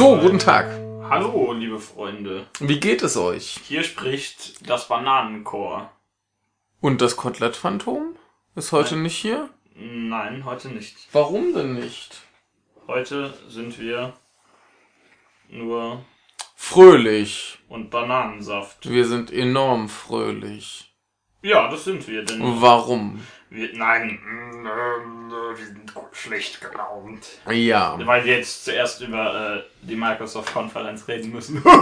So, 0.00 0.16
guten 0.16 0.38
Tag. 0.38 0.64
Hallo, 1.10 1.52
liebe 1.52 1.78
Freunde. 1.78 2.46
Wie 2.58 2.80
geht 2.80 3.02
es 3.02 3.18
euch? 3.18 3.60
Hier 3.68 3.82
spricht 3.82 4.66
das 4.66 4.88
Bananenchor. 4.88 5.90
Und 6.80 7.02
das 7.02 7.18
Kotelett-Phantom? 7.18 8.16
Ist 8.54 8.72
heute 8.72 8.96
nicht 8.96 9.18
hier? 9.18 9.50
Nein, 9.74 10.46
heute 10.46 10.70
nicht. 10.70 10.96
Warum 11.12 11.52
denn 11.52 11.74
nicht? 11.74 12.22
Heute 12.86 13.34
sind 13.50 13.78
wir 13.78 14.14
nur 15.50 16.02
Fröhlich. 16.56 17.58
und 17.68 17.90
Bananensaft. 17.90 18.88
Wir 18.88 19.06
sind 19.06 19.30
enorm 19.30 19.90
fröhlich. 19.90 20.94
Ja, 21.42 21.68
das 21.70 21.84
sind 21.84 22.08
wir, 22.08 22.24
denn 22.24 22.40
Warum? 22.62 23.20
Wir, 23.50 23.68
nein, 23.74 24.20
mm, 24.24 24.64
äh, 24.64 25.58
wir 25.58 25.66
sind 25.66 25.80
schlecht 26.12 26.60
gelaunt. 26.60 27.26
Ja. 27.50 27.98
Weil 28.04 28.24
wir 28.24 28.36
jetzt 28.36 28.64
zuerst 28.64 29.00
über 29.00 29.56
äh, 29.56 29.86
die 29.86 29.96
Microsoft-Konferenz 29.96 31.06
reden 31.08 31.32
müssen. 31.32 31.62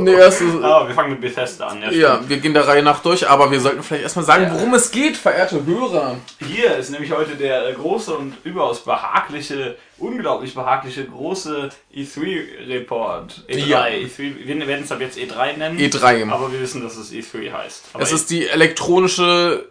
Nee, 0.00 0.12
erst 0.12 0.42
ist, 0.42 0.54
Aber 0.62 0.86
wir 0.86 0.94
fangen 0.94 1.10
mit 1.10 1.20
Bethesda 1.20 1.68
an. 1.68 1.82
ja, 1.90 2.16
stimmt. 2.16 2.28
wir 2.28 2.36
gehen 2.38 2.54
der 2.54 2.66
Reihe 2.68 2.82
nach 2.82 3.00
durch, 3.00 3.28
aber 3.28 3.50
wir 3.50 3.60
sollten 3.60 3.82
vielleicht 3.82 4.04
erstmal 4.04 4.24
sagen, 4.24 4.48
worum 4.52 4.74
es 4.74 4.90
geht, 4.90 5.16
verehrte 5.16 5.64
Hörer. 5.64 6.16
Hier 6.46 6.76
ist 6.76 6.90
nämlich 6.90 7.10
heute 7.10 7.34
der 7.36 7.68
äh, 7.68 7.72
große 7.72 8.14
und 8.14 8.34
überaus 8.44 8.84
behagliche, 8.84 9.76
unglaublich 9.98 10.54
behagliche 10.54 11.04
große 11.06 11.70
E3-Report. 11.94 13.44
E3. 13.48 13.56
Ja. 13.66 13.84
E3. 13.86 14.46
Wir 14.46 14.66
werden 14.66 14.84
es 14.84 14.92
ab 14.92 15.00
jetzt 15.00 15.18
E3 15.18 15.56
nennen. 15.56 15.78
E3. 15.78 16.30
Aber 16.30 16.52
wir 16.52 16.60
wissen, 16.60 16.82
dass 16.82 16.96
es 16.96 17.12
E3 17.12 17.52
heißt. 17.52 17.84
Aber 17.94 18.02
Es 18.02 18.12
ist 18.12 18.30
die 18.30 18.46
elektronische 18.46 19.68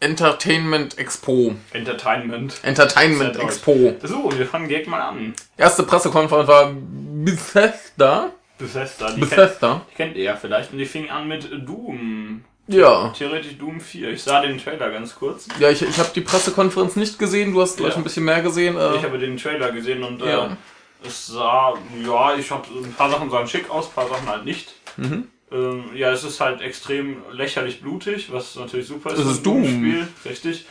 Entertainment 0.00 0.96
Expo. 0.98 1.54
Entertainment. 1.72 2.60
Entertainment 2.62 3.34
deutsch. 3.36 3.44
Expo. 3.44 3.94
So, 4.02 4.30
wir 4.36 4.46
fangen 4.46 4.68
direkt 4.68 4.86
mal 4.88 5.00
an. 5.00 5.34
Erste 5.56 5.82
Pressekonferenz 5.82 6.46
war 6.48 6.72
Bethesda. 6.72 8.30
Bethesda. 8.58 9.10
Die 9.12 9.20
Bethesda. 9.20 9.72
Kennt, 9.86 9.96
kennt 9.96 10.16
ihr 10.16 10.24
ja 10.24 10.36
vielleicht. 10.36 10.72
Und 10.72 10.78
die 10.78 10.86
fing 10.86 11.10
an 11.10 11.26
mit 11.28 11.48
Doom. 11.66 12.44
Ja. 12.68 13.08
Theoretisch 13.16 13.56
Doom 13.58 13.80
4. 13.80 14.10
Ich 14.10 14.22
sah 14.22 14.40
den 14.42 14.58
Trailer 14.58 14.90
ganz 14.90 15.14
kurz. 15.14 15.48
Ja, 15.58 15.70
ich, 15.70 15.80
ich 15.82 15.98
habe 15.98 16.10
die 16.14 16.20
Pressekonferenz 16.20 16.96
nicht 16.96 17.18
gesehen. 17.18 17.52
Du 17.52 17.60
hast 17.62 17.76
gleich 17.78 17.92
Ja. 17.92 17.96
ein 17.96 18.02
bisschen 18.04 18.24
mehr 18.24 18.42
gesehen. 18.42 18.76
Äh, 18.76 18.96
Ich 18.96 19.02
habe 19.02 19.18
den 19.18 19.36
Trailer 19.36 19.72
gesehen 19.72 20.02
und 20.02 20.20
Ja. 20.20 20.46
äh, 20.46 21.06
es 21.06 21.28
sah, 21.28 21.74
ja, 22.04 22.34
ich 22.36 22.50
habe 22.50 22.68
ein 22.84 22.92
paar 22.92 23.10
Sachen 23.10 23.30
sahen 23.30 23.46
schick 23.48 23.70
aus, 23.70 23.86
ein 23.88 23.92
paar 23.94 24.08
Sachen 24.08 24.28
halt 24.28 24.44
nicht. 24.44 24.74
Mhm. 24.96 25.28
Ähm, 25.50 25.84
ja, 25.94 26.12
es 26.12 26.24
ist 26.24 26.40
halt 26.40 26.60
extrem 26.60 27.22
lächerlich 27.32 27.80
blutig, 27.80 28.30
was 28.32 28.56
natürlich 28.56 28.86
super 28.86 29.10
ist. 29.10 29.18
Es 29.18 29.24
für 29.24 29.30
ist 29.30 29.46
Doom. 29.46 29.62
Doom-Spiel, 29.62 30.08
richtig. 30.26 30.66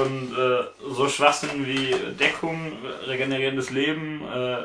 Und 0.00 0.32
äh, 0.38 0.92
so 0.92 1.08
Schwachsinn 1.08 1.66
wie 1.66 1.94
Deckung, 2.18 2.72
regenerierendes 3.06 3.70
Leben 3.70 4.22
äh, 4.32 4.58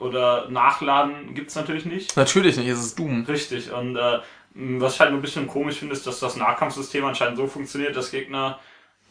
oder 0.00 0.48
Nachladen 0.50 1.34
gibt's 1.34 1.54
natürlich 1.54 1.84
nicht. 1.84 2.16
Natürlich 2.16 2.56
nicht, 2.56 2.68
es 2.68 2.80
ist 2.80 2.98
Doom. 2.98 3.24
Richtig. 3.28 3.70
Und 3.70 3.96
äh, 3.96 4.18
was 4.54 4.94
ich 4.94 5.00
halt 5.00 5.10
nur 5.10 5.20
ein 5.20 5.22
bisschen 5.22 5.46
komisch 5.46 5.76
finde, 5.76 5.94
ist, 5.94 6.06
dass 6.06 6.18
das 6.18 6.36
Nahkampfsystem 6.36 7.04
anscheinend 7.04 7.36
so 7.36 7.46
funktioniert, 7.46 7.94
dass 7.94 8.10
Gegner, 8.10 8.58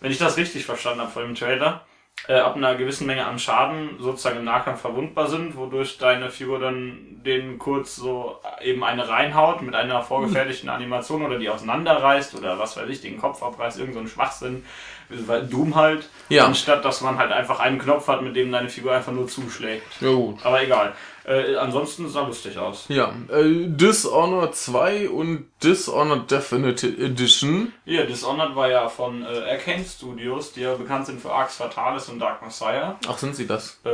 wenn 0.01 0.11
ich 0.11 0.17
das 0.17 0.35
richtig 0.35 0.65
verstanden 0.65 1.01
habe 1.01 1.11
von 1.11 1.23
dem 1.23 1.35
Trailer, 1.35 1.85
äh, 2.27 2.33
ab 2.39 2.55
einer 2.55 2.75
gewissen 2.75 3.07
Menge 3.07 3.25
an 3.25 3.39
Schaden 3.39 3.97
sozusagen 3.99 4.37
im 4.39 4.45
Nahkampf 4.45 4.81
verwundbar 4.81 5.27
sind, 5.27 5.55
wodurch 5.55 5.97
deine 5.97 6.29
Figur 6.29 6.59
dann 6.59 7.21
denen 7.25 7.57
kurz 7.57 7.95
so 7.95 8.39
eben 8.61 8.83
eine 8.83 9.07
reinhaut 9.09 9.61
mit 9.61 9.75
einer 9.75 10.01
vorgefertigten 10.01 10.69
Animation 10.69 11.23
oder 11.23 11.39
die 11.39 11.49
auseinanderreißt 11.49 12.35
oder 12.35 12.59
was 12.59 12.77
weiß 12.77 12.87
ich, 12.89 13.01
den 13.01 13.19
Kopf 13.19 13.41
abreißt, 13.43 13.79
irgend 13.79 13.93
so 13.95 13.99
ein 13.99 14.07
Schwachsinn, 14.07 14.63
weil 15.09 15.47
Doom 15.47 15.75
halt, 15.75 16.07
Ja. 16.29 16.45
anstatt 16.45 16.85
dass 16.85 17.01
man 17.01 17.17
halt 17.17 17.31
einfach 17.31 17.59
einen 17.59 17.79
Knopf 17.79 18.07
hat, 18.07 18.21
mit 18.21 18.35
dem 18.35 18.51
deine 18.51 18.69
Figur 18.69 18.93
einfach 18.93 19.11
nur 19.11 19.27
zuschlägt. 19.27 20.01
Ja 20.01 20.11
gut. 20.11 20.45
Aber 20.45 20.61
egal. 20.61 20.93
Äh, 21.29 21.57
ansonsten 21.57 22.09
sah 22.09 22.25
lustig 22.25 22.57
aus. 22.57 22.85
Ja, 22.89 23.13
äh, 23.31 23.67
Dishonored 23.67 24.55
2 24.55 25.09
und 25.09 25.45
Dishonored 25.63 26.31
Definitive 26.31 26.99
Edition. 27.05 27.71
Ja, 27.85 28.03
Dishonored 28.03 28.55
war 28.55 28.67
ja 28.67 28.89
von 28.89 29.21
äh, 29.21 29.27
Arcane 29.51 29.85
Studios, 29.85 30.53
die 30.53 30.61
ja 30.61 30.73
bekannt 30.73 31.05
sind 31.05 31.21
für 31.21 31.31
Arx 31.31 31.57
Fatalis 31.57 32.09
und 32.09 32.17
Dark 32.17 32.41
Messiah. 32.41 32.97
Ach, 33.07 33.17
sind 33.19 33.35
sie 33.35 33.45
das? 33.45 33.79
Äh, 33.85 33.89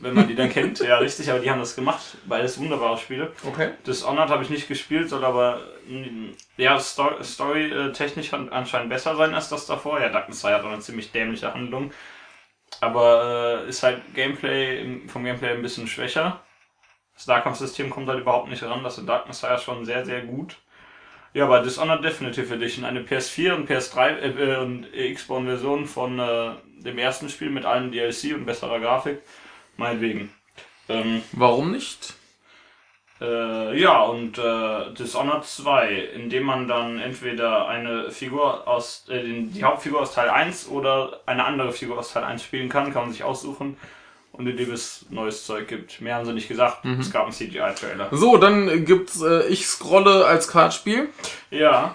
wenn 0.00 0.14
man 0.14 0.28
die 0.28 0.36
dann 0.36 0.50
kennt, 0.50 0.78
ja 0.78 0.98
richtig, 0.98 1.28
aber 1.28 1.40
die 1.40 1.50
haben 1.50 1.58
das 1.58 1.74
gemacht. 1.74 2.16
Beides 2.26 2.60
wunderbare 2.60 2.96
Spiele. 2.96 3.32
Okay. 3.44 3.70
Dishonored 3.84 4.30
habe 4.30 4.44
ich 4.44 4.50
nicht 4.50 4.68
gespielt, 4.68 5.08
soll 5.08 5.24
aber 5.24 5.60
mh, 5.88 6.34
ja, 6.58 6.78
Sto 6.78 7.10
Story-technisch 7.20 8.32
an- 8.32 8.50
anscheinend 8.50 8.90
besser 8.90 9.16
sein 9.16 9.34
als 9.34 9.48
das 9.48 9.66
davor. 9.66 10.00
Ja, 10.00 10.10
Dark 10.10 10.28
Messiah 10.28 10.58
hat 10.58 10.64
auch 10.64 10.70
eine 10.70 10.78
ziemlich 10.78 11.10
dämliche 11.10 11.52
Handlung. 11.52 11.90
Aber 12.80 13.64
äh, 13.64 13.68
ist 13.68 13.82
halt 13.82 14.00
Gameplay 14.14 15.00
vom 15.08 15.24
Gameplay 15.24 15.50
ein 15.50 15.62
bisschen 15.62 15.88
schwächer. 15.88 16.40
Das 17.18 17.26
Nahkampfsystem 17.26 17.90
kommt 17.90 18.08
halt 18.08 18.20
überhaupt 18.20 18.48
nicht 18.48 18.62
ran. 18.62 18.82
Das 18.82 18.94
ist 18.94 19.00
in 19.00 19.06
Dark 19.06 19.26
Messiah 19.26 19.58
schon 19.58 19.84
sehr, 19.84 20.06
sehr 20.06 20.22
gut. 20.22 20.56
Ja, 21.34 21.44
aber 21.44 21.60
Dishonored 21.60 22.02
Definitive 22.02 22.54
Edition, 22.54 22.84
eine 22.84 23.00
PS4 23.00 23.54
und 23.54 23.68
PS3 23.68 24.38
äh, 24.38 24.56
und 24.56 24.86
Xbox-Version 24.92 25.86
von 25.86 26.18
äh, 26.18 26.50
dem 26.78 26.96
ersten 26.96 27.28
Spiel 27.28 27.50
mit 27.50 27.66
allen 27.66 27.92
DLC 27.92 28.34
und 28.34 28.46
besserer 28.46 28.80
Grafik. 28.80 29.18
Meinetwegen. 29.76 30.32
Ähm, 30.88 31.22
Warum 31.32 31.72
nicht? 31.72 32.14
äh, 33.20 33.80
ja, 33.80 34.02
und 34.02 34.38
äh, 34.38 34.94
Dishonored 34.94 35.44
2, 35.44 35.92
in 36.14 36.30
dem 36.30 36.44
man 36.44 36.68
dann 36.68 36.98
entweder 36.98 37.66
eine 37.66 38.10
Figur 38.10 38.68
aus, 38.68 39.06
äh, 39.08 39.22
den, 39.22 39.52
die 39.52 39.64
Hauptfigur 39.64 40.00
aus 40.00 40.14
Teil 40.14 40.30
1 40.30 40.68
oder 40.68 41.20
eine 41.26 41.44
andere 41.44 41.72
Figur 41.72 41.98
aus 41.98 42.12
Teil 42.12 42.24
1 42.24 42.42
spielen 42.42 42.68
kann, 42.68 42.92
kann 42.92 43.02
man 43.02 43.12
sich 43.12 43.24
aussuchen. 43.24 43.76
Und 44.38 44.46
in 44.46 44.56
dem 44.56 44.72
es 44.72 45.04
neues 45.10 45.44
Zeug 45.44 45.66
gibt. 45.68 46.00
Mehr 46.00 46.14
haben 46.14 46.24
sie 46.24 46.32
nicht 46.32 46.48
gesagt. 46.48 46.84
Es 46.98 47.10
gab 47.10 47.24
einen 47.24 47.32
CGI-Trailer. 47.32 48.08
So, 48.12 48.36
dann 48.38 48.84
gibt's 48.84 49.20
äh, 49.20 49.46
Ich 49.48 49.66
scrolle 49.66 50.24
als 50.26 50.48
Kartenspiel. 50.48 51.08
Ja, 51.50 51.94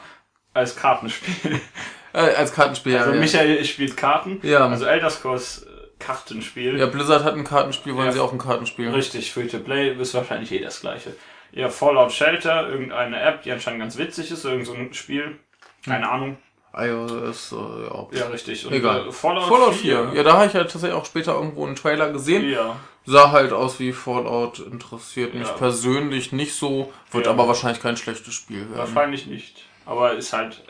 als 0.53 0.75
Kartenspiel. 0.75 1.59
Äh, 2.15 2.35
als 2.35 2.53
Kartenspiel, 2.53 2.95
Also 2.95 3.11
ja. 3.11 3.19
Michael 3.19 3.65
spielt 3.65 3.97
Karten. 3.97 4.39
Ja. 4.43 4.67
Also 4.67 4.85
Elder 4.85 5.09
Scrolls 5.09 5.63
äh, 5.63 5.69
Kartenspiel. 5.97 6.77
ja, 6.77 6.85
Blizzard 6.85 7.23
hat 7.23 7.33
ein 7.33 7.43
Kartenspiel, 7.43 7.95
wollen 7.95 8.05
Ja. 8.05 8.11
sie 8.11 8.19
auch 8.19 8.31
ein 8.31 8.37
Kartenspiel. 8.37 8.91
Richtig, 8.91 9.31
Free 9.33 9.47
to 9.47 9.57
Play 9.57 9.93
ist 9.99 10.13
wahrscheinlich 10.13 10.51
eh 10.51 10.59
das 10.59 10.81
gleiche. 10.81 11.15
Ja, 11.53 11.69
Fallout 11.69 12.11
Shelter, 12.11 12.69
irgendeine 12.69 13.19
App, 13.19 13.41
die 13.41 13.51
anscheinend 13.51 13.79
ganz 13.79 13.97
witzig 13.97 14.29
ist, 14.29 14.45
irgend 14.45 14.67
so 14.67 14.73
ein 14.75 14.93
Spiel. 14.93 15.39
Keine 15.85 16.07
Ahnung. 16.07 16.37
iOS, 16.75 17.51
äh, 17.51 17.55
ja. 17.55 18.07
Ja, 18.11 18.25
richtig. 18.27 18.65
Und, 18.65 18.73
Egal. 18.73 19.07
Äh, 19.07 19.11
Fallout, 19.11 19.43
Fallout 19.43 19.75
4. 19.75 20.11
Ja, 20.15 20.23
da 20.23 20.33
habe 20.33 20.47
ich 20.47 20.53
halt 20.53 20.71
tatsächlich 20.71 20.97
auch 20.97 21.05
später 21.05 21.33
irgendwo 21.35 21.65
einen 21.65 21.75
Trailer 21.75 22.11
gesehen. 22.11 22.49
Ja. 22.49 22.75
Sah 23.05 23.31
halt 23.31 23.51
aus 23.53 23.79
wie 23.79 23.91
Fallout, 23.91 24.59
interessiert 24.59 25.33
mich 25.33 25.47
Ja. 25.47 25.53
persönlich 25.53 26.31
nicht 26.31 26.55
so, 26.55 26.91
wird 27.11 27.25
Ja. 27.25 27.31
aber 27.33 27.47
wahrscheinlich 27.47 27.81
kein 27.81 27.97
schlechtes 27.97 28.33
Spiel 28.33 28.61
werden. 28.71 28.77
Wahrscheinlich 28.77 29.27
nicht. 29.27 29.65
Aber 29.85 30.13
ist 30.13 30.33
halt. 30.33 30.63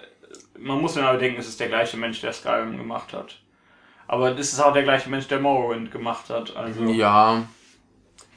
Man 0.60 0.80
muss 0.82 0.96
ja 0.96 1.08
aber 1.10 1.18
denken, 1.18 1.40
es 1.40 1.48
ist 1.48 1.60
der 1.60 1.68
gleiche 1.68 1.98
Mensch, 1.98 2.22
der 2.22 2.34
Skyrim 2.34 2.78
gemacht 2.78 3.14
hat. 3.14 3.38
Aber 4.08 4.32
das 4.32 4.52
ist 4.54 4.60
auch 4.60 4.74
der 4.74 4.84
gleiche 4.84 5.10
Mensch, 5.10 5.28
der 5.28 5.40
Morrowind 5.40 5.92
gemacht 5.92 6.30
hat. 6.30 6.56
Also. 6.56 6.84
Ja. 6.86 7.44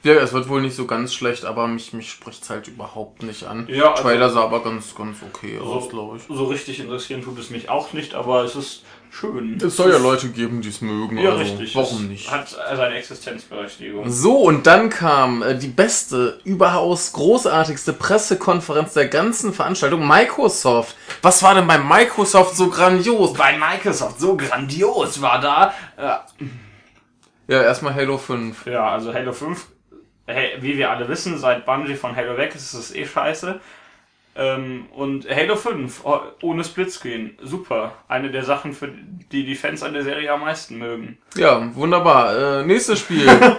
Ja, 0.03 0.13
es 0.13 0.31
wird 0.31 0.47
wohl 0.47 0.61
nicht 0.61 0.75
so 0.75 0.85
ganz 0.85 1.13
schlecht, 1.13 1.43
aber 1.43 1.67
mich, 1.67 1.91
mich 1.91 2.09
spricht's 2.11 2.49
halt 2.49 2.67
überhaupt 2.67 3.23
nicht 3.23 3.43
an. 3.45 3.67
Ja, 3.69 3.91
also- 3.91 4.03
Trailer 4.03 4.29
sah 4.29 4.43
aber 4.43 4.63
ganz, 4.63 4.95
ganz 4.95 5.17
okay 5.21 5.59
aus, 5.59 5.89
glaube 5.89 6.17
ich. 6.17 6.23
So 6.29 6.45
richtig 6.45 6.79
interessieren 6.79 7.23
tut 7.23 7.37
es 7.39 7.49
mich 7.49 7.69
auch 7.69 7.91
nicht, 7.93 8.13
aber 8.15 8.43
es 8.43 8.55
ist 8.55 8.83
schön. 9.09 9.57
Es 9.61 9.75
soll 9.75 9.91
ja 9.91 9.97
Leute 9.97 10.29
geben, 10.29 10.61
die 10.61 10.69
es 10.69 10.81
mögen, 10.81 11.17
Ja, 11.17 11.31
also 11.31 11.41
richtig. 11.41 11.75
warum 11.75 12.03
es 12.03 12.09
nicht? 12.09 12.31
Hat 12.31 12.47
seine 12.47 12.95
Existenzberechtigung. 12.95 14.09
So, 14.09 14.37
und 14.37 14.67
dann 14.67 14.89
kam 14.89 15.41
äh, 15.41 15.55
die 15.57 15.67
beste, 15.67 16.39
überaus 16.45 17.11
großartigste 17.13 17.91
Pressekonferenz 17.93 18.93
der 18.93 19.07
ganzen 19.07 19.51
Veranstaltung, 19.51 20.07
Microsoft. 20.07 20.95
Was 21.21 21.41
war 21.43 21.55
denn 21.55 21.67
bei 21.67 21.79
Microsoft 21.79 22.55
so 22.55 22.69
grandios? 22.69 23.33
Bei 23.33 23.57
Microsoft 23.57 24.19
so 24.19 24.37
grandios 24.37 25.21
war 25.21 25.41
da. 25.41 25.73
Äh, 25.97 26.45
Ja, 27.49 27.61
erstmal 27.63 27.95
Halo 27.95 28.17
5. 28.17 28.65
Ja, 28.67 28.89
also 28.91 29.13
Halo 29.13 29.31
5, 29.31 29.65
hey, 30.27 30.57
wie 30.59 30.77
wir 30.77 30.91
alle 30.91 31.07
wissen, 31.07 31.37
seit 31.37 31.65
Bungie 31.65 31.95
von 31.95 32.15
Halo 32.15 32.37
weg 32.37 32.53
ist, 32.55 32.73
ist 32.73 32.73
es 32.73 32.95
eh 32.95 33.05
scheiße. 33.05 33.59
Ähm, 34.35 34.85
und 34.95 35.27
Halo 35.27 35.55
5 35.55 36.01
oh, 36.03 36.19
ohne 36.43 36.63
Splitscreen, 36.63 37.37
super. 37.41 37.93
Eine 38.07 38.29
der 38.29 38.43
Sachen, 38.43 38.73
für 38.73 38.89
die 39.31 39.45
die 39.45 39.55
Fans 39.55 39.81
an 39.81 39.93
der 39.93 40.03
Serie 40.03 40.31
am 40.31 40.41
meisten 40.41 40.77
mögen. 40.77 41.17
Ja, 41.35 41.75
wunderbar. 41.75 42.59
Äh, 42.59 42.65
nächstes 42.65 42.99
Spiel. 42.99 43.27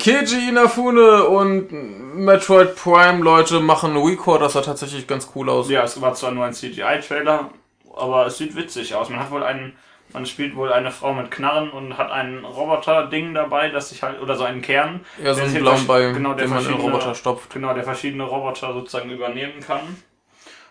Keiji 0.00 0.48
Inafune 0.48 1.24
und 1.26 1.70
Metroid 2.16 2.74
Prime 2.74 3.22
Leute 3.22 3.60
machen 3.60 3.96
Record, 3.96 4.42
das 4.42 4.54
sah 4.54 4.62
tatsächlich 4.62 5.06
ganz 5.06 5.30
cool 5.36 5.48
aus. 5.48 5.70
Ja, 5.70 5.84
es 5.84 6.00
war 6.00 6.14
zwar 6.14 6.32
nur 6.32 6.44
ein 6.44 6.54
CGI-Trailer, 6.54 7.50
aber 7.94 8.26
es 8.26 8.36
sieht 8.36 8.56
witzig 8.56 8.96
aus. 8.96 9.08
Man 9.08 9.20
hat 9.20 9.30
wohl 9.30 9.44
einen, 9.44 9.76
man 10.16 10.24
spielt 10.24 10.56
wohl 10.56 10.72
eine 10.72 10.90
Frau 10.90 11.12
mit 11.12 11.30
Knarren 11.30 11.68
und 11.68 11.98
hat 11.98 12.10
ein 12.10 12.42
Roboter-Ding 12.42 13.34
dabei, 13.34 13.68
das 13.68 13.90
sich 13.90 14.02
halt, 14.02 14.18
oder 14.22 14.34
so 14.34 14.44
einen 14.44 14.62
Kern. 14.62 15.00
Ja, 15.22 15.34
so 15.34 15.42
einen 15.42 15.52
blauen 15.52 15.86
Ball, 15.86 16.14
genau, 16.14 16.32
der 16.32 16.46
den 16.46 16.54
man 16.54 16.64
in 16.64 16.72
Roboter 16.72 17.14
stopft. 17.14 17.52
Genau, 17.52 17.74
der 17.74 17.84
verschiedene 17.84 18.22
Roboter 18.24 18.72
sozusagen 18.72 19.10
übernehmen 19.10 19.60
kann. 19.60 19.80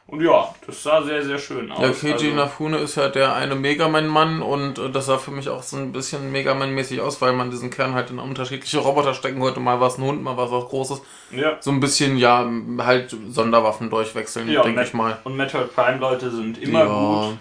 Und 0.07 0.21
ja, 0.21 0.49
das 0.65 0.81
sah 0.81 1.03
sehr, 1.03 1.23
sehr 1.23 1.37
schön 1.37 1.71
aus. 1.71 1.79
Ja, 1.79 1.89
Keiji 1.91 2.13
Also- 2.13 2.25
Inafune 2.27 2.77
ist 2.77 2.95
ja 2.95 3.07
der 3.09 3.35
eine 3.35 3.53
Megaman-Mann 3.53 4.41
und 4.41 4.79
äh, 4.79 4.89
das 4.89 5.05
sah 5.05 5.19
für 5.19 5.29
mich 5.29 5.47
auch 5.47 5.61
so 5.61 5.77
ein 5.77 5.91
bisschen 5.91 6.31
Megaman-mäßig 6.31 6.99
aus, 7.01 7.21
weil 7.21 7.33
man 7.33 7.51
diesen 7.51 7.69
Kern 7.69 7.93
halt 7.93 8.09
in 8.09 8.17
unterschiedliche 8.17 8.79
Roboter 8.79 9.13
stecken 9.13 9.41
wollte. 9.41 9.59
Mal 9.59 9.79
war 9.79 9.89
es 9.89 9.99
ein 9.99 10.03
Hund, 10.03 10.23
mal 10.23 10.37
war 10.37 10.45
es 10.45 10.51
was 10.51 10.65
Großes. 10.69 11.01
ja. 11.31 11.57
So 11.59 11.69
ein 11.69 11.79
bisschen, 11.79 12.17
ja, 12.17 12.49
halt 12.79 13.15
Sonderwaffen 13.29 13.91
durchwechseln, 13.91 14.49
Ja, 14.51 14.63
denke 14.63 14.81
ich 14.81 14.93
mal. 14.95 15.19
Und 15.23 15.37
Metroid 15.37 15.75
Prime 15.75 15.99
Leute 15.99 16.31
sind 16.31 16.57
immer 16.57 16.79
ja, 16.79 16.85
gut. 17.27 17.37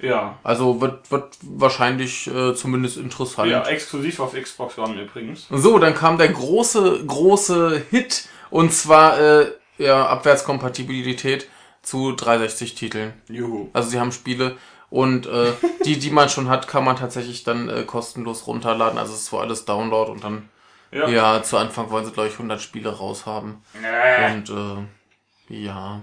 Ja. 0.00 0.38
also 0.44 0.80
wird, 0.80 1.10
wird 1.10 1.36
wahrscheinlich 1.42 2.28
äh, 2.28 2.54
zumindest 2.54 2.98
interessant. 2.98 3.50
Ja, 3.50 3.66
exklusiv 3.66 4.20
auf 4.20 4.34
Xbox 4.34 4.78
One 4.78 5.00
übrigens. 5.00 5.46
So, 5.50 5.78
dann 5.78 5.94
kam 5.94 6.18
der 6.18 6.28
große, 6.28 7.04
große 7.04 7.82
Hit 7.90 8.28
und 8.50 8.72
zwar 8.72 9.18
äh, 9.18 9.52
ja, 9.78 10.06
Abwärtskompatibilität 10.06 11.48
zu 11.82 12.10
360-Titeln. 12.10 13.12
Juhu. 13.28 13.70
Also 13.72 13.90
sie 13.90 13.98
haben 14.00 14.12
Spiele 14.12 14.56
und 14.90 15.26
äh, 15.26 15.52
die, 15.84 15.98
die 15.98 16.10
man 16.10 16.28
schon 16.28 16.48
hat, 16.48 16.68
kann 16.68 16.84
man 16.84 16.96
tatsächlich 16.96 17.44
dann 17.44 17.68
äh, 17.68 17.82
kostenlos 17.82 18.46
runterladen. 18.46 18.98
Also 18.98 19.12
es 19.14 19.20
ist 19.20 19.26
zwar 19.26 19.42
alles 19.42 19.64
Download 19.64 20.10
und 20.10 20.22
dann, 20.24 20.48
Ja. 20.92 21.08
ja, 21.08 21.42
zu 21.42 21.56
Anfang 21.56 21.90
wollen 21.90 22.04
sie, 22.04 22.12
glaube 22.12 22.28
ich, 22.28 22.34
100 22.34 22.60
Spiele 22.60 22.90
raushaben. 22.90 23.62
Äh. 23.82 24.32
Und 24.32 24.50
äh, 24.50 25.54
ja, 25.64 26.02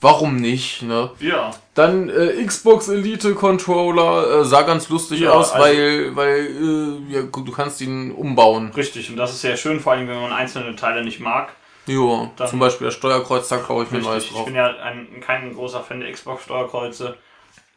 warum 0.00 0.36
nicht, 0.36 0.82
ne? 0.82 1.10
Ja. 1.20 1.50
Dann 1.74 2.08
äh, 2.08 2.44
Xbox 2.44 2.88
Elite 2.88 3.34
Controller 3.34 4.40
äh, 4.40 4.44
sah 4.44 4.62
ganz 4.62 4.88
lustig 4.88 5.20
Ja, 5.20 5.30
aus, 5.32 5.52
also- 5.52 5.64
weil, 5.64 6.16
weil 6.16 6.46
äh, 7.10 7.12
ja, 7.14 7.20
gut, 7.22 7.46
du 7.48 7.52
kannst 7.52 7.80
ihn 7.80 8.10
umbauen. 8.12 8.72
Richtig. 8.76 9.10
Und 9.10 9.16
das 9.16 9.32
ist 9.32 9.40
sehr 9.42 9.56
schön, 9.56 9.80
vor 9.80 9.92
allem 9.92 10.08
wenn 10.08 10.20
man 10.20 10.32
einzelne 10.32 10.74
Teile 10.76 11.04
nicht 11.04 11.20
mag. 11.20 11.52
Dann- 11.86 12.48
zum 12.48 12.58
Beispiel 12.60 12.86
das 12.86 12.94
Steuerkreuz, 12.94 13.48
da 13.48 13.56
kaufe 13.56 13.84
ich 13.84 13.90
mir 13.90 13.98
neues 13.98 14.16
Richtig. 14.16 14.30
Ich 14.30 14.36
drauf. 14.36 14.44
bin 14.46 14.54
ja 14.54 14.66
ein, 14.76 15.08
kein 15.20 15.54
großer 15.54 15.80
Fan 15.80 16.00
der 16.00 16.12
Xbox-Steuerkreuze. 16.12 17.16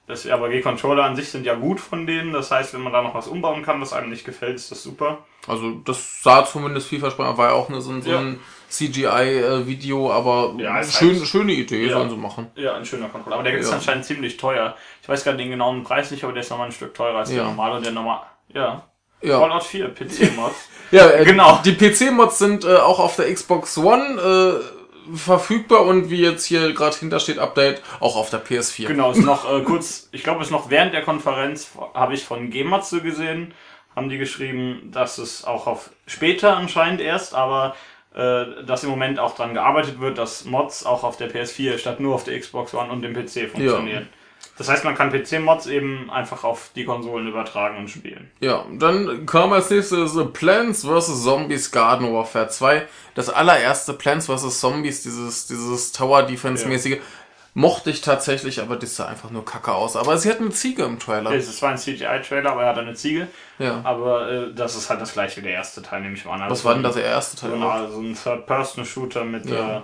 Das, 0.05 0.27
aber 0.27 0.49
G-Controller 0.49 1.05
an 1.05 1.15
sich 1.15 1.29
sind 1.31 1.45
ja 1.45 1.55
gut 1.55 1.79
von 1.79 2.05
denen. 2.05 2.33
Das 2.33 2.51
heißt, 2.51 2.73
wenn 2.73 2.81
man 2.81 2.91
da 2.93 3.01
noch 3.01 3.15
was 3.15 3.27
umbauen 3.27 3.63
kann, 3.63 3.79
was 3.81 3.93
einem 3.93 4.09
nicht 4.09 4.25
gefällt, 4.25 4.55
ist 4.55 4.69
das 4.69 4.83
super. 4.83 5.19
Also 5.47 5.71
das 5.85 6.21
sah 6.21 6.45
zumindest 6.45 6.87
vielversprechend, 6.89 7.37
war 7.37 7.47
ja 7.49 7.53
auch 7.53 7.69
eine, 7.69 7.81
so 7.81 7.91
ein, 7.91 8.01
so 8.01 8.11
Ja. 8.11 8.19
ein 8.19 8.39
CGI-Video, 8.73 10.11
aber 10.11 10.53
Ja, 10.57 10.79
ist 10.79 10.93
schön, 10.97 11.15
halt- 11.17 11.27
schöne 11.27 11.53
Idee, 11.53 11.85
Ja. 11.87 11.93
sollen 11.97 12.09
sie 12.09 12.17
machen. 12.17 12.51
Ja, 12.55 12.75
ein 12.75 12.85
schöner 12.85 13.09
Controller. 13.09 13.35
Aber 13.37 13.43
der 13.43 13.57
ist 13.57 13.69
Ja. 13.69 13.75
anscheinend 13.75 14.05
ziemlich 14.05 14.37
teuer. 14.37 14.75
Ich 15.01 15.07
weiß 15.09 15.23
gerade 15.23 15.37
den 15.37 15.49
genauen 15.49 15.83
Preis 15.83 16.11
nicht, 16.11 16.23
aber 16.23 16.33
der 16.33 16.41
ist 16.41 16.49
nochmal 16.49 16.67
ein 16.67 16.71
Stück 16.71 16.93
teurer 16.93 17.19
als 17.19 17.29
der 17.29 17.39
Ja. 17.39 17.43
normale. 17.45 17.75
Und 17.77 17.85
der 17.85 17.91
normal. 17.93 18.21
Ja. 18.53 18.83
Ja, 19.21 19.39
Fallout 19.39 19.63
4, 19.63 19.87
PC-Mod. 19.87 20.51
ja 20.91 21.09
äh, 21.09 21.23
Genau. 21.23 21.59
Die 21.63 21.73
PC-Mods 21.73 22.37
sind 22.39 22.65
äh, 22.65 22.75
auch 22.75 22.99
auf 22.99 23.15
der 23.15 23.33
Xbox 23.33 23.77
One 23.77 24.61
äh, 24.61 25.15
verfügbar 25.17 25.81
und 25.85 26.09
wie 26.09 26.21
jetzt 26.21 26.45
hier 26.45 26.73
gerade 26.73 26.95
hinter 26.97 27.19
steht, 27.19 27.39
Update, 27.39 27.81
auch 28.01 28.15
auf 28.17 28.29
der 28.29 28.43
PS4. 28.43 28.87
genau, 28.87 29.11
ist 29.11 29.17
noch 29.25 29.49
äh, 29.49 29.61
kurz, 29.61 30.09
ich 30.11 30.23
glaube, 30.23 30.41
es 30.41 30.47
ist 30.47 30.51
noch 30.51 30.69
während 30.69 30.93
der 30.93 31.03
Konferenz, 31.03 31.71
habe 31.93 32.13
ich 32.13 32.23
von 32.25 32.49
Gematsu 32.49 33.01
gesehen, 33.01 33.53
haben 33.95 34.09
die 34.09 34.17
geschrieben, 34.17 34.89
dass 34.93 35.17
es 35.19 35.45
auch 35.45 35.67
auf 35.67 35.89
später 36.07 36.57
anscheinend 36.57 36.99
erst, 36.99 37.33
aber 37.35 37.75
äh, 38.15 38.63
dass 38.65 38.83
im 38.83 38.89
Moment 38.89 39.19
auch 39.19 39.35
dran 39.35 39.53
gearbeitet 39.53 39.99
wird, 39.99 40.17
dass 40.17 40.45
Mods 40.45 40.85
auch 40.85 41.03
auf 41.03 41.17
der 41.17 41.31
PS4 41.31 41.77
statt 41.77 41.99
nur 41.99 42.15
auf 42.15 42.23
der 42.23 42.39
Xbox 42.39 42.73
One 42.73 42.91
und 42.91 43.01
dem 43.01 43.13
PC 43.13 43.49
funktionieren. 43.49 44.07
Das 44.57 44.69
heißt, 44.69 44.83
man 44.83 44.93
kann 44.93 45.11
PC-Mods 45.11 45.65
eben 45.65 46.11
einfach 46.11 46.43
auf 46.43 46.69
die 46.75 46.85
Konsolen 46.85 47.27
übertragen 47.27 47.77
und 47.77 47.89
spielen. 47.89 48.29
Ja, 48.39 48.65
dann 48.71 49.25
kam 49.25 49.51
als 49.51 49.71
nächstes 49.71 50.15
Plants 50.33 50.85
vs. 50.85 51.23
Zombies 51.23 51.71
Garden 51.71 52.13
Warfare 52.13 52.49
2. 52.49 52.87
Das 53.15 53.29
allererste 53.29 53.93
Plants 53.93 54.27
vs. 54.27 54.59
Zombies, 54.59 55.01
dieses, 55.01 55.47
dieses 55.47 55.91
Tower-Defense-mäßige, 55.93 56.99
mochte 57.53 57.89
ich 57.89 58.01
tatsächlich, 58.01 58.61
aber 58.61 58.75
das 58.75 58.95
sah 58.95 59.05
einfach 59.05 59.29
nur 59.29 59.45
kacke 59.45 59.71
aus. 59.73 59.95
Aber 59.95 60.17
sie 60.17 60.29
hat 60.29 60.39
eine 60.39 60.49
Ziege 60.49 60.83
im 60.83 60.99
Trailer. 60.99 61.31
Es 61.31 61.61
war 61.61 61.69
ein 61.71 61.77
CGI-Trailer, 61.77 62.51
aber 62.51 62.63
er 62.63 62.69
hat 62.69 62.77
eine 62.79 62.93
Ziege. 62.95 63.27
Ja. 63.59 63.81
Aber 63.83 64.29
äh, 64.31 64.53
das 64.53 64.75
ist 64.75 64.89
halt 64.89 65.01
das 65.01 65.13
gleiche 65.13 65.37
wie 65.41 65.45
der 65.45 65.53
erste 65.53 65.81
Teil, 65.81 66.01
nehme 66.01 66.15
ich 66.15 66.25
mal 66.25 66.33
an. 66.33 66.41
Also 66.43 66.51
Was 66.51 66.65
war 66.65 66.73
denn 66.73 66.83
das 66.83 66.95
erste 66.95 67.37
Teil? 67.37 67.51
Genau, 67.51 67.87
so 67.89 67.99
ein 67.99 68.15
Third-Person-Shooter 68.15 69.23
mit, 69.23 69.45
Ja. 69.45 69.77
äh, 69.77 69.81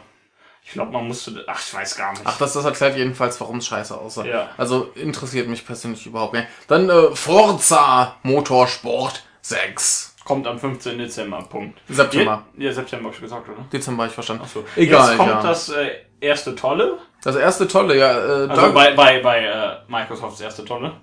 ich 0.63 0.73
glaube, 0.73 0.91
man 0.91 1.07
musste, 1.07 1.43
ach, 1.47 1.59
ich 1.59 1.73
weiß 1.73 1.95
gar 1.95 2.11
nicht. 2.11 2.21
Ach, 2.25 2.37
das, 2.37 2.53
das 2.53 2.65
erklärt 2.65 2.95
jedenfalls, 2.97 3.39
warum 3.41 3.57
es 3.57 3.67
scheiße 3.67 3.97
aussah. 3.97 4.25
Ja. 4.25 4.49
Also 4.57 4.91
interessiert 4.95 5.47
mich 5.47 5.65
persönlich 5.65 6.05
überhaupt 6.05 6.33
nicht. 6.33 6.47
Dann 6.67 6.89
äh, 6.89 7.15
Forza 7.15 8.17
Motorsport 8.23 9.23
6. 9.41 10.15
Kommt 10.25 10.45
am 10.45 10.59
15. 10.59 10.97
Dezember, 10.99 11.41
Punkt. 11.43 11.79
September. 11.89 12.45
Ja, 12.57 12.71
September 12.71 13.07
hab 13.09 13.15
ich 13.15 13.21
gesagt, 13.21 13.49
oder? 13.49 13.65
Dezember 13.73 14.03
habe 14.03 14.09
ich 14.09 14.13
verstanden. 14.13 14.45
So. 14.53 14.63
Egal, 14.75 15.07
Jetzt 15.09 15.17
kommt 15.17 15.29
ja. 15.31 15.41
das 15.41 15.69
äh, 15.69 15.89
erste 16.21 16.55
Tolle. 16.55 16.97
Das 17.23 17.35
erste 17.35 17.67
Tolle, 17.67 17.97
ja. 17.97 18.11
Äh, 18.11 18.47
Also 18.47 18.61
Dark, 18.61 18.73
bei, 18.73 18.93
bei, 18.93 19.19
bei 19.21 19.39
äh, 19.45 19.77
Microsofts 19.87 20.41
erste 20.41 20.63
Tolle. 20.65 20.93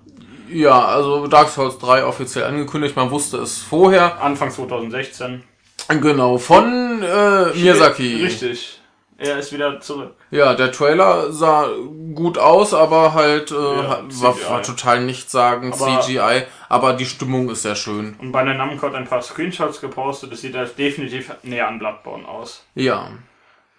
ja, 0.49 0.85
also 0.85 1.27
Dark 1.27 1.49
Souls 1.49 1.77
3 1.79 2.03
offiziell 2.05 2.45
angekündigt. 2.45 2.95
Man 2.95 3.11
wusste 3.11 3.37
es 3.37 3.57
vorher. 3.59 4.21
Anfang 4.21 4.49
2016. 4.51 5.43
Genau, 6.01 6.37
von 6.37 7.01
äh, 7.03 7.45
Miyazaki. 7.53 8.23
Richtig. 8.23 8.79
Er 9.19 9.39
ist 9.39 9.51
wieder 9.51 9.79
zurück. 9.79 10.13
Ja, 10.29 10.53
der 10.53 10.71
Trailer 10.71 11.31
sah 11.31 11.67
gut 12.13 12.37
aus, 12.37 12.73
aber 12.75 13.15
halt 13.15 13.49
äh, 13.51 13.55
Ja, 13.55 14.01
war, 14.07 14.35
war 14.49 14.61
total 14.61 15.01
nichtssagend, 15.05 15.73
Aber- 15.73 16.01
CGI. 16.01 16.43
Aber 16.69 16.93
die 16.93 17.05
Stimmung 17.05 17.49
ist 17.49 17.63
sehr 17.63 17.75
schön. 17.75 18.15
Und 18.19 18.31
bei 18.31 18.43
der 18.43 18.53
Namco 18.53 18.85
hat 18.85 18.93
ein 18.95 19.07
paar 19.07 19.21
Screenshots 19.23 19.81
gepostet. 19.81 20.31
Das 20.31 20.41
sieht 20.41 20.55
halt 20.55 20.77
definitiv 20.77 21.31
näher 21.43 21.67
an 21.67 21.79
Bloodborne 21.79 22.27
aus. 22.27 22.63
Ja. 22.75 23.07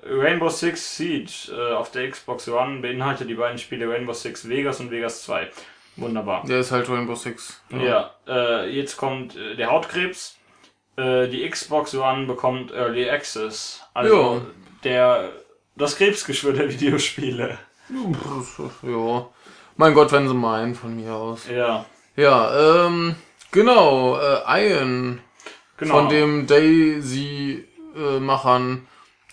Rainbow 0.06 0.50
Six 0.50 0.98
Siege 0.98 1.32
äh, 1.52 1.74
auf 1.74 1.92
der 1.92 2.10
Xbox 2.10 2.48
One 2.50 2.82
beinhaltet 2.82 3.30
die 3.30 3.36
beiden 3.36 3.58
Spiele 3.58 3.90
Rainbow 3.90 4.14
Six 4.14 4.48
Vegas 4.50 4.80
und 4.80 4.92
Vegas 4.92 5.24
2. 5.24 5.50
Wunderbar. 5.98 6.44
Der 6.48 6.60
ist 6.60 6.72
halt 6.72 6.90
Rainbow 6.90 7.16
Six. 7.16 7.62
Ja, 7.70 8.12
äh, 8.28 8.70
jetzt 8.70 8.98
kommt 8.98 9.36
äh, 9.36 9.56
der 9.56 9.70
Hautkrebs. 9.72 10.38
Äh, 10.98 11.28
die 11.28 11.48
Xbox 11.50 11.94
One 11.96 12.26
bekommt 12.26 12.72
Early 12.72 13.10
Access. 13.10 13.82
Also 13.94 14.36
Ja. 14.36 14.42
der 14.84 15.30
das 15.76 15.96
Krebsgeschwür 15.98 16.54
der 16.54 16.70
Videospiele. 16.72 17.58
Ja. 18.84 19.28
Mein 19.76 19.94
Gott, 19.94 20.12
wenn 20.12 20.28
sie 20.28 20.34
meinen, 20.36 20.74
von 20.76 20.96
mir 20.96 21.14
aus. 21.14 21.48
Ja, 21.50 21.86
Ja, 22.16 22.86
ähm, 22.88 23.16
genau, 23.52 24.18
äh, 24.20 24.68
Iron 24.68 25.20
genau. 25.78 25.96
von 25.96 26.10
dem 26.10 26.46
Daisy-Machern. 26.48 28.88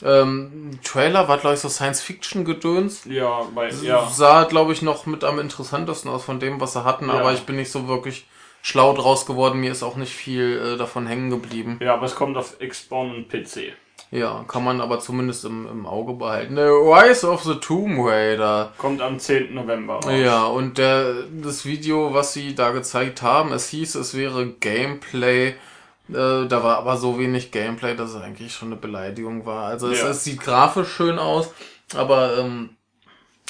Ähm, 0.04 0.78
Trailer 0.85 1.28
war, 1.28 1.38
glaube 1.38 1.54
ich, 1.54 1.61
so 1.61 1.69
Science-Fiction-Gedöns. 1.69 3.04
ja, 3.04 3.42
bei 3.54 3.71
ja. 3.83 4.09
Sah, 4.09 4.45
glaube 4.45 4.73
ich, 4.73 4.83
noch 4.83 5.07
mit 5.07 5.25
am 5.25 5.38
interessantesten 5.38 6.11
aus 6.11 6.25
von 6.25 6.40
dem, 6.40 6.61
was 6.61 6.73
sie 6.75 6.85
hatten, 6.85 7.09
Ja. 7.09 7.14
aber 7.14 7.33
ich 7.33 7.42
bin 7.42 7.57
nicht 7.57 7.71
so 7.71 7.88
wirklich 7.88 8.26
schlau 8.62 8.92
draus 8.95 9.26
geworden. 9.26 9.61
Mir 9.61 9.73
ist 9.73 9.83
auch 9.83 9.97
nicht 9.97 10.12
viel 10.14 10.75
äh, 10.75 10.76
davon 10.78 11.07
hängen 11.07 11.30
geblieben. 11.30 11.78
Ja, 11.83 11.95
aber 11.95 12.07
es 12.07 12.14
kommt 12.14 12.37
auf 12.37 12.59
Xbox 12.59 13.11
und 13.14 13.28
PC. 13.28 13.73
Ja, 14.12 14.45
kann 14.49 14.64
man 14.64 14.80
aber 14.80 14.99
zumindest 14.99 15.45
im, 15.45 15.69
im 15.69 15.87
Auge 15.87 16.14
behalten. 16.14 16.57
The 16.57 16.62
Rise 16.62 17.28
of 17.28 17.45
the 17.45 17.54
Tomb 17.57 17.97
Raider. 18.00 18.73
Kommt 18.76 19.00
am 19.02 19.19
10. 19.21 19.54
November 19.54 19.95
raus. 19.97 20.07
Ja, 20.12 20.47
und 20.47 20.78
der, 20.78 21.14
das 21.42 21.64
Video, 21.64 22.12
was 22.12 22.33
sie 22.33 22.54
da 22.57 22.71
gezeigt 22.71 23.23
haben, 23.23 23.52
es 23.52 23.69
hieß, 23.69 23.95
es 23.95 24.16
wäre 24.16 24.49
Gameplay. 24.49 25.54
Äh, 26.11 26.47
da 26.49 26.62
war 26.62 26.79
aber 26.79 26.97
so 26.97 27.19
wenig 27.19 27.50
Gameplay, 27.52 27.95
dass 27.97 28.11
es 28.11 28.23
eigentlich 28.23 28.52
schon 28.52 28.69
eine 28.69 28.76
Beleidigung 28.76 29.47
war. 29.47 29.67
Also 29.67 29.88
es, 29.88 30.00
Ja. 30.00 30.09
es 30.09 30.25
sieht 30.25 30.40
grafisch 30.40 30.88
schön 30.93 31.19
aus, 31.19 31.50
aber 31.95 32.38
ähm, 32.38 32.71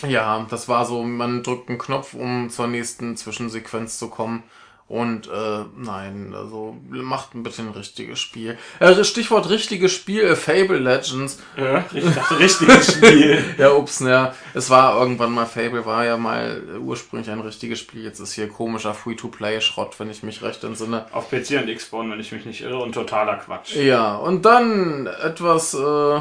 ja, 0.07 0.47
das 0.49 0.69
war 0.69 0.87
so, 0.87 1.03
man 1.03 1.43
drückt 1.43 1.69
einen 1.69 1.79
Knopf, 1.79 2.15
um 2.15 2.51
zur 2.51 2.67
nächsten 2.67 3.17
Zwischensequenz 3.17 3.99
zu 3.99 4.09
kommen. 4.09 4.43
Und 4.91 5.29
äh, 5.29 5.65
nein, 5.77 6.35
also 6.37 6.77
macht 6.89 7.37
ein 7.37 7.45
bisschen 7.45 7.69
ein 7.69 7.75
richtiges 7.75 8.19
Spiel. 8.19 8.59
Äh, 8.81 9.05
Stichwort 9.05 9.49
richtiges 9.49 9.93
Spiel, 9.93 10.23
äh, 10.25 10.35
Fable 10.35 10.81
Legends. 10.81 11.41
Ja, 11.57 11.85
ich 11.95 12.13
dachte, 12.13 12.41
richtiges 12.41 12.95
Spiel. 12.95 13.45
Ja, 13.57 13.71
ups, 13.71 14.01
ja. 14.01 14.35
Es 14.53 14.69
war 14.69 14.99
irgendwann 14.99 15.31
mal 15.31 15.47
Fable, 15.47 15.87
war 15.87 16.05
ja 16.05 16.17
mal 16.17 16.61
ursprünglich 16.81 17.31
ein 17.31 17.39
richtiges 17.39 17.79
Spiel. 17.79 18.03
Jetzt 18.03 18.19
ist 18.19 18.33
hier 18.33 18.49
komischer 18.49 18.93
Free-to-Play-Schrott, 18.93 19.95
wenn 20.01 20.11
ich 20.11 20.25
mich 20.25 20.43
recht 20.43 20.65
entsinne. 20.65 21.07
Auf 21.13 21.31
PC 21.31 21.63
und 21.63 21.73
Xbox, 21.73 22.11
wenn 22.11 22.19
ich 22.19 22.33
mich 22.33 22.45
nicht 22.45 22.63
irre, 22.63 22.79
und 22.79 22.93
totaler 22.93 23.37
Quatsch. 23.37 23.77
Ja, 23.77 24.17
und 24.17 24.45
dann 24.45 25.07
etwas, 25.07 25.73
äh, 25.73 26.21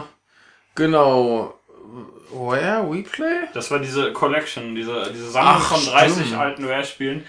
genau, 0.75 1.55
Where 2.31 2.85
We 2.88 3.01
Play? 3.01 3.47
Das 3.55 3.71
war 3.71 3.79
diese 3.79 4.13
Collection, 4.13 4.75
diese, 4.75 5.11
diese 5.11 5.31
Sammlung 5.31 5.55
Ach, 5.57 5.75
von 5.75 5.91
30 5.91 6.27
stimmt. 6.27 6.39
alten 6.39 6.65
Rare-Spielen. 6.65 7.23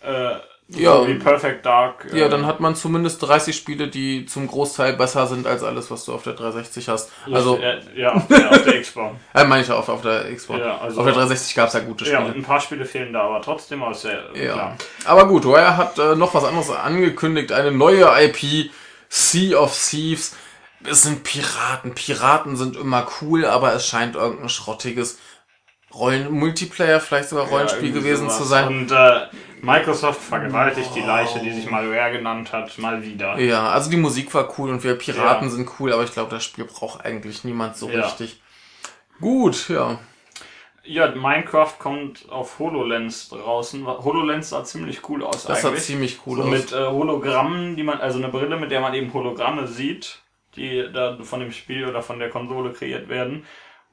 Äh, 0.00 0.36
Ja. 0.68 0.96
so 0.96 1.06
wie 1.06 1.14
Perfect 1.14 1.64
Dark. 1.64 2.06
Ja, 2.12 2.26
äh, 2.26 2.28
dann 2.28 2.44
hat 2.44 2.58
man 2.58 2.74
zumindest 2.74 3.22
30 3.22 3.54
Spiele, 3.54 3.86
die 3.86 4.26
zum 4.26 4.48
Großteil 4.48 4.94
besser 4.94 5.28
sind 5.28 5.46
als 5.46 5.62
alles, 5.62 5.90
was 5.92 6.04
du 6.04 6.12
auf 6.12 6.24
der 6.24 6.32
360 6.32 6.88
hast. 6.88 7.12
Also, 7.30 7.56
äh, 7.58 7.78
ja, 7.94 8.14
auf 8.14 8.26
der, 8.26 8.50
auf 8.50 8.64
der 8.64 8.80
Xbox. 8.80 9.14
äh, 9.34 9.44
meine 9.44 9.62
ich 9.62 9.70
auf, 9.70 9.88
auf 9.88 10.02
der 10.02 10.24
Xbox. 10.34 10.58
Ja, 10.58 10.78
also- 10.78 10.98
auf 10.98 11.06
der 11.06 11.14
360 11.14 11.54
gab 11.54 11.68
es 11.68 11.74
ja 11.74 11.80
gute 11.80 12.04
ja, 12.04 12.20
Spiele. 12.20 12.34
ein 12.34 12.42
paar 12.42 12.60
Spiele 12.60 12.84
fehlen 12.84 13.12
da, 13.12 13.22
aber 13.22 13.40
trotzdem 13.42 13.82
aus 13.82 14.02
sehr 14.02 14.24
Ja. 14.34 14.52
klar. 14.54 14.76
Aber 15.04 15.28
gut, 15.28 15.46
Rare 15.46 15.76
hat 15.76 15.98
äh, 15.98 16.16
noch 16.16 16.34
was 16.34 16.44
anderes 16.44 16.70
angekündigt. 16.70 17.52
Eine 17.52 17.70
neue 17.70 18.04
IP, 18.24 18.70
Sea 19.08 19.58
of 19.58 19.72
Thieves. 19.88 20.34
Es 20.84 21.02
sind 21.02 21.22
Piraten. 21.22 21.94
Piraten 21.94 22.56
sind 22.56 22.76
immer 22.76 23.06
cool, 23.20 23.44
aber 23.44 23.72
es 23.72 23.86
scheint 23.86 24.16
irgendein 24.16 24.48
schrottiges 24.48 25.18
Rollen 25.98 26.30
Multiplayer, 26.32 27.00
vielleicht 27.00 27.28
sogar 27.28 27.46
Rollenspiel 27.46 27.88
Ja, 27.88 27.94
gewesen 27.94 28.24
sowas. 28.30 28.38
zu 28.38 28.44
sein. 28.44 28.68
Und 28.68 28.90
äh, 28.92 29.26
Microsoft 29.62 30.20
vergewaltigt 30.20 30.94
die 30.94 31.00
Leiche, 31.00 31.40
die 31.40 31.50
sich 31.52 31.70
mal 31.70 31.86
Rare 31.92 32.12
genannt 32.12 32.52
hat, 32.52 32.76
mal 32.78 33.02
wieder. 33.02 33.38
Ja, 33.38 33.70
also 33.70 33.90
die 33.90 33.96
Musik 33.96 34.32
war 34.34 34.48
cool 34.58 34.70
und 34.70 34.84
wir 34.84 34.94
Piraten 34.96 35.48
Ja. 35.48 35.54
sind 35.54 35.68
cool, 35.80 35.92
aber 35.92 36.04
ich 36.04 36.12
glaube, 36.12 36.30
das 36.30 36.44
Spiel 36.44 36.64
braucht 36.64 37.04
eigentlich 37.04 37.44
niemand 37.44 37.76
so 37.76 37.88
Ja. 37.88 38.00
richtig. 38.04 38.40
Gut, 39.20 39.68
ja. 39.68 39.98
Ja, 40.84 41.10
Minecraft 41.10 41.72
kommt 41.80 42.26
auf 42.30 42.58
HoloLens 42.60 43.30
draußen. 43.30 43.86
HoloLens 43.86 44.50
sah 44.50 44.62
ziemlich 44.62 45.08
cool 45.08 45.24
aus 45.24 45.44
Das 45.44 45.62
sah 45.62 45.68
eigentlich. 45.70 45.82
ziemlich 45.84 46.20
cool 46.26 46.36
so 46.36 46.42
aus. 46.44 46.48
mit 46.50 46.72
äh, 46.72 46.76
Hologrammen, 46.86 47.74
die 47.74 47.82
man, 47.82 47.98
also 48.00 48.18
eine 48.18 48.28
Brille, 48.28 48.56
mit 48.56 48.70
der 48.70 48.80
man 48.80 48.94
eben 48.94 49.12
Hologramme 49.12 49.66
sieht, 49.66 50.20
die 50.54 50.84
da 50.92 51.18
von 51.22 51.40
dem 51.40 51.50
Spiel 51.50 51.86
oder 51.88 52.02
von 52.02 52.18
der 52.20 52.28
Konsole 52.30 52.72
kreiert 52.72 53.08
werden, 53.08 53.44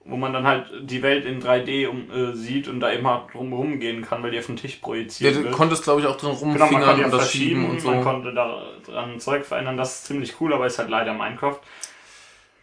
wo 0.06 0.18
man 0.18 0.34
dann 0.34 0.46
halt 0.46 0.66
die 0.82 1.02
Welt 1.02 1.26
in 1.26 1.42
3D 1.42 1.88
um, 1.88 2.12
äh, 2.12 2.36
sieht 2.36 2.68
und 2.68 2.80
da 2.82 2.92
eben 2.92 3.08
halt 3.08 3.34
drumherum 3.34 3.80
gehen 3.80 4.02
kann, 4.04 4.22
weil 4.22 4.32
die 4.32 4.40
auf 4.40 4.48
den 4.48 4.58
Tisch 4.58 4.74
Ja, 4.74 4.80
projiziert 4.82 5.36
du 5.36 5.44
wird. 5.46 5.54
konntest, 5.54 5.84
glaube 5.84 6.02
ich, 6.02 6.08
auch 6.08 6.18
drin 6.18 6.32
Genau, 6.38 6.46
man 6.46 6.58
rumfingern 6.62 6.84
konnte 6.86 7.00
ja 7.02 7.06
und 7.06 7.12
das 7.14 7.22
verschieben, 7.22 7.46
schieben 7.62 7.70
und 7.70 7.80
so. 7.82 7.90
man 7.92 8.04
konnte 8.04 8.34
da 8.34 8.64
dran 8.86 9.20
Zeug 9.20 9.46
verändern, 9.46 9.78
das 9.78 9.96
ist 10.00 10.06
ziemlich 10.08 10.34
cool, 10.42 10.54
aber 10.54 10.66
ist 10.68 10.78
halt 10.80 10.90
leider 10.90 11.14
Minecraft. 11.14 11.60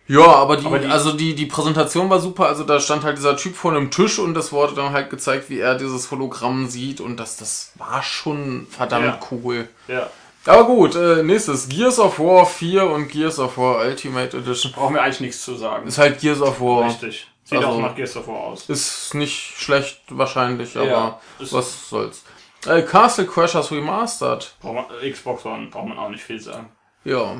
Ja, 0.06 0.26
aber 0.26 0.56
die, 0.56 0.66
Aber 0.66 0.80
die- 0.80 0.88
also 0.88 1.12
die, 1.12 1.35
die 1.37 1.47
Präsentation 1.47 2.11
war 2.11 2.18
super. 2.18 2.47
Also 2.49 2.64
da 2.64 2.80
stand 2.80 3.04
halt 3.04 3.16
dieser 3.16 3.37
Typ 3.37 3.54
vor 3.54 3.70
einem 3.70 3.92
Tisch 3.92 4.18
und 4.18 4.35
das 4.35 4.50
wurde 4.52 4.75
dann 4.75 4.92
halt 4.92 5.09
gezeigt, 5.09 5.49
wie 5.50 5.61
er 5.61 5.76
dieses 5.76 6.11
Hologramm 6.11 6.66
sieht 6.66 7.00
und 7.00 7.16
das, 7.18 7.37
das 7.37 7.73
war 7.76 8.02
schon 8.02 8.66
verdammt 8.68 9.04
Ja. 9.06 9.20
cool. 9.30 9.68
Ja, 9.87 10.11
Aber 10.47 10.64
gut, 10.64 10.97
äh, 10.97 11.23
nächstes. 11.23 11.68
Gears 11.68 12.00
of 12.00 12.18
War 12.18 12.44
4 12.44 12.90
und 12.90 13.09
Gears 13.09 13.38
of 13.38 13.56
War 13.56 13.85
Ultimate 13.87 14.37
Edition. 14.37 14.73
brauchen 14.73 14.94
wir 14.94 15.02
eigentlich 15.02 15.20
nichts 15.20 15.42
zu 15.44 15.54
sagen. 15.54 15.87
Ist 15.87 15.99
halt 15.99 16.18
Gears 16.20 16.40
of 16.40 16.61
War. 16.61 16.87
Richtig. 16.87 17.28
Sieht 17.50 17.59
Also- 17.59 17.69
auch 17.69 17.80
nach 17.80 17.95
Gears 17.95 18.16
of 18.16 18.28
War 18.28 18.37
aus. 18.37 18.69
Ist 18.69 19.14
nicht 19.14 19.59
schlecht 19.59 20.00
wahrscheinlich, 20.11 20.76
aber 20.78 21.21
was 21.38 21.88
soll's. 21.90 22.23
Äh, 22.66 22.83
Castle 22.83 23.26
Crashers 23.26 23.71
Remastered. 23.73 24.54
Man, 24.62 24.85
Xbox 25.11 25.45
One 25.47 25.66
braucht 25.69 25.88
man 25.88 25.99
auch 25.99 26.11
nicht 26.11 26.23
viel 26.23 26.40
sagen. 26.40 26.71
Ja. 27.04 27.37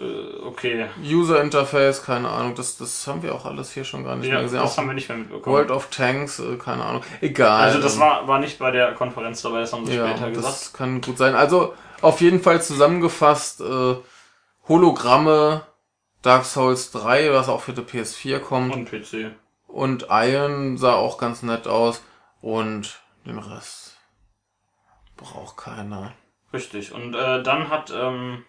Äh, 0.00 0.46
okay. 0.46 0.86
User 1.04 1.42
Interface, 1.42 2.02
keine 2.04 2.28
Ahnung. 2.30 2.54
Das, 2.54 2.76
das 2.78 3.06
haben 3.08 3.22
wir 3.24 3.34
auch 3.34 3.44
alles 3.44 3.72
hier 3.72 3.82
schon 3.84 4.04
gar 4.04 4.14
nicht 4.16 4.28
Ja, 4.28 4.34
mehr 4.34 4.44
gesehen. 4.44 4.60
das 4.62 4.72
Auch 4.72 4.76
haben 4.78 4.86
wir 4.86 4.94
nicht 4.94 5.08
mehr 5.08 5.18
mitbekommen. 5.18 5.54
World 5.56 5.70
of 5.72 5.88
Tanks, 5.90 6.38
äh, 6.38 6.56
keine 6.56 6.84
Ahnung. 6.84 7.02
Egal. 7.20 7.60
also 7.62 7.80
das 7.80 7.98
war, 7.98 8.26
war 8.28 8.38
nicht 8.38 8.58
bei 8.60 8.70
der 8.70 8.92
Konferenz 8.94 9.42
dabei, 9.42 9.60
das 9.60 9.72
haben 9.72 9.84
sie 9.84 9.96
Ja, 9.96 10.08
später 10.08 10.30
gesagt. 10.30 10.46
das 10.46 10.72
kann 10.72 11.00
gut 11.00 11.18
sein. 11.18 11.34
Also 11.34 11.74
auf 12.00 12.20
jeden 12.20 12.40
Fall 12.40 12.62
zusammengefasst 12.62 13.60
äh, 13.60 13.96
Hologramme, 14.68 15.62
Dark 16.22 16.44
Souls 16.44 16.90
3, 16.92 17.32
was 17.32 17.48
auch 17.48 17.60
für 17.62 17.72
die 17.72 17.82
PS4 17.82 18.40
kommt 18.40 18.74
Und 18.74 18.90
PC. 18.90 19.32
und 19.68 20.06
Iron 20.10 20.76
sah 20.76 20.94
auch 20.94 21.18
ganz 21.18 21.42
nett 21.42 21.66
aus 21.66 22.02
und 22.40 23.00
den 23.26 23.38
Rest 23.38 23.98
braucht 25.16 25.56
keiner. 25.56 26.12
Richtig. 26.52 26.92
Und 26.92 27.14
äh, 27.14 27.42
dann 27.42 27.68
hat 27.68 27.92
ähm, 27.94 28.44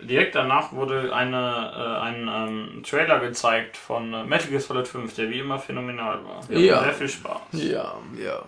direkt 0.00 0.34
danach 0.34 0.72
wurde 0.72 1.14
eine, 1.14 1.72
äh, 1.74 2.00
ein 2.02 2.28
ähm, 2.28 2.82
Trailer 2.82 3.20
gezeigt 3.20 3.76
von 3.76 4.12
äh, 4.12 4.24
Metal 4.24 4.48
Gear 4.48 4.60
Solid 4.60 4.86
5, 4.86 5.14
der 5.14 5.30
wie 5.30 5.38
immer 5.40 5.58
phänomenal 5.58 6.24
war. 6.24 6.50
Ja. 6.50 6.82
Sehr 6.82 6.92
viel 6.94 7.08
Spaß. 7.08 7.40
Ja, 7.52 7.94
ja. 8.16 8.42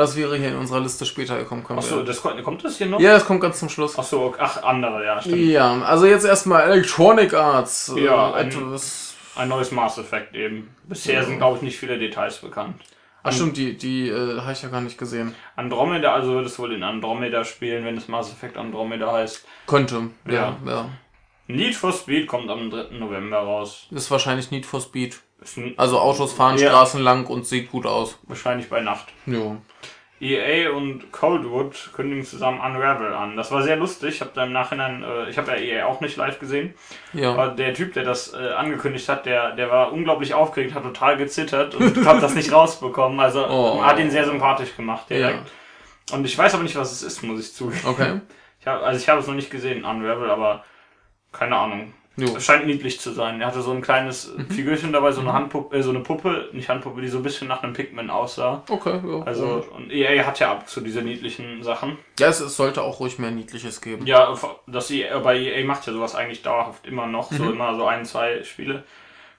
Das 0.00 0.16
wäre 0.16 0.36
hier 0.36 0.48
in 0.48 0.56
unserer 0.56 0.80
Liste 0.80 1.04
später 1.06 1.36
gekommen. 1.38 1.64
Achso, 1.68 2.02
das 2.02 2.20
kommt, 2.22 2.42
kommt 2.42 2.64
das 2.64 2.78
hier 2.78 2.86
noch? 2.86 3.00
ja, 3.00 3.12
das 3.12 3.24
kommt 3.26 3.40
ganz 3.40 3.58
zum 3.58 3.68
Schluss. 3.68 3.98
Achso, 3.98 4.26
okay. 4.26 4.38
ach, 4.40 4.62
andere, 4.62 5.04
ja, 5.04 5.20
stimmt. 5.20 5.36
Ja, 5.38 5.82
also 5.82 6.06
jetzt 6.06 6.24
erstmal 6.24 6.70
Electronic 6.70 7.34
Arts. 7.34 7.92
äh, 7.96 8.04
Ja, 8.04 8.32
ein- 8.32 8.48
etwas. 8.48 9.14
Ein 9.36 9.48
neues 9.48 9.70
Mass 9.70 9.96
Effect 9.96 10.34
eben. 10.34 10.74
Bisher 10.84 11.24
sind, 11.24 11.38
glaube 11.38 11.56
ich, 11.58 11.62
nicht 11.62 11.78
viele 11.78 11.98
Details 11.98 12.38
bekannt. 12.38 12.74
Ach 13.22 13.32
stimmt, 13.32 13.56
die, 13.56 13.76
die 13.76 14.08
äh, 14.08 14.40
habe 14.40 14.52
ich 14.52 14.62
ja 14.62 14.68
gar 14.70 14.80
nicht 14.80 14.96
gesehen. 14.98 15.34
Andromeda, 15.54 16.12
also 16.14 16.34
wird 16.34 16.46
es 16.46 16.58
wohl 16.58 16.72
in 16.72 16.82
Andromeda 16.82 17.44
spielen, 17.44 17.84
wenn 17.84 17.96
es 17.96 18.08
Mass 18.08 18.32
Effect 18.32 18.56
Andromeda 18.56 19.12
heißt. 19.12 19.44
Könnte, 19.66 20.08
ja, 20.26 20.32
Ja. 20.34 20.56
ja. 20.66 20.88
Need 21.46 21.74
for 21.74 21.92
Speed 21.92 22.26
kommt 22.28 22.48
am 22.48 22.70
3. 22.70 22.96
November 22.98 23.38
raus. 23.38 23.86
Ist 23.90 24.10
wahrscheinlich 24.10 24.50
Need 24.50 24.66
for 24.66 24.80
Speed. 24.80 25.20
Also 25.76 25.98
Autos 25.98 26.32
fahren 26.32 26.58
Ja. 26.58 26.68
Straßen 26.68 27.00
lang 27.02 27.26
und 27.26 27.46
sieht 27.46 27.70
gut 27.70 27.86
aus. 27.86 28.18
wahrscheinlich 28.24 28.68
bei 28.68 28.80
Nacht. 28.80 29.06
Jo. 29.26 29.56
EA 30.22 30.70
und 30.72 31.12
Coldwood 31.12 31.90
kündigen 31.94 32.26
zusammen 32.26 32.60
Unravel 32.60 33.14
an. 33.14 33.38
Das 33.38 33.50
war 33.52 33.62
sehr 33.62 33.76
lustig. 33.76 34.16
Ich 34.16 34.20
habe 34.20 34.32
da 34.34 34.44
im 34.44 34.52
Nachhinein, 34.52 35.02
äh, 35.02 35.30
ich 35.30 35.38
habe 35.38 35.50
ja 35.52 35.56
EA 35.56 35.86
auch 35.86 36.02
nicht 36.02 36.18
live 36.18 36.38
gesehen, 36.38 36.74
Ja. 37.14 37.32
aber 37.32 37.48
der 37.48 37.72
Typ, 37.72 37.94
der 37.94 38.04
das 38.04 38.34
äh, 38.34 38.50
angekündigt 38.52 39.08
hat, 39.08 39.24
der, 39.24 39.52
der 39.56 39.70
war 39.70 39.92
unglaublich 39.94 40.34
aufgeregt, 40.34 40.74
hat 40.74 40.82
total 40.82 41.16
gezittert 41.16 41.74
und 41.74 42.04
hat 42.04 42.22
das 42.22 42.34
nicht 42.34 42.52
rausbekommen. 42.52 43.18
Also 43.18 43.46
Oh. 43.48 43.82
hat 43.82 43.98
ihn 43.98 44.10
sehr 44.10 44.26
sympathisch 44.26 44.76
gemacht 44.76 45.08
direkt. 45.08 45.50
Und 46.12 46.26
ich 46.26 46.36
weiß 46.36 46.52
aber 46.52 46.64
nicht, 46.64 46.76
was 46.76 46.92
es 46.92 47.02
ist, 47.02 47.22
muss 47.22 47.40
ich 47.40 47.54
zugeben. 47.54 47.80
Okay. 47.86 48.20
Ich 48.60 48.66
hab, 48.66 48.82
also 48.82 49.00
ich 49.00 49.08
habe 49.08 49.20
es 49.20 49.26
noch 49.26 49.34
nicht 49.34 49.50
gesehen, 49.50 49.84
Unravel, 49.86 50.28
aber 50.30 50.64
keine 51.32 51.56
Ahnung. 51.56 51.94
Jo. 52.16 52.36
Es 52.36 52.44
scheint 52.44 52.66
niedlich 52.66 53.00
zu 53.00 53.12
sein. 53.12 53.40
Er 53.40 53.46
hatte 53.46 53.62
so 53.62 53.70
ein 53.70 53.80
kleines 53.80 54.34
Mhm. 54.36 54.50
Figürchen 54.50 54.92
dabei, 54.92 55.12
so 55.12 55.20
eine 55.20 55.32
Handpuppe, 55.32 55.76
äh, 55.76 55.82
so 55.82 55.90
eine 55.90 56.00
Puppe, 56.00 56.48
nicht 56.52 56.68
Handpuppe, 56.68 57.00
die 57.00 57.08
so 57.08 57.18
ein 57.18 57.22
bisschen 57.22 57.48
nach 57.48 57.62
einem 57.62 57.72
Pikmin 57.72 58.10
aussah. 58.10 58.62
Okay, 58.68 59.00
ja. 59.06 59.22
Also, 59.22 59.64
und 59.74 59.90
EA 59.92 60.24
hat 60.26 60.38
ja 60.40 60.50
ab 60.50 60.68
zu 60.68 60.80
diese 60.80 61.02
niedlichen 61.02 61.62
Sachen. 61.62 61.96
ja, 62.18 62.28
es, 62.28 62.40
es 62.40 62.56
sollte 62.56 62.82
auch 62.82 63.00
ruhig 63.00 63.18
mehr 63.18 63.30
Niedliches 63.30 63.80
geben. 63.80 64.06
Ja, 64.06 64.36
das 64.66 64.90
EA, 64.90 65.18
bei 65.20 65.38
EA 65.38 65.64
macht 65.64 65.86
ja 65.86 65.92
sowas 65.92 66.14
eigentlich 66.14 66.42
dauerhaft 66.42 66.86
immer 66.86 67.06
noch, 67.06 67.30
Mhm. 67.30 67.36
so 67.36 67.50
immer 67.52 67.74
so 67.76 67.86
ein, 67.86 68.04
zwei 68.04 68.42
Spiele. 68.42 68.82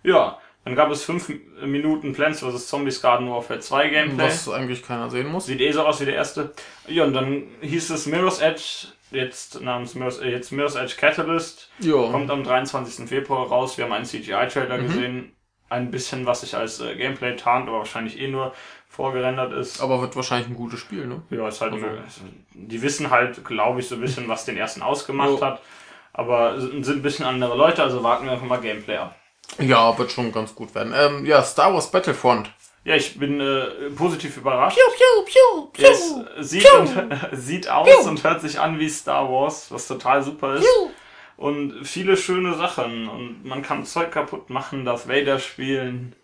Ja, 0.04 0.40
dann 0.66 0.76
gab 0.76 0.90
es 0.92 1.04
fünf 1.04 1.32
Minuten 1.64 2.14
Plants 2.14 2.40
vs. 2.40 2.68
Zombies 2.68 3.02
Garden 3.02 3.30
Warfare 3.30 3.60
2 3.60 3.90
Gameplay. 3.90 4.26
Was 4.26 4.48
eigentlich 4.50 4.82
keiner 4.84 5.10
sehen 5.10 5.28
muss. 5.28 5.46
Sieht 5.48 5.60
eh 5.62 5.72
so 5.72 5.82
aus 5.84 6.00
wie 6.02 6.06
der 6.06 6.16
erste. 6.16 6.52
Ja, 6.88 7.04
und 7.04 7.14
dann 7.14 7.44
hieß 7.62 7.90
es 7.92 8.06
Mirror's 8.06 8.40
Edge, 8.42 8.88
jetzt 9.12 9.62
namens 9.62 9.96
Mirror's, 9.96 10.20
äh, 10.20 10.30
jetzt 10.30 10.52
Mirror's 10.52 10.76
Edge 10.76 10.96
Catalyst. 10.98 11.70
Ja. 11.80 12.10
Kommt 12.12 12.30
am 12.32 12.44
23. 12.44 13.08
Februar 13.08 13.48
raus. 13.48 13.78
Wir 13.78 13.86
haben 13.86 13.94
einen 13.94 14.06
CGI-Trailer 14.06 14.78
Mhm. 14.78 14.88
gesehen. 14.88 15.32
Ein 15.70 15.90
bisschen, 15.92 16.26
was 16.26 16.42
sich 16.42 16.56
als 16.56 16.82
äh, 16.82 16.96
Gameplay 16.96 17.36
tarnt, 17.36 17.68
aber 17.70 17.80
wahrscheinlich 17.80 18.20
eh 18.20 18.28
nur 18.28 18.54
vorgerendert 18.90 19.54
ist. 19.54 19.82
Aber 19.82 20.02
wird 20.02 20.16
wahrscheinlich 20.18 20.50
ein 20.50 20.56
gutes 20.56 20.80
Spiel, 20.82 21.08
ne? 21.08 21.22
Ja, 21.30 21.48
ist 21.48 21.62
halt 21.62 21.74
Also- 21.74 21.86
eine, 21.86 22.04
die 22.54 22.82
wissen 22.82 23.10
halt, 23.10 23.46
glaube 23.46 23.80
ich, 23.80 23.88
so 23.88 23.96
ein 23.96 24.02
bisschen, 24.02 24.28
was 24.28 24.44
den 24.44 24.58
ersten 24.58 24.82
ausgemacht 24.82 25.40
Ja. 25.40 25.46
hat. 25.48 25.62
Aber 26.14 26.60
sind 26.60 26.84
sind 26.86 26.98
ein 26.98 27.02
bisschen 27.02 27.26
andere 27.26 27.56
Leute, 27.56 27.82
also 27.84 28.04
warten 28.04 28.26
wir 28.26 28.34
einfach 28.34 28.46
mal 28.46 28.60
Gameplay 28.60 28.98
ab. 28.98 29.16
Ja, 29.60 29.98
wird 29.98 30.12
schon 30.12 30.32
ganz 30.34 30.54
gut 30.54 30.76
werden. 30.76 30.94
Ähm, 30.96 31.26
ja, 31.26 31.42
Star 31.42 31.74
Wars 31.74 31.90
Battlefront. 31.90 32.52
Ja, 32.84 32.96
ich 32.96 33.20
bin 33.20 33.40
äh, 33.40 33.90
positiv 33.96 34.38
überrascht. 34.38 34.76
piu, 35.26 35.26
piu, 35.26 35.68
Es 36.40 36.50
sieht, 36.50 36.64
und, 36.74 36.90
sieht 37.32 37.70
aus 37.70 37.88
und 38.08 38.24
hört 38.24 38.42
sich 38.42 38.60
an 38.60 38.80
wie 38.80 38.90
Star 38.90 39.32
Wars, 39.32 39.72
was 39.72 39.88
total 39.88 40.24
super 40.24 40.56
ist. 40.56 40.64
Und 41.38 41.86
viele 41.86 42.18
schöne 42.18 42.56
Sachen. 42.56 43.08
Und 43.08 43.46
man 43.46 43.62
kann 43.62 43.86
Zeug 43.86 44.12
kaputt 44.12 44.50
machen, 44.50 44.86
Darth 44.86 45.08
Vader 45.08 45.38
spielen. 45.40 46.16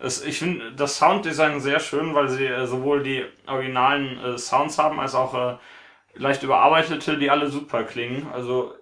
Es, 0.00 0.24
ich 0.24 0.38
finde 0.38 0.72
das 0.72 0.98
Sounddesign 0.98 1.60
sehr 1.60 1.78
schön, 1.78 2.14
weil 2.14 2.28
sie 2.28 2.46
äh, 2.46 2.66
sowohl 2.66 3.04
die 3.04 3.24
originalen 3.46 4.18
äh, 4.18 4.38
Sounds 4.38 4.78
haben, 4.78 4.98
als 4.98 5.14
auch 5.14 5.34
äh, 5.34 5.56
leicht 6.14 6.42
überarbeitete, 6.42 7.16
die 7.16 7.30
alle 7.30 7.48
super 7.48 7.84
klingen. 7.84 8.26
Also 8.32 8.74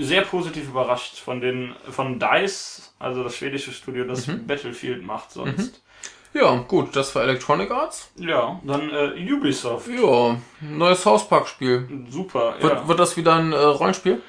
sehr 0.00 0.22
positiv 0.22 0.68
überrascht 0.68 1.18
von 1.18 1.40
den 1.40 1.74
von 1.90 2.18
DICE, 2.20 2.94
also 2.98 3.24
das 3.24 3.36
schwedische 3.36 3.72
Studio, 3.72 4.04
das 4.04 4.26
Battlefield 4.46 5.02
macht 5.04 5.32
sonst. 5.32 5.82
Ja, 6.34 6.54
gut, 6.68 6.94
das 6.94 7.14
war 7.14 7.22
Electronic 7.24 7.70
Arts. 7.70 8.10
Ja, 8.16 8.60
dann 8.64 8.90
äh, 8.90 9.32
Ubisoft. 9.32 9.88
Ja, 9.88 10.36
neues 10.60 11.02
South 11.02 11.28
Park 11.28 11.48
Spiel. 11.48 11.88
Super. 12.10 12.54
Wird, 12.60 12.72
ja. 12.74 12.88
wird 12.88 12.98
das 13.00 13.16
wieder 13.16 13.34
ein 13.36 13.52
äh, 13.52 13.56
Rollenspiel? 13.56 14.20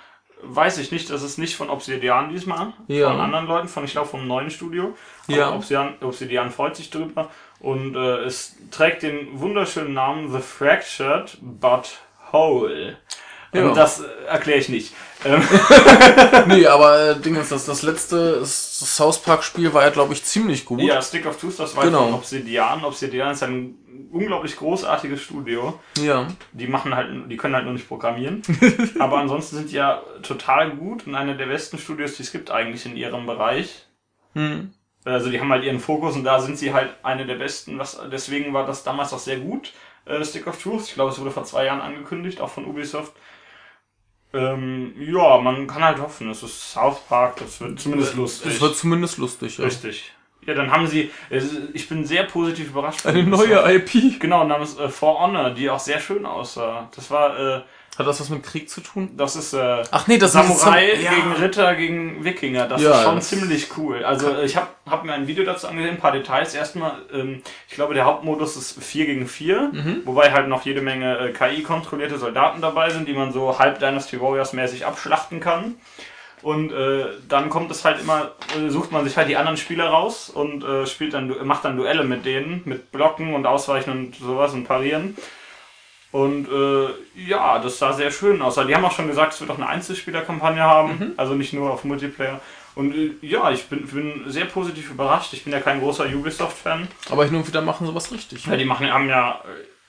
Weiß 0.41 0.77
ich 0.77 0.91
nicht, 0.93 1.09
das 1.09 1.21
ist 1.21 1.37
nicht 1.37 1.55
von 1.57 1.69
Obsidian 1.69 2.29
diesmal, 2.29 2.71
Ja. 2.87 3.09
von 3.11 3.19
anderen 3.19 3.45
Leuten, 3.45 3.67
von 3.67 3.83
ich 3.83 3.91
glaube 3.91 4.07
vom 4.07 4.25
neuen 4.25 4.49
Studio. 4.49 4.95
Aber 5.27 5.37
Ja. 5.37 5.53
Obsidian, 5.53 5.95
Obsidian 6.01 6.49
freut 6.49 6.77
sich 6.77 6.89
drüber 6.89 7.29
und 7.59 7.95
äh, 7.95 8.19
es 8.23 8.55
trägt 8.71 9.03
den 9.03 9.37
wunderschönen 9.39 9.93
Namen 9.93 10.31
The 10.31 10.39
Fractured 10.39 11.37
But 11.41 11.99
Whole. 12.31 12.97
Ja. 13.51 13.67
Und 13.67 13.75
das 13.75 13.99
äh, 13.99 14.05
erkläre 14.27 14.59
ich 14.59 14.69
nicht. 14.69 14.93
Ähm, 15.25 15.41
nee, 16.47 16.65
aber 16.65 17.09
äh, 17.09 17.19
Ding 17.19 17.35
ist, 17.35 17.51
das, 17.51 17.65
das 17.65 17.81
letzte 17.81 18.39
das 18.39 18.95
South 18.95 19.21
Park 19.21 19.43
Spiel 19.43 19.73
war 19.73 19.83
ja, 19.83 19.89
glaube 19.89 20.13
ich, 20.13 20.23
ziemlich 20.23 20.65
gut. 20.65 20.81
ja, 20.81 21.01
Stick 21.01 21.25
of 21.25 21.37
Truth, 21.39 21.59
das 21.59 21.75
war 21.75 21.83
Genau. 21.83 22.05
von 22.05 22.13
Obsidian. 22.13 22.83
Obsidian 22.85 23.31
ist 23.31 23.43
ein 23.43 23.75
unglaublich 24.11 24.55
großartiges 24.55 25.21
Studio. 25.21 25.79
Ja. 25.97 26.27
Die 26.53 26.67
machen 26.67 26.95
halt, 26.95 27.29
die 27.29 27.37
können 27.37 27.55
halt 27.55 27.65
nur 27.65 27.73
nicht 27.73 27.87
programmieren. 27.87 28.41
Aber 28.99 29.17
ansonsten 29.17 29.57
sind 29.57 29.71
die 29.71 29.75
ja 29.75 30.01
total 30.23 30.71
gut 30.71 31.05
und 31.05 31.15
eine 31.15 31.35
der 31.35 31.47
besten 31.47 31.77
Studios, 31.77 32.15
die 32.15 32.23
es 32.23 32.31
gibt 32.31 32.49
eigentlich 32.49 32.85
in 32.85 32.95
ihrem 32.95 33.25
Bereich. 33.25 33.85
Hm. 34.33 34.73
Also 35.05 35.29
die 35.29 35.39
haben 35.39 35.51
halt 35.51 35.63
ihren 35.63 35.79
Fokus 35.79 36.15
und 36.15 36.23
da 36.23 36.39
sind 36.39 36.57
sie 36.57 36.73
halt 36.73 36.91
eine 37.03 37.25
der 37.25 37.35
besten. 37.35 37.79
Was, 37.79 37.99
deswegen 38.11 38.53
war 38.53 38.65
das 38.65 38.83
damals 38.83 39.13
auch 39.13 39.19
sehr 39.19 39.37
gut, 39.37 39.73
äh, 40.05 40.23
Stick 40.23 40.47
of 40.47 40.61
Truth. 40.61 40.83
Ich 40.83 40.93
glaube, 40.93 41.11
es 41.11 41.19
wurde 41.19 41.31
vor 41.31 41.45
zwei 41.45 41.65
Jahren 41.65 41.81
angekündigt, 41.81 42.41
auch 42.41 42.49
von 42.49 42.65
Ubisoft. 42.65 43.13
Ähm, 44.33 44.93
ja, 44.99 45.39
man 45.39 45.65
kann 45.65 45.83
halt 45.83 45.99
hoffen, 45.99 46.29
es 46.29 46.43
ist 46.43 46.71
South 46.73 46.99
Park, 47.07 47.37
das 47.37 47.59
wird 47.61 47.79
zumindest 47.79 48.15
lustig. 48.15 48.51
Das 48.53 48.61
wird 48.61 48.77
zumindest 48.77 49.17
lustig, 49.17 49.57
ja. 49.57 49.65
Richtig. 49.65 50.13
Ja, 50.45 50.53
dann 50.53 50.71
haben 50.71 50.87
sie, 50.87 51.11
es- 51.29 51.57
ich 51.73 51.89
bin 51.89 52.05
sehr 52.05 52.23
positiv 52.23 52.69
überrascht. 52.69 53.05
Eine 53.05 53.23
neue 53.23 53.59
IP. 53.75 54.19
Genau, 54.19 54.43
namens 54.45 54.77
äh, 54.77 54.87
For 54.89 55.19
Honor, 55.19 55.49
die 55.51 55.69
auch 55.69 55.79
sehr 55.79 55.99
schön 55.99 56.25
aussah. 56.25 56.89
Das 56.95 57.09
war, 57.11 57.37
äh, 57.39 57.61
Hat 57.99 58.07
das 58.07 58.19
was 58.21 58.29
mit 58.29 58.41
Krieg 58.43 58.69
zu 58.69 58.81
tun? 58.81 59.09
das 59.17 59.35
ist 59.35 59.53
äh, 59.53 59.83
Ach 59.91 60.07
nee, 60.07 60.17
das 60.17 60.31
Samurai 60.31 60.85
ist 60.91 61.03
ja. 61.03 61.13
gegen 61.13 61.31
Ritter 61.33 61.75
gegen 61.75 62.23
Wikinger. 62.23 62.67
Das 62.67 62.81
Ja, 62.81 62.91
ist 62.93 63.03
schon 63.03 63.15
das- 63.15 63.27
ziemlich 63.29 63.67
cool. 63.77 64.03
Also 64.05 64.39
ich 64.39 64.55
habe 64.55 64.67
hab 64.89 65.03
mir 65.03 65.13
ein 65.13 65.27
Video 65.27 65.43
dazu 65.43 65.67
angesehen, 65.67 65.95
ein 65.95 65.99
paar 65.99 66.13
Details. 66.13 66.55
Erstmal, 66.55 66.93
ähm, 67.13 67.43
ich 67.67 67.75
glaube, 67.75 67.93
der 67.93 68.05
Hauptmodus 68.05 68.55
ist 68.55 68.81
4 68.81 69.05
gegen 69.05 69.27
4, 69.27 69.69
Mhm. 69.73 70.01
wobei 70.05 70.31
halt 70.31 70.47
noch 70.47 70.63
jede 70.65 70.81
Menge 70.81 71.17
äh, 71.19 71.31
KI-kontrollierte 71.33 72.17
Soldaten 72.17 72.61
dabei 72.61 72.89
sind, 72.89 73.07
die 73.07 73.13
man 73.13 73.33
so 73.33 73.59
halb 73.59 73.79
Dynasty 73.79 74.19
Warriors 74.21 74.53
mäßig 74.53 74.85
abschlachten 74.85 75.39
kann. 75.41 75.75
Und 76.41 76.71
äh, 76.71 77.05
dann 77.27 77.49
kommt 77.49 77.69
es 77.69 77.83
halt 77.83 77.99
immer, 77.99 78.31
äh, 78.57 78.69
sucht 78.69 78.93
man 78.93 79.03
sich 79.03 79.17
halt 79.17 79.27
die 79.27 79.35
anderen 79.35 79.57
Spieler 79.57 79.89
raus 79.89 80.29
und 80.29 80.63
äh, 80.63 80.85
spielt 80.87 81.13
dann, 81.13 81.35
macht 81.45 81.65
dann 81.65 81.75
Duelle 81.75 82.05
mit 82.05 82.23
denen, 82.25 82.61
mit 82.63 82.93
Blocken 82.93 83.33
und 83.33 83.45
Ausweichen 83.45 83.91
und 83.91 84.15
sowas 84.15 84.53
und 84.53 84.63
Parieren. 84.65 85.17
Und 86.11 86.47
äh, 86.49 86.89
ja, 87.15 87.59
das 87.59 87.77
sah 87.77 87.93
sehr 87.93 88.09
schön 88.09 88.41
aus. 88.41 88.55
Die 88.55 88.75
haben 88.75 88.85
auch 88.85 88.91
schon 88.91 89.07
gesagt, 89.07 89.33
es 89.33 89.41
wird 89.41 89.51
auch 89.51 89.57
eine 89.57 89.67
Einzelspielerkampagne 89.67 90.61
haben, 90.61 91.13
also 91.17 91.35
nicht 91.35 91.53
nur 91.53 91.71
auf 91.71 91.83
Multiplayer. 91.83 92.41
Und 92.75 92.95
äh, 92.95 93.11
ja, 93.21 93.51
ich 93.51 93.65
bin, 93.65 93.85
bin 93.85 94.23
sehr 94.27 94.45
positiv 94.45 94.89
überrascht. 94.91 95.33
Ich 95.33 95.43
bin 95.43 95.53
ja 95.53 95.59
kein 95.59 95.79
großer 95.79 96.05
Ubisoft-Fan. 96.05 96.87
Aber 97.09 97.25
hin 97.25 97.35
und 97.35 97.47
wieder 97.47 97.61
machen 97.61 97.85
sie 97.85 97.93
was 97.93 98.11
richtig. 98.11 98.45
Ja, 98.45 98.55
die 98.55 98.65
machen 98.65 98.91
haben 98.91 99.09
ja, 99.09 99.41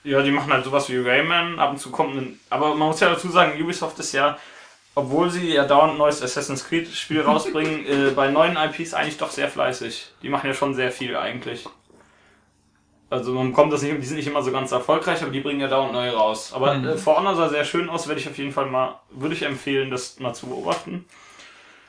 ja, 0.03 0.21
die 0.21 0.31
machen 0.31 0.51
halt 0.51 0.65
sowas 0.65 0.89
wie 0.89 0.97
Rayman. 0.97 1.57
Ab 1.57 1.71
und 1.71 1.77
zu 1.77 1.89
kommt 1.89 2.15
ein, 2.15 2.39
aber 2.49 2.75
man 2.75 2.89
muss 2.89 2.99
ja 2.99 3.09
dazu 3.09 3.29
sagen, 3.29 3.59
Ubisoft 3.61 3.97
ist 3.99 4.13
ja, 4.13 4.37
obwohl 4.93 5.31
sie 5.31 5.53
ja 5.53 5.65
dauernd 5.65 5.93
ein 5.93 5.97
neues 5.97 6.21
Assassin's 6.21 6.67
Creed 6.67 6.93
Spiel 6.93 7.21
rausbringen, 7.21 7.85
äh, 7.87 8.11
bei 8.11 8.29
neuen 8.29 8.57
IPs 8.57 8.93
eigentlich 8.93 9.17
doch 9.17 9.31
sehr 9.31 9.47
fleißig. 9.47 10.11
Die 10.21 10.29
machen 10.29 10.47
ja 10.47 10.53
schon 10.53 10.75
sehr 10.75 10.91
viel 10.91 11.15
eigentlich. 11.15 11.65
Also 13.11 13.33
man 13.33 13.51
kommt 13.51 13.71
das 13.73 13.81
nicht, 13.81 13.95
die 13.97 14.05
sind 14.05 14.17
nicht 14.17 14.27
immer 14.27 14.41
so 14.41 14.51
ganz 14.51 14.71
erfolgreich, 14.71 15.21
aber 15.21 15.31
die 15.31 15.41
bringen 15.41 15.59
ja 15.59 15.67
dauernd 15.67 15.91
neue 15.91 16.13
raus. 16.13 16.53
Aber 16.53 16.73
äh, 16.75 16.97
For 16.97 17.17
Honor 17.17 17.35
sah 17.35 17.49
sehr 17.49 17.65
schön 17.65 17.89
aus, 17.89 18.07
werde 18.07 18.21
ich 18.21 18.27
auf 18.29 18.37
jeden 18.37 18.53
Fall 18.53 18.67
mal, 18.67 18.99
würde 19.11 19.35
ich 19.35 19.43
empfehlen, 19.43 19.91
das 19.91 20.17
mal 20.19 20.33
zu 20.33 20.47
beobachten. 20.47 21.05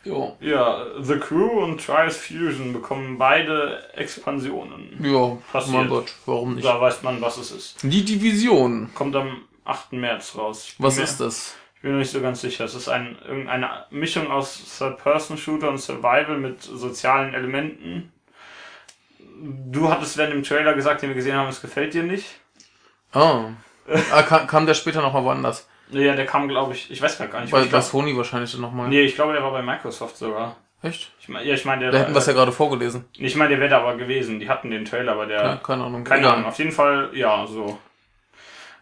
Jo. 0.05 0.37
Ja, 0.41 0.85
The 1.01 1.17
Crew 1.21 1.63
und 1.63 1.81
Trials 1.87 2.17
Fusion 2.17 2.73
bekommen 2.73 3.19
beide 3.19 3.85
Expansionen. 3.95 4.99
Ja, 5.01 5.39
Passiert. 5.53 5.77
mein 5.77 5.89
Gott, 5.89 6.13
warum 6.27 6.57
nicht? 6.57 6.67
Da 6.67 6.81
weiß 6.81 7.05
man, 7.05 7.21
was 7.21 7.37
es 7.39 7.53
ist. 7.53 7.79
Die 7.85 8.05
Division. 8.05 8.91
Kommt 8.95 9.15
am 9.15 9.43
8. 9.65 9.93
März 9.93 10.37
raus. 10.37 10.75
Was 10.79 10.97
mir- 10.97 11.05
ist 11.05 11.21
das? 11.21 11.55
Ich 11.77 11.83
bin 11.83 11.93
mir 11.93 11.99
nicht 11.99 12.11
so 12.11 12.21
ganz 12.21 12.41
sicher. 12.41 12.65
Es 12.65 12.75
ist 12.75 12.89
ein, 12.89 13.17
irgendeine 13.27 13.85
Mischung 13.91 14.29
aus 14.31 14.77
Third-Person-Shooter 14.79 15.69
und 15.69 15.79
Survival 15.79 16.39
mit 16.39 16.63
sozialen 16.63 17.33
Elementen. 17.35 18.13
Du 19.41 19.91
hattest 19.91 20.17
während 20.17 20.35
dem 20.35 20.43
Trailer 20.43 20.75
gesagt, 20.75 21.03
den 21.03 21.11
wir 21.11 21.17
gesehen 21.17 21.37
haben, 21.37 21.49
es 21.49 21.61
gefällt 21.61 21.95
dir 21.95 22.03
nicht. 22.03 22.27
Ah. 23.13 23.51
ah 24.13 24.23
kam, 24.23 24.47
kam 24.47 24.67
der 24.67 24.75
später 24.75 25.03
nochmal 25.03 25.25
woanders? 25.25 25.69
Ja, 25.91 26.15
der 26.15 26.27
kam, 26.27 26.49
glaube 26.49 26.75
ich, 26.75 26.91
ich 26.91 27.03
weiß 27.03 27.19
gar 27.19 27.41
nicht. 27.41 27.51
Bei, 27.51 27.61
bei 27.61 27.67
glaub, 27.67 27.83
Sony 27.83 28.17
wahrscheinlich 28.17 28.57
nochmal. 28.57 28.89
nee, 28.89 29.03
ich 29.03 29.15
glaube, 29.15 29.33
der 29.35 29.43
war 29.43 29.51
bei 29.51 29.63
Microsoft 29.63 30.17
sogar. 30.17 30.57
Echt? 30.83 31.13
Ich 31.21 31.29
mein, 31.29 31.47
ja, 31.47 31.55
ich 31.55 31.65
meine, 31.65 31.83
der, 31.83 31.93
Da 31.93 31.99
hätten 31.99 32.13
wir 32.13 32.19
es 32.19 32.27
ja 32.27 32.33
äh, 32.33 32.37
gerade 32.37 32.51
vorgelesen. 32.51 33.05
ich 33.13 33.37
meine, 33.37 33.51
der 33.51 33.61
wäre 33.61 33.71
da 33.71 33.79
aber 33.79 33.97
gewesen. 33.97 34.41
Die 34.41 34.49
hatten 34.49 34.71
den 34.71 34.85
Trailer, 34.85 35.13
aber 35.13 35.27
der, 35.27 35.43
Ja, 35.43 35.57
keine 35.57 35.85
Ahnung. 35.85 36.03
Keine 36.03 36.23
Egal. 36.23 36.35
Ahnung, 36.35 36.47
auf 36.47 36.59
jeden 36.59 36.73
Fall, 36.73 37.11
ja, 37.13 37.47
so. 37.47 37.79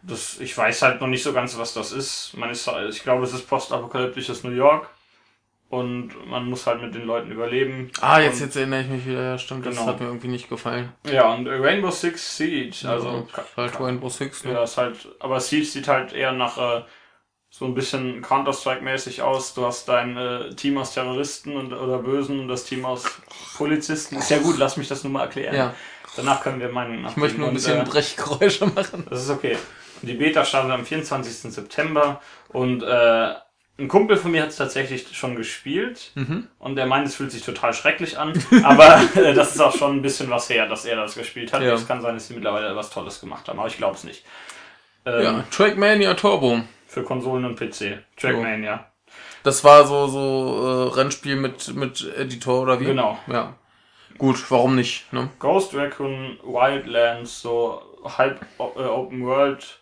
Das, 0.03 0.40
ich 0.40 0.57
weiß 0.57 0.81
halt 0.81 1.01
noch 1.01 1.09
nicht 1.09 1.22
so 1.22 1.35
ganz, 1.35 1.59
was 1.59 1.74
das 1.74 1.92
ist. 1.92 2.33
Man 2.35 2.48
ist, 2.48 2.70
ich 2.88 3.03
glaube, 3.03 3.24
es 3.24 3.35
ist 3.35 3.48
postapokalyptisches 3.48 4.44
New 4.44 4.53
York. 4.53 4.88
Und 5.70 6.11
man 6.28 6.46
muss 6.46 6.66
halt 6.66 6.83
mit 6.83 6.94
den 6.96 7.06
Leuten 7.06 7.30
überleben. 7.30 7.90
Ah, 8.00 8.18
jetzt, 8.18 8.40
und, 8.40 8.46
jetzt 8.46 8.56
erinnere 8.56 8.83
ich 8.83 8.88
mich 8.88 9.06
wieder. 9.06 9.22
Ja, 9.22 9.38
stimmt. 9.38 9.64
Das 9.64 9.76
Genau. 9.76 9.87
hat 9.87 10.00
mir 10.00 10.06
irgendwie 10.06 10.26
nicht 10.28 10.48
gefallen. 10.48 10.92
Ja, 11.09 11.33
und 11.33 11.46
Rainbow 11.46 11.90
Six 11.92 12.37
Siege, 12.37 12.88
also. 12.88 13.26
ja, 13.37 13.44
halt 13.56 13.80
Rainbow 13.80 14.09
Six. 14.09 14.44
Ne? 14.44 14.52
ja, 14.52 14.64
ist 14.64 14.76
halt, 14.76 14.96
aber 15.20 15.38
Siege 15.38 15.64
sieht 15.64 15.87
halt 15.87 16.12
eher 16.12 16.33
nach, 16.33 16.59
äh, 16.59 16.83
so 17.52 17.64
ein 17.66 17.74
bisschen 17.74 18.20
Counter-Strike-mäßig 18.22 19.22
aus. 19.22 19.54
Du 19.54 19.64
hast 19.64 19.88
dein 19.88 20.16
äh, 20.16 20.54
Team 20.54 20.76
aus 20.78 20.94
Terroristen 20.94 21.56
und, 21.56 21.72
oder 21.72 21.98
Bösen 21.98 22.40
und 22.40 22.48
das 22.48 22.64
Team 22.64 22.85
aus 22.85 23.04
Polizisten. 23.56 24.16
Ist 24.16 24.30
ja 24.30 24.38
gut, 24.38 24.59
lass 24.59 24.76
mich 24.76 24.88
das 24.88 25.02
nur 25.04 25.12
mal 25.12 25.22
erklären. 25.22 25.54
Ja. 25.54 25.74
Danach 26.16 26.42
können 26.42 26.61
wir 26.61 26.68
Meinungen 26.70 27.06
Ich 27.09 27.16
möchte 27.16 27.38
nur 27.38 27.46
ein 27.46 27.50
Und, 27.50 27.54
bisschen 27.54 27.80
äh, 27.80 27.85
Brechgeräusche 27.85 28.66
machen. 28.74 29.06
Das 29.09 29.22
ist 29.22 29.30
okay. 29.30 29.56
Die 30.02 30.14
Beta 30.14 30.44
startet 30.44 30.72
am 30.72 30.85
24. 30.85 31.52
September 31.52 32.20
und 32.48 32.83
äh, 32.83 33.35
ein 33.81 33.88
Kumpel 33.88 34.16
von 34.16 34.31
mir 34.31 34.43
hat 34.43 34.51
es 34.51 34.57
tatsächlich 34.57 35.07
schon 35.16 35.35
gespielt 35.37 36.12
Mhm. 36.14 36.47
und 36.59 36.77
der 36.77 36.87
meint, 36.87 37.09
es 37.09 37.14
fühlt 37.16 37.33
sich 37.33 37.43
total 37.43 37.73
schrecklich 37.75 38.19
an, 38.19 38.33
aber 38.64 39.01
äh, 39.16 39.35
das 39.35 39.55
ist 39.55 39.61
auch 39.61 39.75
schon 39.77 39.97
ein 39.97 40.03
bisschen 40.03 40.31
was 40.31 40.49
her, 40.51 40.69
dass 40.69 40.85
er 40.85 40.97
das 40.97 41.14
gespielt 41.14 41.53
hat. 41.53 41.62
Ja. 41.62 41.75
Es 41.75 41.88
kann 41.88 42.01
sein, 42.03 42.14
dass 42.14 42.29
sie 42.29 42.35
mittlerweile 42.35 42.77
was 42.77 42.90
Tolles 42.90 43.21
gemacht 43.21 43.49
haben, 43.49 43.59
aber 43.59 43.69
ich 43.69 43.77
glaube 43.79 43.97
es 43.97 44.05
nicht. 44.05 44.25
Ähm, 45.07 45.23
Ja, 45.23 45.45
Trackmania 45.51 46.14
Turbo. 46.14 46.61
Für 46.87 47.03
Konsolen 47.03 47.45
und 47.45 47.57
PC. 47.59 47.99
Trackmania. 48.16 48.87
Das 49.43 49.64
war 49.64 49.87
so 49.87 50.07
so 50.09 50.90
äh, 50.93 50.95
Rennspiel 50.99 51.37
mit 51.37 51.75
mit 51.75 52.07
Editor 52.16 52.61
oder 52.62 52.79
wie? 52.81 52.85
Genau. 52.85 53.19
Ja. 53.27 53.55
Gut, 54.19 54.51
warum 54.51 54.75
nicht? 54.77 55.11
Ne? 55.14 55.31
Ghost 55.38 55.73
Recon 55.75 56.38
Wildlands, 56.45 57.40
so 57.40 57.81
halb 58.19 58.45
äh, 58.59 58.62
Open 58.83 59.25
World. 59.25 59.79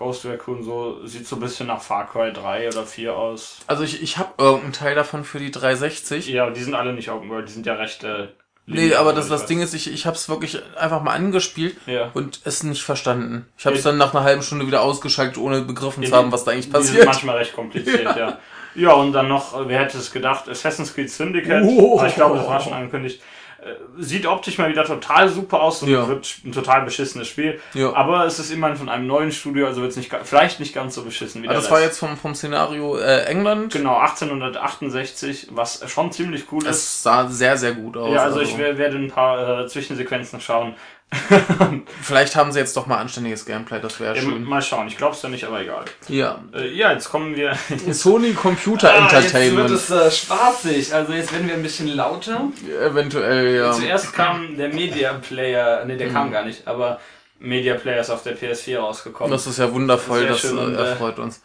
Ghost 0.00 0.24
Recon 0.24 0.64
so 0.64 1.06
sieht 1.06 1.28
so 1.28 1.36
ein 1.36 1.40
bisschen 1.40 1.68
nach 1.68 1.80
Far 1.80 2.08
Cry 2.10 2.32
3 2.32 2.68
oder 2.68 2.84
4 2.84 3.14
aus. 3.14 3.58
Also 3.68 3.84
ich 3.84 4.02
ich 4.02 4.16
habe 4.18 4.30
irgendeinen 4.38 4.72
Teil 4.72 4.94
davon 4.96 5.22
für 5.24 5.38
die 5.38 5.50
360. 5.52 6.26
Ja, 6.28 6.50
die 6.50 6.62
sind 6.62 6.74
alle 6.74 6.92
nicht 6.94 7.10
Open 7.10 7.28
World, 7.30 7.48
die 7.48 7.52
sind 7.52 7.66
ja 7.66 7.74
recht. 7.74 8.02
Äh, 8.02 8.28
Nee, 8.66 8.94
aber 8.94 9.12
das, 9.12 9.28
das. 9.28 9.46
Ding 9.46 9.60
ist, 9.60 9.74
ich, 9.74 9.92
ich 9.92 10.06
habe 10.06 10.14
es 10.16 10.28
wirklich 10.28 10.58
einfach 10.76 11.02
mal 11.02 11.12
angespielt 11.14 11.76
Ja. 11.86 12.10
und 12.14 12.40
es 12.44 12.62
nicht 12.62 12.82
verstanden. 12.84 13.46
Ich 13.58 13.66
habe 13.66 13.74
es 13.74 13.82
Ja. 13.84 13.90
dann 13.90 13.98
nach 13.98 14.14
einer 14.14 14.22
halben 14.22 14.42
Stunde 14.42 14.64
wieder 14.66 14.82
ausgeschaltet, 14.82 15.38
ohne 15.38 15.62
begriffen 15.62 16.04
zu 16.04 16.10
Ja, 16.10 16.18
haben, 16.18 16.30
was 16.30 16.44
da 16.44 16.52
eigentlich 16.52 16.66
Die 16.66 16.70
sind 16.72 16.80
passiert. 16.86 17.04
manchmal 17.06 17.36
recht 17.38 17.52
kompliziert, 17.54 18.04
ja. 18.16 18.38
ja. 18.76 18.92
und 18.92 19.12
dann 19.12 19.26
noch, 19.26 19.66
wer 19.66 19.80
hätte 19.80 19.98
es 19.98 20.12
gedacht, 20.12 20.48
Assassin's 20.48 20.94
Creed 20.94 21.10
Syndicate. 21.10 21.64
Oh. 21.64 21.98
Aber 21.98 22.06
ich 22.08 22.14
glaube, 22.14 22.36
das 22.38 22.46
war 22.46 22.60
schon 22.60 22.72
angekündigt. 22.74 23.20
Äh, 23.62 23.74
Sieht 24.02 24.26
optisch 24.26 24.56
mal 24.58 24.70
wieder 24.70 24.84
total 24.84 25.28
super 25.28 25.60
aus 25.60 25.82
und 25.82 25.90
Ja. 25.90 26.08
wird 26.08 26.34
ein 26.44 26.52
total 26.52 26.82
beschissenes 26.82 27.28
Spiel. 27.28 27.60
Ja. 27.74 27.92
Aber 27.94 28.24
es 28.24 28.38
ist 28.38 28.50
immerhin 28.50 28.76
von 28.76 28.88
einem 28.88 29.06
neuen 29.06 29.30
Studio, 29.32 29.66
also 29.66 29.82
wird 29.82 29.90
es 29.90 29.96
nicht, 29.98 30.10
vielleicht 30.24 30.60
nicht 30.60 30.74
ganz 30.74 30.94
so 30.94 31.02
beschissen 31.02 31.42
wie 31.42 31.46
der 31.46 31.56
das 31.56 31.70
war 31.70 31.80
jetzt 31.80 31.98
vom, 31.98 32.16
vom 32.16 32.34
Szenario 32.34 32.96
äh, 32.96 33.24
England. 33.24 33.72
Genau, 33.72 33.98
1868, 33.98 35.48
was 35.52 35.82
schon 35.90 36.12
ziemlich 36.12 36.44
cool 36.52 36.62
ist. 36.64 36.70
Es 36.76 37.02
sah 37.02 37.28
sehr, 37.28 37.56
sehr 37.56 37.72
gut 37.72 37.96
aus. 37.96 38.12
Ja, 38.14 38.24
also 38.24 38.40
ich 38.40 38.56
wer- 38.58 38.78
werde 38.78 38.96
ein 38.96 39.08
paar 39.08 39.60
äh, 39.62 39.66
Zwischensequenzen 39.66 40.40
schauen. 40.40 40.74
Vielleicht 42.02 42.36
haben 42.36 42.52
sie 42.52 42.60
jetzt 42.60 42.76
doch 42.76 42.86
mal 42.86 42.98
anständiges 42.98 43.44
Gameplay, 43.44 43.80
das 43.80 43.98
wäre 43.98 44.16
schön. 44.16 44.44
Mal 44.44 44.62
schauen, 44.62 44.86
ich 44.86 44.96
glaube 44.96 45.14
es 45.16 45.22
ja 45.22 45.28
nicht, 45.28 45.44
aber 45.44 45.60
egal. 45.60 45.84
Ja. 46.08 46.42
Äh, 46.54 46.68
ja, 46.72 46.92
jetzt 46.92 47.10
kommen 47.10 47.34
wir. 47.34 47.56
Sony 47.90 48.32
Computer 48.32 48.92
Ah, 48.92 49.04
Entertainment. 49.04 49.70
Jetzt 49.70 49.90
wird 49.90 50.00
es 50.06 50.20
äh, 50.20 50.26
spaßig. 50.26 50.94
Also 50.94 51.12
jetzt 51.12 51.32
werden 51.32 51.48
wir 51.48 51.54
ein 51.54 51.62
bisschen 51.62 51.88
lauter. 51.88 52.48
Eventuell, 52.80 53.56
ja. 53.56 53.72
Zuerst 53.72 54.12
kam 54.12 54.56
der 54.56 54.68
Media 54.68 55.14
Player, 55.14 55.84
ne, 55.84 55.96
der 55.96 56.10
kam 56.10 56.30
gar 56.30 56.44
nicht, 56.44 56.66
aber 56.68 57.00
Media 57.40 57.74
Player 57.74 58.00
ist 58.00 58.10
auf 58.10 58.22
der 58.22 58.38
PS4 58.38 58.78
rausgekommen. 58.78 59.32
Das 59.32 59.46
ist 59.46 59.58
ja 59.58 59.72
wundervoll, 59.72 60.26
das, 60.26 60.40
schön 60.40 60.58
und, 60.58 60.74
äh, 60.74 60.78
äh, 60.78 60.90
erfreut 60.90 61.18
uns. 61.18 61.42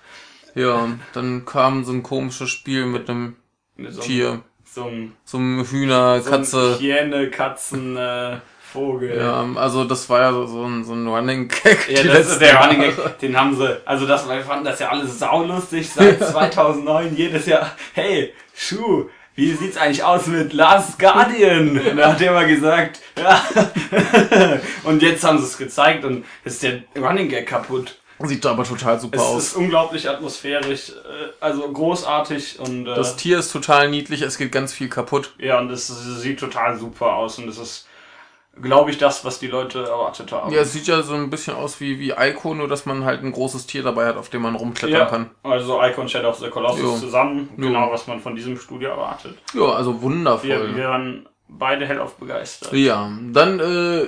Ja, 0.54 0.88
dann 1.14 1.46
kam 1.46 1.84
so 1.86 1.92
ein 1.92 2.04
komisches 2.04 2.50
Spiel 2.50 2.86
mit 2.86 3.10
einem 3.10 3.36
Mit 3.78 3.94
so 3.94 4.02
Tier, 4.02 4.42
So 4.64 4.86
ein, 4.86 5.14
so 5.26 5.38
einem 5.38 5.66
Hühner, 5.66 6.22
so 6.22 6.30
ein 6.30 6.38
Katze. 6.38 6.80
Hyäne, 6.80 7.30
Katzen, 7.30 7.98
äh, 7.98 8.38
Vogel. 8.76 9.18
Ja, 9.18 9.46
also 9.56 9.84
das 9.86 10.08
war 10.10 10.20
ja 10.22 10.32
so, 10.32 10.46
so 10.46 10.64
ein, 10.66 10.84
so 10.84 10.94
ein 10.94 11.08
Running 11.08 11.48
Gag. 11.48 11.90
Ja, 11.90 12.04
das 12.04 12.30
ist 12.30 12.40
der 12.42 12.50
Jahre. 12.50 12.68
Running 12.74 12.82
Gag, 12.96 13.20
den 13.20 13.40
haben 13.40 13.56
sie, 13.56 13.82
also 13.88 14.06
das, 14.06 14.30
wir 14.30 14.42
fanden 14.42 14.66
das 14.66 14.80
ja 14.80 14.90
alles 14.90 15.18
saulustig 15.18 15.90
seit 15.90 16.20
2009, 16.24 17.16
jedes 17.16 17.46
Jahr, 17.48 17.72
hey, 17.94 18.34
Schuh, 18.54 19.06
wie 19.36 19.52
sieht's 19.52 19.76
eigentlich 19.78 20.04
aus 20.04 20.28
mit 20.28 20.54
Last 20.54 20.98
Guardian? 21.00 21.78
Und 21.78 21.98
da 21.98 22.12
hat 22.14 22.22
er 22.22 22.32
mal 22.32 22.48
gesagt, 22.48 23.00
ja. 23.18 23.42
und 24.84 25.02
jetzt 25.02 25.24
haben 25.24 25.38
sie 25.40 25.46
es 25.46 25.58
gezeigt 25.58 26.06
und 26.06 26.26
ist 26.44 26.64
der 26.64 26.82
Running 26.98 27.30
Gag 27.30 27.48
kaputt. 27.48 27.98
Sieht 28.20 28.46
aber 28.46 28.64
total 28.64 28.98
super 28.98 29.18
Es 29.18 29.22
aus. 29.24 29.44
ist 29.48 29.56
unglaublich 29.58 30.10
atmosphärisch, 30.10 30.92
äh, 30.92 31.34
also 31.42 31.70
großartig 31.70 32.60
und 32.62 32.88
äh, 32.88 32.96
Das 32.96 33.18
Tier 33.18 33.40
ist 33.40 33.52
total 33.52 33.90
niedlich, 33.90 34.22
es 34.22 34.38
geht 34.38 34.54
ganz 34.54 34.72
viel 34.72 34.88
kaputt. 34.88 35.34
ja, 35.38 35.60
und 35.60 35.70
es 35.70 35.88
sieht 36.22 36.40
total 36.40 36.78
super 36.80 37.14
aus 37.16 37.38
und 37.40 37.50
es 37.50 37.58
ist, 37.58 37.88
glaube 38.62 38.92
ich, 38.92 38.98
das, 38.98 39.26
was 39.26 39.40
die 39.40 39.48
Leute 39.48 39.84
erwartet 39.84 40.32
haben. 40.32 40.52
Ja, 40.54 40.62
es 40.62 40.74
sieht 40.74 40.88
ja 40.88 41.02
so 41.02 41.14
ein 41.14 41.30
bisschen 41.30 41.56
aus 41.56 41.80
wie, 41.82 42.00
wie 42.00 42.14
Ico, 42.18 42.54
nur 42.54 42.68
dass 42.68 42.86
man 42.86 43.04
halt 43.06 43.22
ein 43.24 43.32
großes 43.32 43.68
Tier 43.68 43.84
dabei 43.84 44.08
hat, 44.08 44.18
auf 44.18 44.30
dem 44.30 44.42
man 44.44 44.56
rumklettern 44.56 45.00
Ja, 45.00 45.06
kann. 45.06 45.30
also 45.44 45.82
Icon 45.84 46.08
Shadow 46.08 46.30
of 46.30 46.40
the 46.40 46.50
Colossus 46.50 46.82
Jo. 46.82 46.96
zusammen, 46.98 47.50
Jo. 47.58 47.68
genau 47.68 47.92
was 47.92 48.08
man 48.08 48.20
von 48.20 48.36
diesem 48.36 48.58
Studio 48.58 48.90
erwartet. 48.90 49.38
Ja, 49.54 49.64
also 49.74 50.02
wundervoll. 50.02 50.76
Wir, 50.76 50.88
waren 50.90 51.28
beide 51.48 51.86
hellauf 51.86 52.16
begeistert. 52.16 52.74
Ja, 52.74 53.10
dann 53.32 53.60
äh, 53.60 54.08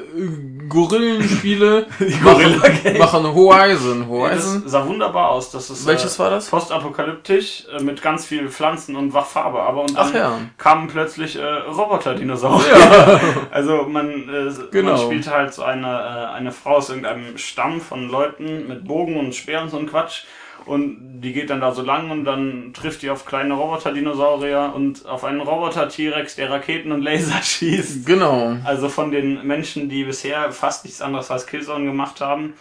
Gorillenspiele 0.67 1.85
Gorilla 2.23 2.57
machen, 2.57 2.97
machen 2.97 3.33
Horizon. 3.35 3.99
Das 4.01 4.07
Horizon? 4.09 4.63
sah 4.65 4.85
wunderbar 4.87 5.29
aus. 5.29 5.51
Das 5.51 5.69
ist, 5.69 5.85
Welches 5.85 6.15
äh, 6.15 6.19
war 6.19 6.29
das? 6.31 6.49
Postapokalyptisch 6.49 7.65
äh, 7.77 7.81
mit 7.81 8.01
ganz 8.01 8.25
viel 8.25 8.49
Pflanzen 8.49 8.95
und 8.95 9.13
Wachfarbe. 9.13 9.61
Aber 9.61 9.81
und 9.81 9.95
dann 9.95 10.07
Ach 10.09 10.13
ja. 10.13 10.39
kamen 10.57 10.87
plötzlich 10.87 11.35
äh, 11.37 11.43
Roboter-Dinosaurier. 11.43 13.21
Also 13.51 13.83
man, 13.83 14.09
äh, 14.09 14.51
Genau. 14.71 14.91
man 14.91 15.01
spielte 15.01 15.31
halt 15.31 15.53
so 15.53 15.63
eine, 15.63 15.87
äh, 15.87 16.33
eine 16.35 16.51
Frau 16.51 16.75
aus 16.77 16.89
irgendeinem 16.89 17.37
Stamm 17.37 17.79
von 17.81 18.09
Leuten 18.09 18.67
mit 18.67 18.85
Bogen 18.87 19.17
und 19.17 19.33
Speer 19.35 19.61
und 19.61 19.69
so 19.69 19.77
ein 19.77 19.87
Quatsch. 19.87 20.23
Und 20.67 21.21
die 21.21 21.31
geht 21.33 21.49
dann 21.49 21.61
da 21.61 21.71
so 21.73 21.81
lang 21.81 22.11
und 22.11 22.25
dann 22.25 22.73
trifft 22.73 23.01
die 23.01 23.09
auf 23.09 23.25
kleine 23.25 23.53
Roboter-Dinosaurier 23.53 24.73
und 24.75 25.05
auf 25.05 25.23
einen 25.23 25.39
Roboter-T-Rex, 25.41 26.35
der 26.35 26.49
Raketen 26.51 26.91
und 26.91 27.01
Laser 27.01 27.41
schießt. 27.41 28.05
Genau. 28.05 28.57
Also 28.65 28.89
von 28.89 29.09
den 29.11 29.47
Menschen, 29.47 29.87
die 29.89 30.03
bisher 30.03 30.51
fast 30.51 30.83
nichts 30.83 31.01
anderes 31.01 31.31
als 31.31 31.47
Killzone 31.47 31.85
gemacht 31.85 32.19
haben, 32.21 32.53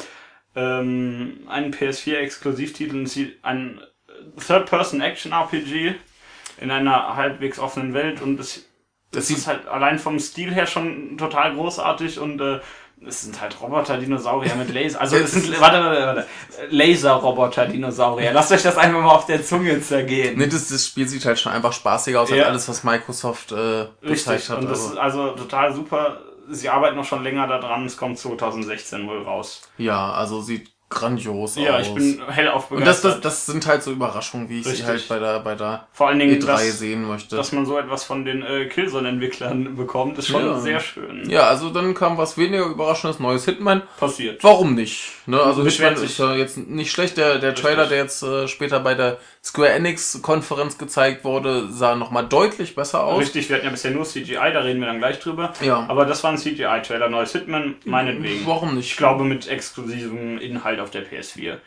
ähm, 0.55 1.41
ein 1.49 1.75
PS4-Exklusivtitel, 1.75 3.05
ein 3.43 3.81
Third-Person-Action-RPG 4.47 5.95
in 6.61 6.71
einer 6.71 7.17
halbwegs 7.17 7.59
offenen 7.59 7.93
Welt 7.95 8.23
und 8.23 8.41
es, 8.41 8.69
Das 9.11 9.29
sieht- 9.29 9.39
ist 9.39 9.47
halt 9.47 9.67
allein 9.69 9.99
vom 9.99 10.19
Stil 10.19 10.53
her 10.55 10.67
schon 10.67 11.19
total 11.19 11.55
großartig 11.55 12.19
und 12.19 12.41
äh, 12.41 12.61
es 13.05 13.23
sind 13.23 13.41
halt 13.41 13.61
Roboter-Dinosaurier 13.61 14.55
mit 14.57 14.73
Laser. 14.73 15.01
Also 15.01 15.17
es 15.17 15.33
sind, 15.33 15.61
warte, 15.61 15.81
warte, 15.83 16.07
warte. 16.07 16.27
Laser-Roboter-Dinosaurier. 16.71 18.33
Lasst 18.33 18.53
euch 18.53 18.63
das 18.63 18.77
einfach 18.77 19.01
mal 19.01 19.11
auf 19.11 19.27
der 19.27 19.43
Zunge 19.45 19.81
zergehen. 19.81 20.39
Nee, 20.39 20.47
das, 20.47 20.69
das 20.69 20.87
Spiel 20.87 21.07
sieht 21.09 21.25
halt 21.25 21.39
schon 21.39 21.53
einfach 21.53 21.73
spaßiger 21.73 22.21
aus 22.21 22.31
als 22.31 22.39
Ja. 22.39 22.47
alles, 22.47 22.69
was 22.69 22.85
Microsoft 22.85 23.53
äh, 23.53 23.87
gezeigt 24.03 24.49
hat. 24.51 24.59
Und 24.59 24.71
das 24.71 24.81
Also, 24.81 24.93
ist 24.95 24.99
also 24.99 25.31
total 25.31 25.75
super. 25.75 26.21
Sie 26.49 26.69
arbeiten 26.69 26.97
noch 26.97 27.05
schon 27.05 27.23
länger 27.25 27.47
daran. 27.49 27.87
Es 27.87 27.97
kommt 27.97 28.19
2016 28.19 29.07
wohl 29.09 29.23
raus. 29.23 29.63
ja, 29.79 30.13
also 30.13 30.41
sieht 30.41 30.71
grandios 30.89 31.57
Ja, 31.57 31.77
aus. 31.79 31.87
ich 31.89 31.95
bin 31.95 32.23
hellauf 32.29 32.71
Und 32.71 32.81
das, 32.87 33.03
begeistert. 33.03 33.25
das, 33.25 33.45
das 33.45 33.47
sind 33.47 33.67
halt 33.67 33.83
so 33.83 33.91
Überraschungen, 33.91 34.49
wie 34.49 34.61
ich 34.61 34.67
Richtig. 34.67 34.85
sie 34.85 34.87
halt 34.91 35.09
bei 35.09 35.19
der, 35.19 35.41
bei 35.41 35.55
der 35.57 35.87
Vor 35.93 36.09
allen 36.09 36.19
Dingen, 36.21 36.41
E3 36.41 36.47
dass, 36.47 36.79
sehen 36.79 37.05
möchte. 37.07 37.35
dass 37.37 37.51
man 37.53 37.67
so 37.67 37.77
etwas 37.79 38.05
von 38.05 38.25
den 38.25 38.43
äh, 38.43 38.67
Killzone-Entwicklern 38.67 39.77
bekommt, 39.77 40.17
ist 40.19 40.29
schon 40.29 40.45
Ja. 40.47 40.59
sehr 40.61 40.81
schön. 40.81 41.29
ja, 41.29 41.43
also 41.49 41.71
dann 41.71 41.95
kam 41.95 42.19
was 42.19 42.39
weniger 42.39 42.67
Überraschendes, 42.67 43.19
neues 43.21 43.45
Hitman. 43.45 43.83
Passiert. 43.99 44.43
Warum 44.45 44.75
nicht? 44.75 45.13
Ne? 45.27 45.41
Also 45.41 45.65
Hitman 45.65 45.97
sich. 45.97 46.11
ist 46.11 46.19
ja 46.19 46.35
jetzt 46.35 46.57
nicht 46.57 46.91
schlecht. 46.93 47.17
Der, 47.17 47.39
der 47.39 47.55
Trailer, 47.55 47.87
der 47.87 47.99
jetzt 47.99 48.23
äh, 48.23 48.47
später 48.47 48.79
bei 48.81 48.95
der 48.95 49.19
Square 49.45 49.71
Enix 49.71 50.21
Konferenz 50.23 50.79
gezeigt 50.79 51.25
wurde, 51.25 51.69
sah 51.71 51.95
nochmal 51.97 52.27
deutlich 52.27 52.75
besser 52.75 53.05
aus. 53.05 53.21
Richtig, 53.21 53.49
wir 53.49 53.57
hatten 53.57 53.67
ja 53.67 53.71
bisher 53.73 53.91
nur 53.93 54.05
CGI, 54.05 54.35
da 54.53 54.61
reden 54.61 54.81
wir 54.81 54.87
dann 54.87 54.99
gleich 54.99 55.19
drüber. 55.21 55.53
Ja. 55.61 55.85
Aber 55.89 56.05
das 56.05 56.23
war 56.25 56.31
ein 56.33 56.39
CGI-Trailer, 56.39 57.09
neues 57.09 57.33
Hitman, 57.33 57.77
meinetwegen. 57.85 58.47
Warum 58.47 58.75
nicht? 58.77 58.91
Ich 58.93 58.97
glaube 58.97 59.25
mit 59.25 59.47
exklusivem 59.49 60.39
Inhalt 60.39 60.76
auf 60.81 60.91
der 60.91 61.07
PS4. 61.07 61.59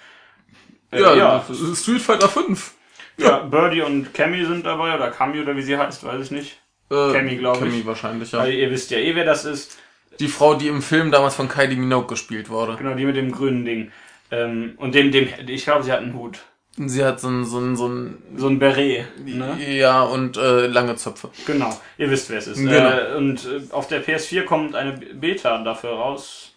Äh, 0.91 1.01
Ja, 1.01 1.15
ja, 1.15 1.45
Street 1.75 2.01
Fighter 2.01 2.29
5. 2.29 2.73
ja, 3.17 3.39
Birdie 3.39 3.81
und 3.81 4.13
Cammy 4.13 4.45
sind 4.45 4.65
dabei, 4.65 4.95
oder 4.95 5.11
Cammy 5.11 5.39
oder 5.41 5.55
wie 5.55 5.61
sie 5.61 5.77
heißt, 5.77 6.03
weiß 6.03 6.25
ich 6.25 6.31
nicht. 6.31 6.59
Äh, 6.89 7.11
Cammy, 7.13 7.37
glaub 7.37 7.55
ich. 7.57 7.61
Cammy 7.61 7.85
wahrscheinlich, 7.85 8.31
ja. 8.31 8.39
Weil 8.39 8.53
ihr 8.53 8.71
wisst 8.71 8.89
ja 8.91 8.97
eh, 8.97 9.15
wer 9.15 9.25
das 9.25 9.45
ist. 9.45 9.77
Die 10.19 10.27
Frau, 10.27 10.55
die 10.55 10.67
im 10.67 10.81
Film 10.81 11.11
damals 11.11 11.35
von 11.35 11.47
Kylie 11.47 11.77
Minogue 11.77 12.07
gespielt 12.07 12.49
wurde. 12.49 12.75
Genau, 12.77 12.95
die 12.95 13.05
mit 13.05 13.15
dem 13.15 13.31
grünen 13.31 13.63
Ding. 13.63 13.91
Ähm, 14.31 14.73
und 14.77 14.93
dem, 14.95 15.11
dem, 15.11 15.27
ich 15.47 15.63
glaube, 15.63 15.83
sie 15.83 15.91
hat 15.91 15.99
einen 15.99 16.13
Hut. 16.13 16.39
Sie 16.77 17.03
hat 17.03 17.19
so 17.19 17.27
ein, 17.29 17.45
so 17.45 17.59
ein, 17.59 17.75
so 17.75 17.87
ein 17.87 18.21
So 18.35 18.47
ein 18.47 18.57
Beret. 18.59 19.05
Ne? 19.25 19.57
ja, 19.77 20.01
und 20.03 20.37
äh, 20.37 20.67
lange 20.67 20.95
Zöpfe. 20.95 21.29
Genau, 21.45 21.77
ihr 21.97 22.09
wisst, 22.09 22.29
wer 22.29 22.37
es 22.37 22.47
ist. 22.47 22.57
Genau. 22.59 22.89
Äh, 22.89 23.15
und 23.17 23.45
äh, 23.45 23.71
auf 23.71 23.87
der 23.87 24.03
PS4 24.05 24.43
kommt 24.43 24.75
eine 24.75 24.93
Beta 24.93 25.61
dafür 25.63 25.91
raus. 25.91 26.53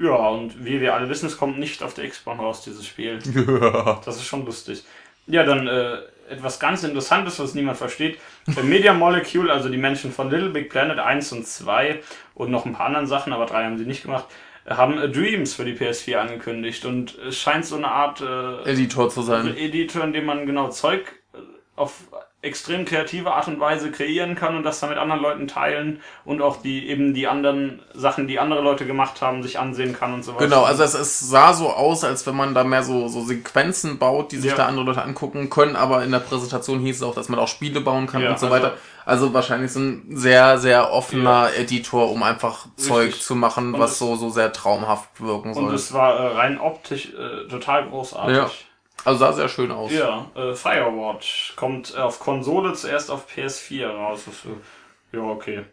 Ja, 0.00 0.28
und 0.28 0.64
wie 0.64 0.80
wir 0.80 0.94
alle 0.94 1.08
wissen, 1.08 1.26
es 1.26 1.36
kommt 1.36 1.58
nicht 1.58 1.82
auf 1.82 1.92
der 1.94 2.08
Xbox 2.08 2.38
raus, 2.38 2.62
dieses 2.62 2.86
Spiel. 2.86 3.18
Das 4.04 4.16
ist 4.16 4.24
schon 4.24 4.46
lustig. 4.46 4.84
Ja, 5.26 5.44
dann 5.44 5.66
äh, 5.66 5.98
etwas 6.30 6.58
ganz 6.58 6.82
Interessantes, 6.82 7.38
was 7.38 7.54
niemand 7.54 7.76
versteht. 7.76 8.18
Media 8.62 8.94
Molecule, 8.94 9.52
also 9.52 9.68
die 9.68 9.76
Menschen 9.76 10.12
von 10.12 10.30
Little 10.30 10.50
Big 10.50 10.70
Planet 10.70 10.98
1 10.98 11.32
und 11.32 11.46
2 11.46 12.00
und 12.34 12.50
noch 12.50 12.64
ein 12.64 12.72
paar 12.72 12.86
anderen 12.86 13.06
Sachen, 13.06 13.32
aber 13.32 13.46
drei 13.46 13.64
haben 13.64 13.78
sie 13.78 13.84
nicht 13.84 14.02
gemacht, 14.02 14.24
haben 14.66 14.98
äh, 14.98 15.08
Dreams 15.08 15.54
für 15.54 15.64
die 15.64 15.74
PS4 15.74 16.16
angekündigt. 16.16 16.84
Und 16.86 17.18
es 17.18 17.36
scheint 17.36 17.66
so 17.66 17.76
eine 17.76 17.88
Art 17.88 18.22
äh, 18.22 18.70
Editor 18.70 19.10
zu 19.10 19.22
sein. 19.22 19.54
Editor, 19.56 20.04
in 20.04 20.12
dem 20.12 20.24
man 20.24 20.46
genau 20.46 20.70
Zeug 20.70 21.12
äh, 21.34 21.38
auf 21.76 22.04
extrem 22.42 22.86
kreative 22.86 23.32
Art 23.34 23.48
und 23.48 23.60
Weise 23.60 23.90
kreieren 23.90 24.34
kann 24.34 24.56
und 24.56 24.62
das 24.62 24.80
dann 24.80 24.88
mit 24.88 24.98
anderen 24.98 25.20
Leuten 25.20 25.46
teilen 25.46 26.00
und 26.24 26.40
auch 26.40 26.62
die 26.62 26.88
eben 26.88 27.12
die 27.12 27.26
anderen 27.28 27.82
Sachen, 27.92 28.26
die 28.26 28.38
andere 28.38 28.62
Leute 28.62 28.86
gemacht 28.86 29.20
haben, 29.20 29.42
sich 29.42 29.58
ansehen 29.58 29.92
kann 29.92 30.14
und 30.14 30.24
so 30.24 30.34
weiter. 30.34 30.44
Genau, 30.46 30.62
also 30.62 30.82
es, 30.82 30.94
es 30.94 31.20
sah 31.20 31.52
so 31.52 31.68
aus, 31.68 32.02
als 32.02 32.26
wenn 32.26 32.34
man 32.36 32.54
da 32.54 32.64
mehr 32.64 32.82
so, 32.82 33.08
so 33.08 33.22
Sequenzen 33.22 33.98
baut, 33.98 34.32
die 34.32 34.38
sich 34.38 34.52
Ja. 34.52 34.56
da 34.56 34.66
andere 34.66 34.86
Leute 34.86 35.02
angucken 35.02 35.50
können, 35.50 35.76
aber 35.76 36.02
in 36.02 36.10
der 36.12 36.20
Präsentation 36.20 36.80
hieß 36.80 36.96
es 36.96 37.02
auch, 37.02 37.14
dass 37.14 37.28
man 37.28 37.38
auch 37.38 37.48
Spiele 37.48 37.82
bauen 37.82 38.06
kann 38.06 38.22
Ja, 38.22 38.30
und 38.30 38.38
so 38.38 38.46
also- 38.46 38.56
weiter. 38.56 38.74
Also 39.06 39.34
wahrscheinlich 39.34 39.72
so 39.72 39.80
ein 39.80 40.04
sehr, 40.10 40.58
sehr 40.58 40.92
offener 40.92 41.48
Editor, 41.56 42.10
um 42.12 42.22
einfach 42.22 42.66
Zeug 42.76 43.06
Richtig. 43.08 43.22
zu 43.24 43.34
machen, 43.34 43.74
Und 43.74 43.80
was 43.80 43.98
so, 43.98 44.14
so 44.14 44.28
sehr 44.30 44.52
traumhaft 44.52 45.20
wirken 45.20 45.48
und 45.48 45.54
soll. 45.54 45.74
es 45.74 45.92
war 45.92 46.14
äh, 46.14 46.26
rein 46.36 46.60
optisch 46.60 47.08
äh, 47.14 47.48
total 47.48 47.88
großartig. 47.88 48.66
Also 49.04 49.18
sah 49.20 49.32
sehr 49.32 49.48
schön 49.48 49.70
aus. 49.70 49.92
Ja, 49.92 50.30
äh, 50.34 50.54
Firewatch 50.54 51.54
kommt 51.56 51.96
auf 51.96 52.20
Konsole 52.20 52.72
zuerst 52.74 53.10
auf 53.10 53.26
PS4 53.28 53.86
raus. 53.86 54.22
Das, 54.26 54.44
äh, 54.44 55.16
ja, 55.16 55.22
okay. 55.22 55.64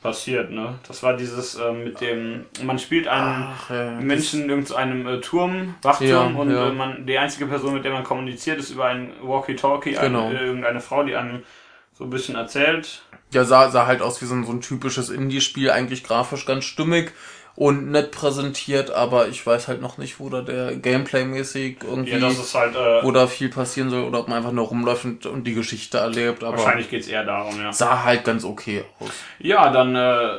Passiert, 0.00 0.52
ne? 0.52 0.78
Das 0.86 1.02
war 1.02 1.16
dieses 1.16 1.56
äh, 1.56 1.72
mit 1.72 2.00
dem, 2.00 2.44
man 2.62 2.78
spielt 2.78 3.08
einen 3.08 3.48
Ach, 3.52 3.68
ja, 3.68 3.90
Menschen 4.00 4.44
in 4.44 4.50
irgendeinem 4.50 5.08
äh, 5.08 5.20
Turm, 5.20 5.74
Wachturm 5.82 6.08
Ja, 6.08 6.40
und 6.40 6.50
ja. 6.52 6.68
Äh, 6.68 6.72
man, 6.72 7.04
die 7.04 7.18
einzige 7.18 7.46
Person, 7.46 7.74
mit 7.74 7.84
der 7.84 7.92
man 7.92 8.04
kommuniziert, 8.04 8.60
ist 8.60 8.70
über 8.70 8.84
ein 8.84 9.12
Walkie-Talkie, 9.20 9.94
Genau. 9.94 10.28
eine, 10.28 10.38
äh, 10.38 10.46
irgendeine 10.46 10.80
Frau, 10.80 11.02
die 11.02 11.16
einem 11.16 11.42
so 11.94 12.04
ein 12.04 12.10
bisschen 12.10 12.36
erzählt. 12.36 13.02
Ja, 13.32 13.42
sah, 13.42 13.70
sah 13.70 13.86
halt 13.86 14.00
aus 14.00 14.22
wie 14.22 14.26
so 14.26 14.34
ein, 14.36 14.44
so 14.44 14.52
ein 14.52 14.60
typisches 14.60 15.10
Indie-Spiel, 15.10 15.72
eigentlich 15.72 16.04
grafisch 16.04 16.46
ganz 16.46 16.64
stimmig 16.64 17.12
und 17.60 17.90
nett 17.90 18.12
präsentiert, 18.12 18.92
aber 18.92 19.26
ich 19.26 19.44
weiß 19.44 19.66
halt 19.66 19.82
noch 19.82 19.98
nicht, 19.98 20.20
wo 20.20 20.28
da 20.28 20.42
der 20.42 20.76
Gameplay-mäßig 20.76 21.78
irgendwie, 21.82 22.12
Ja, 22.12 22.28
halt, 22.54 22.76
äh, 22.76 23.02
wo 23.02 23.10
da 23.10 23.26
viel 23.26 23.48
passieren 23.48 23.90
soll 23.90 24.04
oder 24.04 24.20
ob 24.20 24.28
man 24.28 24.38
einfach 24.38 24.52
nur 24.52 24.66
rumläuft 24.66 25.04
und, 25.04 25.26
und 25.26 25.42
die 25.42 25.54
Geschichte 25.54 25.98
erlebt, 25.98 26.44
aber 26.44 26.56
wahrscheinlich 26.56 26.88
geht's 26.88 27.08
eher 27.08 27.24
darum, 27.24 27.60
ja. 27.60 27.72
sah 27.72 28.04
halt 28.04 28.22
ganz 28.22 28.44
okay 28.44 28.84
aus. 29.00 29.10
Ja, 29.40 29.72
dann, 29.72 29.96
äh, 29.96 30.38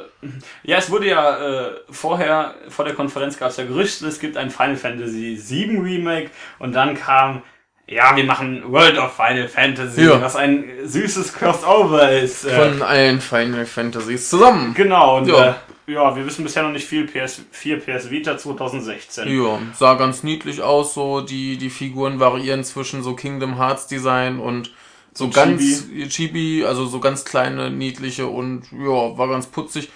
ja, 0.63 0.77
es 0.77 0.89
wurde 0.89 1.09
ja 1.09 1.65
äh, 1.65 1.71
vorher, 1.89 2.55
vor 2.69 2.85
der 2.85 2.93
Konferenz 2.93 3.37
gab 3.37 3.49
es 3.49 3.57
ja 3.57 3.65
Gerüchte, 3.65 4.07
es 4.07 4.21
gibt 4.21 4.37
ein 4.37 4.49
Final 4.49 4.77
Fantasy 4.77 5.37
VII 5.45 5.77
Remake 5.77 6.29
und 6.57 6.71
dann 6.73 6.95
kam, 6.95 7.41
ja, 7.85 8.15
wir 8.15 8.23
machen 8.23 8.63
World 8.71 8.97
of 8.97 9.13
Final 9.13 9.49
Fantasy, 9.49 10.05
Ja. 10.05 10.21
was 10.21 10.37
ein 10.37 10.63
süßes 10.85 11.33
Crossover 11.33 12.11
ist. 12.11 12.45
Äh, 12.45 12.51
Von 12.51 12.81
allen 12.81 13.19
Final 13.19 13.65
Fantasies 13.65 14.29
zusammen. 14.29 14.73
genau, 14.73 15.17
und 15.17 15.27
ja. 15.27 15.49
Äh, 15.49 15.53
ja, 15.89 16.15
wir 16.15 16.25
wissen 16.25 16.43
bisher 16.43 16.63
noch 16.63 16.71
nicht 16.71 16.87
viel, 16.87 17.05
PS4, 17.05 17.77
PS 17.77 18.09
Vita 18.09 18.37
2016. 18.37 19.27
Ja, 19.27 19.59
sah 19.73 19.95
ganz 19.95 20.23
niedlich 20.23 20.61
aus, 20.61 20.93
so 20.93 21.21
die, 21.21 21.57
die 21.57 21.69
Figuren 21.69 22.19
variieren 22.19 22.63
zwischen 22.63 23.03
so 23.03 23.15
Kingdom 23.15 23.57
Hearts 23.57 23.87
Design 23.87 24.39
und 24.39 24.71
so 25.13 25.25
Und 25.25 25.33
ganz 25.33 25.85
Chibi, 26.09 26.63
also 26.65 26.85
so 26.85 26.99
ganz 26.99 27.25
kleine, 27.25 27.71
niedliche 27.71 28.27
und 28.27 28.71
ja, 28.71 29.17
war 29.17 29.27
ganz 29.27 29.47
putzig. 29.47 29.89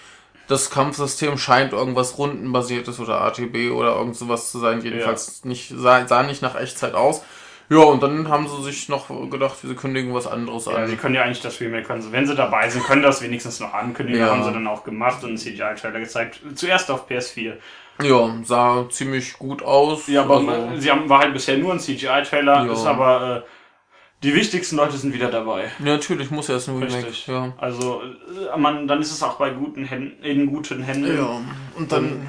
Das 0.48 0.68
Kampfsystem 0.68 1.38
scheint 1.38 1.72
irgendwas 1.72 2.18
rundenbasiertes 2.18 3.00
oder 3.00 3.22
ATB 3.22 3.70
oder 3.70 3.96
irgend 3.96 4.16
sowas 4.16 4.50
zu 4.50 4.58
sein. 4.58 4.82
Jedenfalls 4.82 5.44
nicht, 5.44 5.72
sah, 5.74 6.06
sah 6.06 6.22
nicht 6.22 6.42
nach 6.42 6.60
Echtzeit 6.60 6.94
aus. 6.94 7.22
Ja, 7.70 7.78
und 7.78 8.02
dann 8.02 8.28
haben 8.28 8.46
sie 8.46 8.62
sich 8.62 8.88
noch 8.88 9.08
gedacht, 9.30 9.56
sie 9.62 9.74
kündigen 9.74 10.12
was 10.12 10.26
anderes 10.26 10.66
Ja, 10.66 10.72
an. 10.74 10.86
sie 10.86 10.96
können 10.96 11.14
ja 11.14 11.22
eigentlich 11.22 11.40
das 11.40 11.60
Remake, 11.60 11.84
können 11.84 12.02
sie, 12.02 12.12
wenn 12.12 12.26
sie 12.26 12.34
dabei 12.34 12.68
sind, 12.68 12.84
können 12.84 13.02
das 13.02 13.22
wenigstens 13.22 13.58
noch 13.60 13.72
ankündigen. 13.72 14.20
Ja. 14.20 14.30
Haben 14.30 14.44
sie 14.44 14.52
dann 14.52 14.66
auch 14.66 14.84
gemacht 14.84 15.22
und 15.22 15.30
einen 15.30 15.38
CGI-Trailer 15.38 16.00
gezeigt. 16.00 16.40
Zuerst 16.54 16.90
auf 16.90 17.08
PS4. 17.08 17.54
Ja, 18.02 18.34
sah 18.42 18.86
ziemlich 18.90 19.34
gut 19.38 19.62
aus. 19.62 20.08
Ja, 20.08 20.22
aber 20.22 20.36
Also- 20.38 20.76
sie 20.76 20.90
haben, 20.90 21.08
war 21.08 21.20
halt 21.20 21.32
bisher 21.32 21.56
nur 21.56 21.72
ein 21.72 21.80
CGI-Trailer, 21.80 22.66
Ja. 22.66 22.72
ist 22.72 22.84
aber 22.86 23.36
äh, 23.44 23.48
die 24.22 24.34
wichtigsten 24.34 24.76
Leute 24.76 24.96
sind 24.96 25.14
wieder 25.14 25.30
dabei. 25.30 25.64
Ja, 25.78 25.84
natürlich 25.96 26.30
muss 26.30 26.48
ja 26.48 26.56
es 26.56 26.66
ein 26.68 26.74
Remake. 26.76 26.96
Richtig. 26.96 27.26
Ja. 27.28 27.52
Also 27.58 28.02
äh, 28.02 28.58
man, 28.58 28.86
dann 28.88 29.00
ist 29.00 29.12
es 29.12 29.22
auch 29.22 29.34
bei 29.36 29.50
guten 29.50 29.84
Händen, 29.84 30.22
in 30.24 30.46
guten 30.46 30.82
Händen. 30.82 31.16
ja. 31.16 31.40
Und 31.76 31.92
dann 31.92 32.26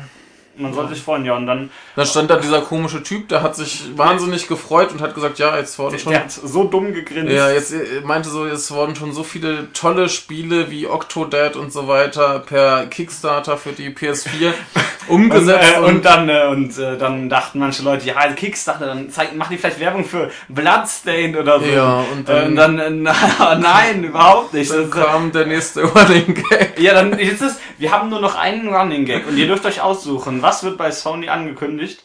man 0.57 0.73
soll 0.73 0.87
sich 0.89 1.01
freuen, 1.01 1.25
ja. 1.25 1.35
Und 1.35 1.47
dann, 1.47 1.69
Dann 1.95 2.05
stand 2.05 2.29
da 2.29 2.37
dieser 2.37 2.61
komische 2.61 3.03
Typ, 3.03 3.27
der 3.29 3.41
hat 3.43 3.55
sich 3.55 3.85
wahnsinnig 3.95 4.47
gefreut 4.47 4.91
und 4.91 5.01
hat 5.01 5.13
gesagt, 5.15 5.39
ja, 5.39 5.57
jetzt 5.57 5.77
wurden 5.79 5.99
schon. 5.99 6.11
der 6.13 6.21
hat 6.23 6.31
so 6.31 6.63
dumm 6.65 6.93
gegrinst. 6.93 7.31
Ja, 7.31 7.49
jetzt 7.51 7.73
äh, 7.73 8.01
meinte 8.03 8.29
so, 8.29 8.45
es 8.45 8.71
wurden 8.71 8.95
schon 8.95 9.11
so 9.13 9.23
viele 9.23 9.71
tolle 9.73 10.09
Spiele 10.09 10.69
wie 10.71 10.87
Octodad 10.87 11.55
und 11.55 11.71
so 11.73 11.87
weiter 11.87 12.39
per 12.39 12.85
Kickstarter 12.87 13.57
für 13.57 13.71
die 13.73 13.89
PS4 13.89 14.53
Und, 15.07 15.21
umgesetzt. 15.31 15.75
äh, 15.75 15.79
und 15.81 16.03
dann 16.03 16.27
äh, 16.29 16.47
und 16.47 16.79
äh, 16.79 16.97
dann 16.97 17.29
dachten 17.29 17.59
manche 17.59 17.83
Leute, 17.83 18.07
ja, 18.07 18.27
Kickstarter, 18.33 18.87
dann 18.87 19.11
zeig, 19.11 19.35
machen 19.35 19.49
die 19.51 19.57
vielleicht 19.59 19.79
Werbung 19.79 20.03
für 20.03 20.31
Bloodstained 20.49 21.37
oder 21.37 21.59
so. 21.59 21.65
Ja, 21.67 22.03
und 22.11 22.27
Äh, 22.27 22.33
dann- 22.33 22.47
und 22.47 22.55
dann 22.55 22.79
äh, 22.79 22.89
na, 22.89 23.55
nein, 23.59 24.03
überhaupt 24.03 24.53
nicht. 24.55 24.71
dann 24.71 24.89
Das, 24.89 25.05
kam 25.05 25.31
der 25.31 25.45
nächste 25.45 25.83
Running 25.83 26.33
Gag. 26.33 26.79
ja, 26.79 26.93
dann 26.95 27.19
jetzt 27.19 27.41
ist, 27.43 27.59
wir 27.77 27.91
haben 27.91 28.09
nur 28.09 28.19
noch 28.19 28.33
einen 28.35 28.67
Running 28.73 29.05
Gag 29.05 29.27
und 29.27 29.37
ihr 29.37 29.45
dürft 29.45 29.65
euch 29.67 29.79
aussuchen, 29.81 30.41
was 30.45 30.63
wird 30.63 30.77
bei 30.77 30.91
Sony 30.91 31.27
angekündigt? 31.29 32.01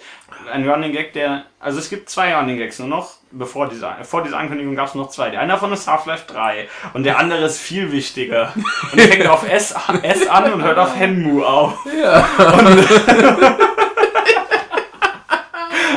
Ein 0.52 0.68
Running 0.68 0.92
Gag, 0.92 1.12
der, 1.12 1.44
also 1.60 1.78
es 1.78 1.90
gibt 1.90 2.08
zwei 2.08 2.34
Running 2.34 2.56
Gags 2.58 2.78
nur 2.78 2.88
noch. 2.88 3.10
Bevor 3.32 3.68
dieser, 3.68 3.96
vor 4.02 4.22
dieser 4.24 4.38
Ankündigung 4.38 4.74
gab 4.74 4.88
es 4.88 4.94
noch 4.96 5.08
zwei. 5.10 5.30
Der 5.30 5.40
eine 5.40 5.52
davon 5.52 5.72
ist 5.72 5.86
Half-Life 5.86 6.24
3 6.26 6.68
und 6.94 7.04
der 7.04 7.18
andere 7.18 7.44
ist 7.44 7.58
viel 7.60 7.92
wichtiger. 7.92 8.52
Und 8.90 8.98
der 8.98 9.06
fängt 9.08 9.26
auf 9.28 9.48
S, 9.48 9.72
S 10.02 10.26
an 10.26 10.52
und 10.52 10.62
hört 10.64 10.78
auf 10.78 10.96
Henmu 10.96 11.44
auf. 11.44 11.78
Ja. 12.02 12.26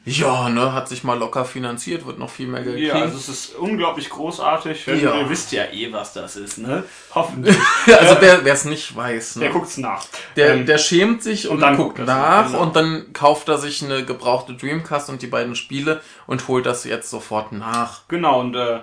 ja, 0.06 0.50
ne, 0.50 0.72
hat 0.74 0.88
sich 0.88 1.02
mal 1.02 1.18
locker 1.18 1.46
finanziert, 1.46 2.04
wird 2.04 2.18
noch 2.18 2.28
viel 2.28 2.46
mehr 2.46 2.62
Geld 2.62 2.78
Ja, 2.78 2.94
also 2.94 3.16
es 3.16 3.28
ist 3.28 3.54
unglaublich 3.54 4.10
großartig. 4.10 4.86
Ja. 4.86 5.14
Ihr 5.16 5.30
wisst 5.30 5.52
ja 5.52 5.64
eh, 5.72 5.90
was 5.92 6.12
das 6.12 6.36
ist, 6.36 6.58
ne? 6.58 6.84
Hoffentlich. 7.14 7.56
also 7.86 8.16
wer 8.20 8.44
es 8.44 8.66
nicht 8.66 8.94
weiß, 8.94 9.36
ne? 9.36 9.44
Der 9.44 9.50
guckt's 9.50 9.78
nach. 9.78 10.04
Der, 10.36 10.54
Ähm, 10.54 10.66
der 10.66 10.76
schämt 10.76 11.22
sich 11.22 11.48
und, 11.48 11.54
und 11.54 11.60
dann 11.60 11.76
guckt 11.78 11.98
nach 12.00 12.48
genau. 12.48 12.60
und 12.60 12.76
dann 12.76 13.14
kauft 13.14 13.48
er 13.48 13.56
sich 13.56 13.82
eine 13.82 14.04
gebrauchte 14.04 14.52
Dreamcast 14.52 15.08
und 15.08 15.22
die 15.22 15.26
beiden 15.26 15.56
Spiele 15.56 16.02
und 16.26 16.48
holt 16.48 16.66
das 16.66 16.84
jetzt 16.84 17.08
sofort 17.08 17.52
nach. 17.52 18.06
Genau, 18.08 18.40
und 18.40 18.54
äh, 18.56 18.80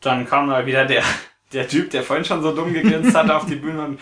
dann 0.00 0.26
kam 0.26 0.48
da 0.48 0.66
wieder 0.66 0.86
der, 0.86 1.04
der 1.54 1.68
Typ, 1.68 1.90
der 1.90 2.02
vorhin 2.02 2.24
schon 2.24 2.42
so 2.42 2.52
dumm 2.52 2.72
gegrinst 2.72 3.14
hat, 3.14 3.30
auf 3.30 3.46
die 3.46 3.56
Bühne 3.56 3.96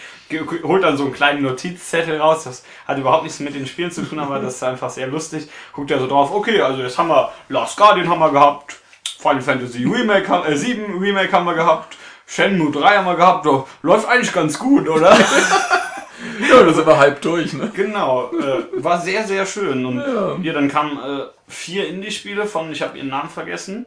holt 0.64 0.82
dann 0.82 0.96
so 0.96 1.04
einen 1.04 1.12
kleinen 1.12 1.42
Notizzettel 1.42 2.20
raus. 2.20 2.44
Das 2.44 2.64
hat 2.86 2.98
überhaupt 2.98 3.24
nichts 3.24 3.40
mit 3.40 3.54
den 3.54 3.66
Spielen 3.66 3.90
zu 3.90 4.02
tun, 4.02 4.18
aber 4.18 4.38
das 4.38 4.56
ist 4.56 4.62
einfach 4.62 4.90
sehr 4.90 5.06
lustig. 5.06 5.48
Guckt 5.72 5.90
er 5.90 5.98
so 6.00 6.06
drauf, 6.06 6.32
okay, 6.32 6.60
also 6.60 6.82
jetzt 6.82 6.98
haben 6.98 7.08
wir 7.08 7.32
Last 7.48 7.76
Guardian 7.76 8.08
haben 8.08 8.20
wir 8.20 8.30
gehabt, 8.30 8.76
Final 9.18 9.42
Fantasy 9.42 9.84
Remake, 9.84 10.32
äh, 10.46 10.56
7 10.56 10.98
Remake 10.98 11.32
haben 11.32 11.46
wir 11.46 11.54
gehabt, 11.54 11.96
Shenmue 12.26 12.72
3 12.72 12.96
haben 12.96 13.06
wir 13.06 13.16
gehabt, 13.16 13.46
doch, 13.46 13.68
läuft 13.82 14.08
eigentlich 14.08 14.32
ganz 14.32 14.58
gut, 14.58 14.88
oder? 14.88 15.16
Ja, 16.50 16.62
da 16.62 16.72
sind 16.72 16.87
wir 16.87 16.98
halb 16.98 17.20
durch, 17.22 17.52
ne? 17.52 17.70
Genau, 17.74 18.30
äh, 18.32 18.82
war 18.82 19.00
sehr, 19.00 19.24
sehr 19.26 19.44
schön. 19.46 19.85
Und 19.87 19.98
Ja. 19.98 20.37
ja, 20.42 20.52
dann 20.52 20.68
kamen 20.68 20.98
äh, 20.98 21.24
vier 21.48 21.88
Indie-Spiele 21.88 22.46
von, 22.46 22.70
ich 22.72 22.82
habe 22.82 22.96
ihren 22.98 23.08
Namen 23.08 23.28
vergessen. 23.28 23.87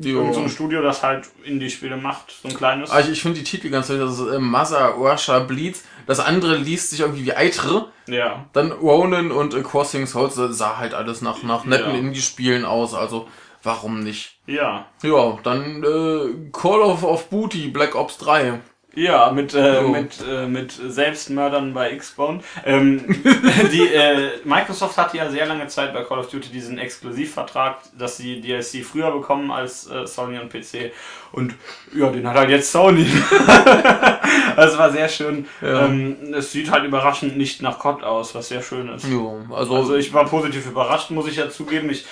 Jo. 0.00 0.18
Irgend 0.20 0.34
so 0.34 0.40
ein 0.40 0.48
Studio, 0.48 0.82
das 0.82 1.02
halt 1.02 1.26
Indie-Spiele 1.44 1.96
macht, 1.96 2.34
so 2.42 2.48
ein 2.48 2.54
kleines. 2.56 2.90
Also 2.90 3.10
ich 3.12 3.20
finde 3.22 3.38
die 3.38 3.44
Titel 3.44 3.68
ganz 3.70 3.86
toll. 3.88 3.98
Das 3.98 4.18
ist 4.18 4.26
äh, 4.26 4.38
Mother 4.38 4.86
Russia 4.90 5.38
Bleeds. 5.40 5.84
Das 6.06 6.18
andere 6.20 6.56
liest 6.56 6.90
sich 6.90 7.00
irgendwie 7.00 7.26
wie 7.26 7.34
Eitre. 7.34 7.88
ja. 8.06 8.46
Dann 8.52 8.72
Ronan 8.72 9.30
und 9.30 9.54
äh, 9.54 9.62
Crossing 9.62 10.06
Souls 10.06 10.34
das 10.34 10.56
sah 10.58 10.78
halt 10.78 10.94
alles 10.94 11.22
nach, 11.22 11.42
nach 11.42 11.64
netten 11.64 11.90
Ja. 11.92 11.98
Indie-Spielen 11.98 12.64
aus. 12.64 12.94
Also 12.94 13.28
warum 13.62 14.00
nicht? 14.00 14.38
Ja. 14.46 14.86
Ja, 15.02 15.38
dann 15.44 15.82
äh, 15.84 16.50
Call 16.52 16.80
of, 16.80 17.04
of 17.04 17.28
Booty, 17.30 17.68
Black 17.68 17.94
Ops 17.94 18.18
3. 18.18 18.60
Ja, 18.94 19.30
mit, 19.32 19.54
äh, 19.54 19.80
Jo. 19.80 19.88
mit, 19.88 20.18
äh, 20.28 20.46
mit 20.46 20.72
Selbstmördern 20.72 21.72
bei 21.72 21.92
X-Bone. 21.92 22.40
Ähm, 22.64 23.02
die, 23.72 23.88
äh, 23.88 24.30
Microsoft 24.44 24.98
hatte 24.98 25.16
ja 25.16 25.30
sehr 25.30 25.46
lange 25.46 25.66
Zeit 25.68 25.94
bei 25.94 26.04
Call 26.04 26.18
of 26.18 26.28
Duty 26.28 26.50
diesen 26.50 26.78
Exklusivvertrag, 26.78 27.78
dass 27.98 28.18
sie 28.18 28.40
DLC 28.40 28.84
früher 28.84 29.10
bekommen 29.10 29.50
als 29.50 29.88
äh, 29.90 30.06
Sony 30.06 30.38
und 30.38 30.50
PC. 30.50 30.92
Und 31.32 31.54
ja, 31.94 32.10
den 32.10 32.28
hat 32.28 32.36
halt 32.36 32.50
jetzt 32.50 32.70
Sony. 32.70 33.06
das 34.56 34.76
war 34.76 34.92
sehr 34.92 35.08
schön. 35.08 35.46
Ja. 35.62 35.86
Ähm, 35.86 36.34
es 36.34 36.52
sieht 36.52 36.70
halt 36.70 36.84
überraschend 36.84 37.38
nicht 37.38 37.62
nach 37.62 37.78
COD 37.78 38.02
aus, 38.02 38.34
was 38.34 38.48
sehr 38.48 38.62
schön 38.62 38.88
ist. 38.88 39.06
Jo, 39.08 39.40
also, 39.50 39.74
Also 39.74 39.96
ich 39.96 40.12
war 40.12 40.26
positiv 40.26 40.66
überrascht, 40.66 41.10
muss 41.10 41.28
ich 41.28 41.36
ja 41.36 41.48
zugeben. 41.48 41.88
Ich 41.88 42.04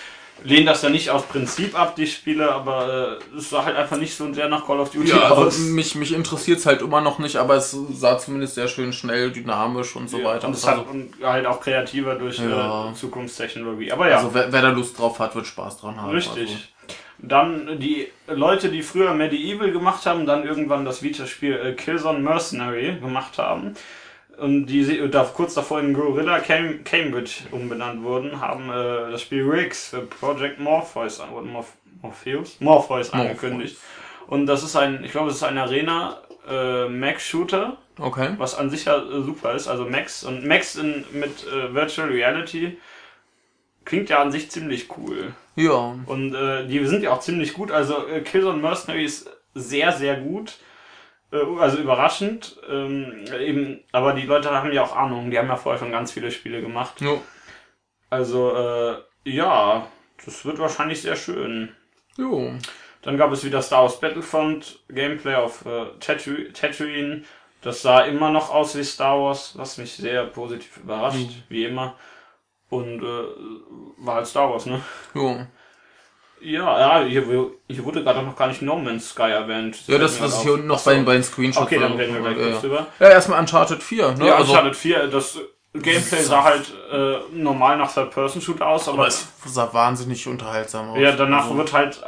lehne 0.45 0.67
das 0.67 0.83
ja 0.83 0.91
nicht 0.91 1.11
aus 1.11 1.25
Prinzip 1.25 1.79
ab, 1.79 1.97
die 1.97 2.07
Spiele, 2.07 2.51
aber 2.53 3.19
äh, 3.35 3.37
es 3.37 3.51
sah 3.51 3.65
halt 3.65 3.77
einfach 3.77 3.97
nicht 3.97 4.15
so 4.17 4.33
sehr 4.33 4.49
nach 4.49 4.67
Call 4.67 4.81
of 4.81 4.91
Duty 4.91 5.11
ja, 5.11 5.23
also 5.23 5.43
aus. 5.47 5.59
mich, 5.59 5.95
mich 5.95 6.13
interessiert 6.15 6.59
es 6.59 6.67
halt 6.67 6.83
immer 6.83 7.01
noch 7.01 7.19
nicht, 7.19 7.37
aber 7.37 7.57
es 7.57 7.77
sah 7.93 8.19
zumindest 8.19 8.55
sehr 8.55 8.69
schön 8.69 8.93
schnell, 8.93 9.31
dynamisch 9.31 9.97
und 9.97 10.09
so 10.09 10.19
Ja, 10.19 10.25
weiter. 10.25 10.49
Und 10.49 10.55
es 10.57 10.65
also, 10.65 10.81
hat 10.83 10.89
und 10.89 11.15
halt 11.23 11.47
auch 11.47 11.61
kreativer 11.61 12.15
durch 12.15 12.39
Ja. 12.39 12.91
äh, 12.91 12.95
Zukunftstechnologie. 12.95 13.93
Aber 13.93 14.09
ja, 14.09 14.17
also 14.17 14.35
wer, 14.35 14.53
wer 14.53 14.63
da 14.63 14.71
Lust 14.71 14.99
drauf 14.99 15.19
hat, 15.19 15.35
wird 15.35 15.47
Spaß 15.47 15.79
dran 15.81 16.01
haben. 16.01 16.11
richtig. 16.11 16.49
Also. 16.51 16.97
Dann 17.23 17.79
die 17.79 18.09
Leute, 18.29 18.71
die 18.71 18.83
früher 18.83 19.13
Medieval 19.13 19.71
gemacht 19.73 20.07
haben, 20.07 20.25
dann 20.25 20.45
irgendwann 20.45 20.87
das 20.87 21.03
Vita-Spiel 21.03 21.55
äh, 21.55 21.73
Killzone 21.75 22.19
Mercenary 22.21 22.97
gemacht 22.99 23.37
haben 23.37 23.75
und 24.41 24.67
die 24.67 25.11
kurz 25.35 25.55
davor 25.55 25.81
in 25.81 25.95
Gorilla 25.95 26.41
Cam 26.41 26.83
Cambridge 26.85 27.43
umbenannt 27.51 28.03
wurden, 28.03 28.41
haben 28.41 28.71
äh, 28.71 29.13
das 29.13 29.23
Spiel 29.23 29.49
Riggs 29.49 29.89
für 29.91 30.01
Project 30.03 30.59
Morpheus 30.59 31.21
oder 31.21 31.43
Morph 31.43 31.73
Morpheus? 32.03 32.57
Morpheus 32.61 33.13
angekündigt. 33.13 33.77
Und 34.27 34.47
das 34.47 34.63
ist 34.63 34.77
ein, 34.77 35.05
ich 35.05 35.13
glaube, 35.13 35.31
es 35.31 35.37
ist 35.37 35.43
ein 35.43 35.59
Arena 35.59 36.19
äh, 36.49 36.89
Mac-Shooter, 36.89 37.77
Okay. 37.99 38.35
was 38.39 38.55
an 38.55 38.71
sich 38.71 38.87
ja 38.87 38.97
äh, 38.97 39.23
super 39.23 39.55
ist. 39.55 39.69
Also 39.69 39.85
Max 39.85 40.25
und 40.25 40.47
Max 40.47 40.77
in, 40.77 41.05
mit 41.13 41.47
äh, 41.47 41.75
Virtual 41.75 42.09
Reality 42.09 42.79
klingt 43.85 44.09
ja 44.09 44.23
an 44.23 44.33
sich 44.33 44.51
ziemlich 44.51 44.89
cool. 44.97 45.35
Ja. 45.57 45.97
Und 46.07 46.35
äh, 46.35 46.67
die 46.67 46.85
sind 46.87 47.03
ja 47.03 47.11
auch 47.13 47.21
ziemlich 47.21 47.53
gut. 47.53 47.71
Also 47.71 48.07
äh, 48.07 48.21
Killzone 48.21 48.59
Mercenary 48.63 49.05
ist 49.05 49.29
sehr, 49.55 49.93
sehr 49.93 50.17
gut. 50.17 50.59
Äh, 51.33 51.59
also 51.59 51.79
überraschend. 51.79 52.59
Ähm, 52.69 53.25
eben, 53.41 53.81
aber 53.93 54.13
die 54.15 54.27
Leute 54.27 54.51
haben 54.51 54.73
ja 54.73 54.83
auch 54.83 54.97
Ahnung. 54.97 55.31
Die 55.31 55.39
haben 55.39 55.49
ja 55.49 55.57
vorher 55.57 55.79
schon 55.79 55.93
ganz 55.93 56.13
viele 56.13 56.31
Spiele 56.31 56.61
gemacht. 56.61 57.01
Jo. 57.01 57.21
Also, 58.09 58.57
äh, 58.57 58.97
ja, 59.25 59.87
das 60.25 60.45
wird 60.45 60.59
wahrscheinlich 60.59 61.03
sehr 61.03 61.17
schön. 61.17 61.75
Jo. 62.17 62.53
Dann 63.03 63.17
gab 63.17 63.33
es 63.33 63.45
wieder 63.45 63.63
Star 63.63 63.83
Wars 63.83 64.01
Battlefront 64.01 64.81
Gameplay 64.89 65.35
auf 65.37 65.65
äh, 65.65 65.87
Tatoo- 66.01 66.53
Tatooine. 66.53 67.23
Das 67.63 67.83
sah 67.83 68.01
immer 68.03 68.31
noch 68.31 68.53
aus 68.53 68.77
wie 68.77 68.85
Star 68.85 69.19
Wars, 69.21 69.57
was 69.57 69.79
mich 69.79 69.93
sehr 69.95 70.25
positiv 70.27 70.79
überrascht, 70.79 71.19
Mhm. 71.19 71.43
wie 71.49 71.65
immer. 71.65 71.95
Und 72.69 73.03
äh, 73.03 73.25
war 73.99 74.17
halt 74.17 74.27
Star 74.27 74.51
Wars, 74.51 74.67
ne? 74.67 74.81
Jo. 75.15 75.47
Ja, 76.43 77.01
ja, 77.01 77.05
hier, 77.05 77.23
hier 77.69 77.85
wurde 77.85 78.03
gerade 78.03 78.23
noch 78.23 78.35
gar 78.37 78.49
nicht 78.49 78.63
No 78.63 78.77
Man's 78.77 79.11
Sky 79.11 79.31
erwähnt. 79.31 79.87
Ja, 79.87 79.99
das, 79.99 80.15
mir 80.15 80.23
das 80.23 80.31
ist 80.31 80.35
grad 80.37 80.43
hier 80.45 80.53
unten 80.55 80.67
noch 80.67 80.83
bei, 80.83 80.95
den- 80.95 81.05
bei 81.05 81.13
den 81.15 81.23
Screenshots. 81.23 81.67
Okay, 81.67 81.79
dann 81.79 81.93
reden 81.93 82.15
wir 82.15 82.21
gleich 82.23 82.37
ja, 82.37 82.43
kurz 82.45 82.55
ja. 82.55 82.61
drüber. 82.61 82.87
ja, 82.99 83.09
erstmal 83.11 83.41
Uncharted 83.41 83.83
4, 83.83 84.13
ne? 84.13 84.27
Ja, 84.27 84.37
also, 84.37 84.53
Uncharted 84.53 84.77
4, 84.77 85.07
das 85.09 85.39
Gameplay 85.75 86.23
sah 86.23 86.43
halt 86.43 86.73
äh, 86.93 87.19
normal 87.33 87.77
nach 87.77 87.93
Third-Person-Shooter 87.93 88.67
aus, 88.67 88.89
aber, 88.89 88.99
aber 88.99 89.07
es 89.09 89.29
sah 89.45 89.73
wahnsinnig 89.73 90.27
unterhaltsam 90.27 90.91
aus. 90.91 90.99
ja, 90.99 91.13
danach 91.13 91.45
also, 91.45 91.59
wird 91.59 91.73
halt, 91.73 92.03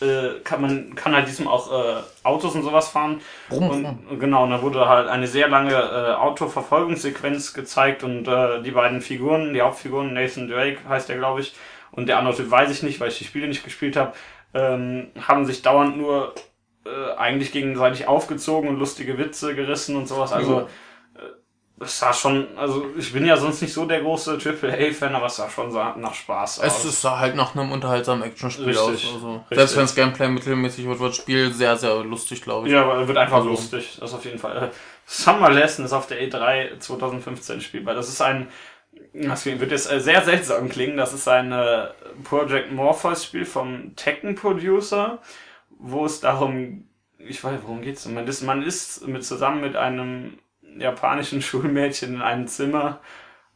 äh, 0.00 0.40
kann 0.44 0.60
man 0.60 0.94
kann 0.94 1.14
halt 1.14 1.26
diesem 1.28 1.48
auch 1.48 1.72
äh, 1.72 1.96
Autos 2.24 2.54
und 2.54 2.64
sowas 2.64 2.88
fahren. 2.88 3.20
Rum, 3.50 3.70
Und 3.70 3.84
rum. 3.86 4.18
genau, 4.18 4.42
und 4.44 4.50
da 4.50 4.60
wurde 4.60 4.88
halt 4.88 5.08
eine 5.08 5.26
sehr 5.26 5.48
lange 5.48 5.72
äh, 5.74 6.14
Autoverfolgungssequenz 6.16 7.54
gezeigt 7.54 8.02
und 8.04 8.28
äh, 8.28 8.62
die 8.62 8.70
beiden 8.72 9.00
Figuren, 9.00 9.54
die 9.54 9.62
Hauptfiguren, 9.62 10.12
Nathan 10.12 10.48
Drake 10.48 10.78
heißt 10.88 11.08
der, 11.08 11.16
glaube 11.18 11.40
ich, 11.40 11.54
und 11.98 12.06
der 12.06 12.18
andere 12.18 12.34
Typ 12.36 12.50
weiß 12.50 12.70
ich 12.70 12.82
nicht, 12.82 13.00
weil 13.00 13.08
ich 13.08 13.18
die 13.18 13.24
Spiele 13.24 13.48
nicht 13.48 13.64
gespielt 13.64 13.96
habe, 13.96 14.12
ähm, 14.54 15.08
haben 15.20 15.44
sich 15.44 15.60
dauernd 15.62 15.96
nur 15.98 16.34
äh, 16.86 17.16
eigentlich 17.18 17.52
gegenseitig 17.52 18.06
aufgezogen 18.08 18.70
und 18.70 18.78
lustige 18.78 19.18
Witze 19.18 19.54
gerissen 19.54 19.96
und 19.96 20.06
sowas. 20.08 20.32
Also 20.32 20.60
äh, 20.60 20.64
es 21.84 21.98
sah 21.98 22.12
schon, 22.12 22.46
also 22.56 22.86
ich 22.96 23.12
bin 23.12 23.26
ja 23.26 23.36
sonst 23.36 23.60
nicht 23.62 23.72
so 23.72 23.84
der 23.84 24.00
große 24.00 24.38
AAA-Fan, 24.42 25.14
aber 25.14 25.26
es 25.26 25.36
sah 25.36 25.48
schon 25.50 25.72
nach 25.72 26.14
Spaß 26.14 26.58
Es 26.58 26.76
aus. 26.76 26.84
ist 26.86 27.02
sah 27.02 27.18
halt 27.18 27.36
nach 27.36 27.54
einem 27.54 27.70
unterhaltsamen 27.72 28.22
Actionspiel 28.24 28.76
aus. 28.78 28.88
Also, 28.88 29.44
selbst 29.50 29.76
wenn 29.76 29.82
das 29.84 29.94
Gameplay 29.94 30.28
mittelmäßig 30.28 30.86
wird, 30.86 30.98
wird 30.98 31.10
das 31.10 31.16
Spiel 31.18 31.52
sehr, 31.52 31.76
sehr 31.76 32.02
lustig, 32.04 32.42
glaube 32.42 32.66
ich. 32.66 32.72
Ja, 32.72 32.82
aber 32.84 33.06
wird 33.06 33.18
einfach 33.18 33.36
Also- 33.38 33.50
lustig. 33.50 33.98
Das 34.00 34.14
auf 34.14 34.24
jeden 34.24 34.38
Fall. 34.38 34.56
Äh, 34.56 34.68
Summer 35.04 35.50
Lesson 35.50 35.84
ist 35.84 35.92
auf 35.92 36.06
der 36.06 36.20
E3 36.22 36.78
2015 36.78 37.60
spielbar. 37.60 37.94
Das 37.94 38.08
ist 38.08 38.20
ein, 38.20 38.48
das 39.12 39.46
wird 39.46 39.70
jetzt 39.70 39.90
äh, 39.90 40.00
sehr 40.00 40.22
seltsam 40.22 40.68
klingen, 40.68 40.96
das 40.96 41.12
ist 41.12 41.28
ein 41.28 41.52
äh, 41.52 41.88
Project 42.24 42.72
Morpheus 42.72 43.24
Spiel 43.24 43.44
vom 43.44 43.94
Tekken 43.96 44.34
Producer, 44.34 45.18
wo 45.70 46.04
es 46.04 46.20
darum, 46.20 46.88
ich 47.18 47.42
weiß, 47.42 47.60
worum 47.62 47.82
geht's? 47.82 48.06
Man 48.06 48.26
ist, 48.26 48.42
man 48.42 48.62
ist 48.62 49.06
mit, 49.06 49.24
zusammen 49.24 49.60
mit 49.60 49.76
einem 49.76 50.38
japanischen 50.78 51.42
Schulmädchen 51.42 52.14
in 52.14 52.22
einem 52.22 52.46
Zimmer. 52.46 53.00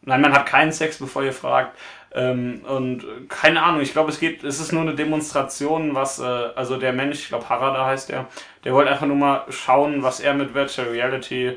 Nein, 0.04 0.20
man 0.20 0.32
hat 0.32 0.46
keinen 0.46 0.72
Sex, 0.72 0.98
bevor 0.98 1.22
ihr 1.22 1.32
fragt. 1.32 1.78
Ähm, 2.14 2.62
und 2.66 3.04
keine 3.28 3.62
Ahnung, 3.62 3.80
ich 3.80 3.92
glaube, 3.92 4.10
es 4.10 4.20
geht, 4.20 4.44
es 4.44 4.60
ist 4.60 4.72
nur 4.72 4.82
eine 4.82 4.94
Demonstration, 4.94 5.94
was, 5.94 6.18
äh, 6.18 6.24
also 6.24 6.76
der 6.76 6.92
Mensch, 6.92 7.20
ich 7.20 7.28
glaube 7.28 7.48
Harada 7.48 7.86
heißt 7.86 8.10
der, 8.10 8.26
der 8.64 8.74
wollte 8.74 8.90
einfach 8.90 9.06
nur 9.06 9.16
mal 9.16 9.44
schauen, 9.48 10.02
was 10.02 10.20
er 10.20 10.34
mit 10.34 10.54
Virtual 10.54 10.88
Reality 10.88 11.56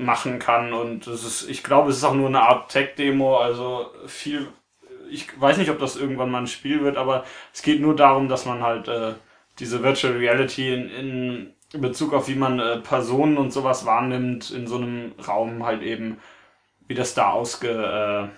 machen 0.00 0.38
kann. 0.38 0.72
Und 0.72 1.06
es 1.06 1.24
ist, 1.24 1.48
ich 1.48 1.62
glaube, 1.62 1.90
es 1.90 1.98
ist 1.98 2.04
auch 2.04 2.14
nur 2.14 2.28
eine 2.28 2.42
Art 2.42 2.70
Tech-Demo, 2.70 3.38
also 3.38 3.90
viel, 4.06 4.48
ich 5.10 5.40
weiß 5.40 5.58
nicht, 5.58 5.70
ob 5.70 5.78
das 5.78 5.96
irgendwann 5.96 6.30
mal 6.30 6.42
ein 6.42 6.46
Spiel 6.46 6.82
wird, 6.82 6.96
aber 6.96 7.24
es 7.52 7.62
geht 7.62 7.80
nur 7.80 7.96
darum, 7.96 8.28
dass 8.28 8.46
man 8.46 8.62
halt 8.62 8.88
äh, 8.88 9.14
diese 9.58 9.82
Virtual 9.82 10.14
Reality 10.14 10.72
in, 10.72 10.90
in 10.90 11.80
Bezug 11.80 12.14
auf 12.14 12.28
wie 12.28 12.34
man 12.34 12.58
äh, 12.58 12.78
Personen 12.78 13.36
und 13.38 13.52
sowas 13.52 13.86
wahrnimmt 13.86 14.50
in 14.50 14.66
so 14.66 14.76
einem 14.76 15.12
Raum 15.26 15.64
halt 15.64 15.82
eben, 15.82 16.18
wie 16.88 16.94
das 16.94 17.14
da 17.14 17.30
ausge, 17.30 18.30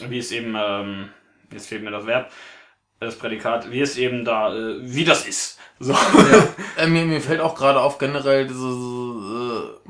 äh, 0.00 0.08
wie 0.08 0.18
es 0.18 0.32
eben, 0.32 0.54
ähm, 0.56 1.10
jetzt 1.50 1.68
fehlt 1.68 1.82
mir 1.82 1.90
das 1.90 2.06
Verb, 2.06 2.30
das 3.00 3.18
Prädikat, 3.18 3.70
wie 3.70 3.80
es 3.80 3.98
eben 3.98 4.24
da, 4.24 4.54
äh, 4.54 4.78
wie 4.80 5.04
das 5.04 5.26
ist. 5.26 5.58
So. 5.78 5.96
Äh, 6.78 6.86
mir, 6.86 7.04
mir 7.04 7.20
fällt 7.20 7.42
auch 7.42 7.54
gerade 7.54 7.80
auf, 7.80 7.98
generell 7.98 8.46
dieses 8.46 8.64
äh, 8.64 9.31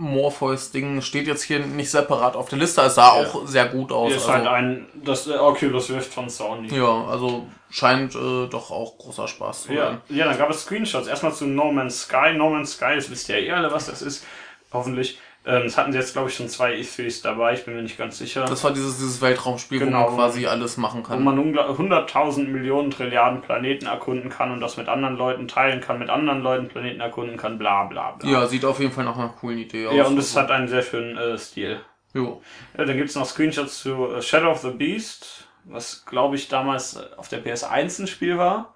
Morpheus-Ding 0.02 1.00
steht 1.02 1.26
jetzt 1.26 1.42
hier 1.42 1.60
nicht 1.60 1.90
separat 1.90 2.36
auf 2.36 2.48
der 2.48 2.58
Liste. 2.58 2.80
Es 2.82 2.94
sah 2.96 3.20
Ja. 3.20 3.26
auch 3.28 3.46
sehr 3.46 3.66
gut 3.66 3.92
aus. 3.92 4.08
Hier 4.08 4.16
ist 4.16 4.28
also, 4.28 4.34
halt 4.34 4.46
ein, 4.48 4.86
das 4.94 5.26
äh, 5.26 5.32
Oculus 5.36 5.90
Rift 5.90 6.12
von 6.12 6.28
Sony. 6.28 6.68
ja, 6.74 7.04
also 7.06 7.46
scheint 7.70 8.14
äh, 8.14 8.46
doch 8.48 8.70
auch 8.70 8.98
großer 8.98 9.28
Spaß 9.28 9.62
zu 9.64 9.72
Ja, 9.72 9.86
sein. 9.86 10.00
ja, 10.10 10.24
dann 10.26 10.38
gab 10.38 10.50
es 10.50 10.62
Screenshots. 10.62 11.06
Erstmal 11.08 11.32
zu 11.32 11.46
No 11.46 11.72
Man's 11.72 12.02
Sky. 12.02 12.34
No 12.34 12.50
Man's 12.50 12.72
Sky, 12.72 12.94
das 12.96 13.10
wisst 13.10 13.28
ihr 13.28 13.40
ja 13.40 13.46
eh 13.46 13.56
alle, 13.56 13.72
was 13.72 13.86
das 13.86 14.02
ist. 14.02 14.24
Hoffentlich. 14.72 15.18
Ähm, 15.44 15.64
das 15.64 15.76
hatten 15.76 15.90
sie 15.90 15.98
jetzt, 15.98 16.12
glaube 16.12 16.28
ich, 16.28 16.36
schon 16.36 16.48
zwei 16.48 16.74
E3s 16.76 17.22
dabei. 17.22 17.54
Ich 17.54 17.64
bin 17.64 17.74
mir 17.74 17.82
nicht 17.82 17.98
ganz 17.98 18.16
sicher. 18.18 18.44
Das 18.44 18.62
war 18.62 18.72
dieses, 18.72 18.98
dieses 18.98 19.20
Weltraumspiel, 19.20 19.80
Genau. 19.80 20.04
wo 20.04 20.06
man 20.10 20.14
quasi 20.16 20.46
alles 20.46 20.76
machen 20.76 21.00
wo 21.02 21.08
kann. 21.08 21.24
man 21.24 21.36
ungla- 21.38 21.76
100.000 21.76 22.46
Millionen 22.48 22.90
Trilliarden 22.92 23.40
Planeten 23.42 23.86
erkunden 23.86 24.30
kann 24.30 24.52
und 24.52 24.60
das 24.60 24.76
mit 24.76 24.88
anderen 24.88 25.16
Leuten 25.16 25.48
teilen 25.48 25.80
kann, 25.80 25.98
mit 25.98 26.10
anderen 26.10 26.42
Leuten 26.42 26.68
Planeten 26.68 27.00
erkunden 27.00 27.36
kann, 27.36 27.58
bla 27.58 27.84
bla 27.84 28.12
bla. 28.12 28.30
Ja, 28.30 28.46
sieht 28.46 28.64
auf 28.64 28.78
jeden 28.78 28.92
Fall 28.92 29.04
nach 29.04 29.16
einer 29.18 29.30
coolen 29.30 29.58
Idee 29.58 29.88
aus. 29.88 29.94
Ja, 29.96 30.04
und 30.06 30.16
es 30.16 30.36
hat 30.36 30.50
einen 30.52 30.68
sehr 30.68 30.82
schönen 30.82 31.16
äh, 31.16 31.36
Stil. 31.36 31.80
Jo. 32.14 32.40
Ja, 32.78 32.84
dann 32.84 32.96
gibt's 32.96 33.16
noch 33.16 33.26
Screenshots 33.26 33.80
zu 33.80 34.12
äh, 34.14 34.22
Shadow 34.22 34.50
of 34.50 34.58
the 34.60 34.70
Beast, 34.70 35.48
was 35.64 36.04
glaube 36.06 36.36
ich 36.36 36.46
damals 36.48 36.94
äh, 36.96 37.00
auf 37.16 37.28
der 37.28 37.44
PS1 37.44 38.02
ein 38.02 38.06
Spiel 38.06 38.38
war. 38.38 38.74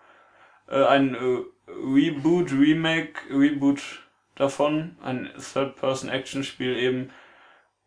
Äh, 0.68 0.82
ein 0.84 1.14
äh, 1.14 1.38
Reboot, 1.68 2.50
Remake, 2.50 3.20
Reboot 3.30 3.80
davon. 4.36 4.96
Ein 5.02 5.30
Third-Person-Action-Spiel 5.52 6.76
eben. 6.76 7.10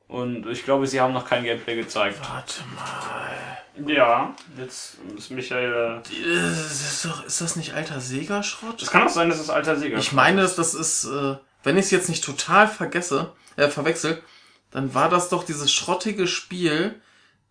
Und 0.08 0.48
ich 0.48 0.64
glaube, 0.66 0.88
sie 0.88 1.00
haben 1.00 1.14
noch 1.14 1.28
kein 1.28 1.44
Gameplay 1.44 1.76
gezeigt. 1.76 2.20
Warte 2.30 2.62
mal. 2.76 3.90
Ja, 3.94 4.34
jetzt 4.58 4.98
ist 5.18 5.30
Michael. 5.32 6.02
Äh, 6.12 6.22
Ist, 6.22 7.06
doch, 7.06 7.24
ist 7.26 7.40
das 7.40 7.56
nicht 7.56 7.74
alter 7.74 8.00
Sega-Schrott? 8.02 8.82
es 8.82 8.92
kann 8.92 9.04
auch 9.04 9.10
sein, 9.10 9.30
dass 9.30 9.40
es 9.40 9.50
alter 9.50 9.78
Sieger 9.78 9.98
Ich 9.98 10.12
meine, 10.12 10.42
dass 10.42 10.56
das 10.56 10.74
ist, 10.74 11.06
äh, 11.06 11.36
wenn 11.64 11.78
ich 11.78 11.86
es 11.86 11.92
jetzt 11.92 12.10
nicht 12.10 12.24
total 12.26 12.68
vergesse, 12.68 13.32
äh, 13.56 13.68
verwechsel, 13.70 14.22
dann 14.72 14.94
war 14.94 15.10
das 15.10 15.30
doch 15.30 15.44
dieses 15.44 15.72
schrottige 15.72 16.28
Spiel, 16.28 17.00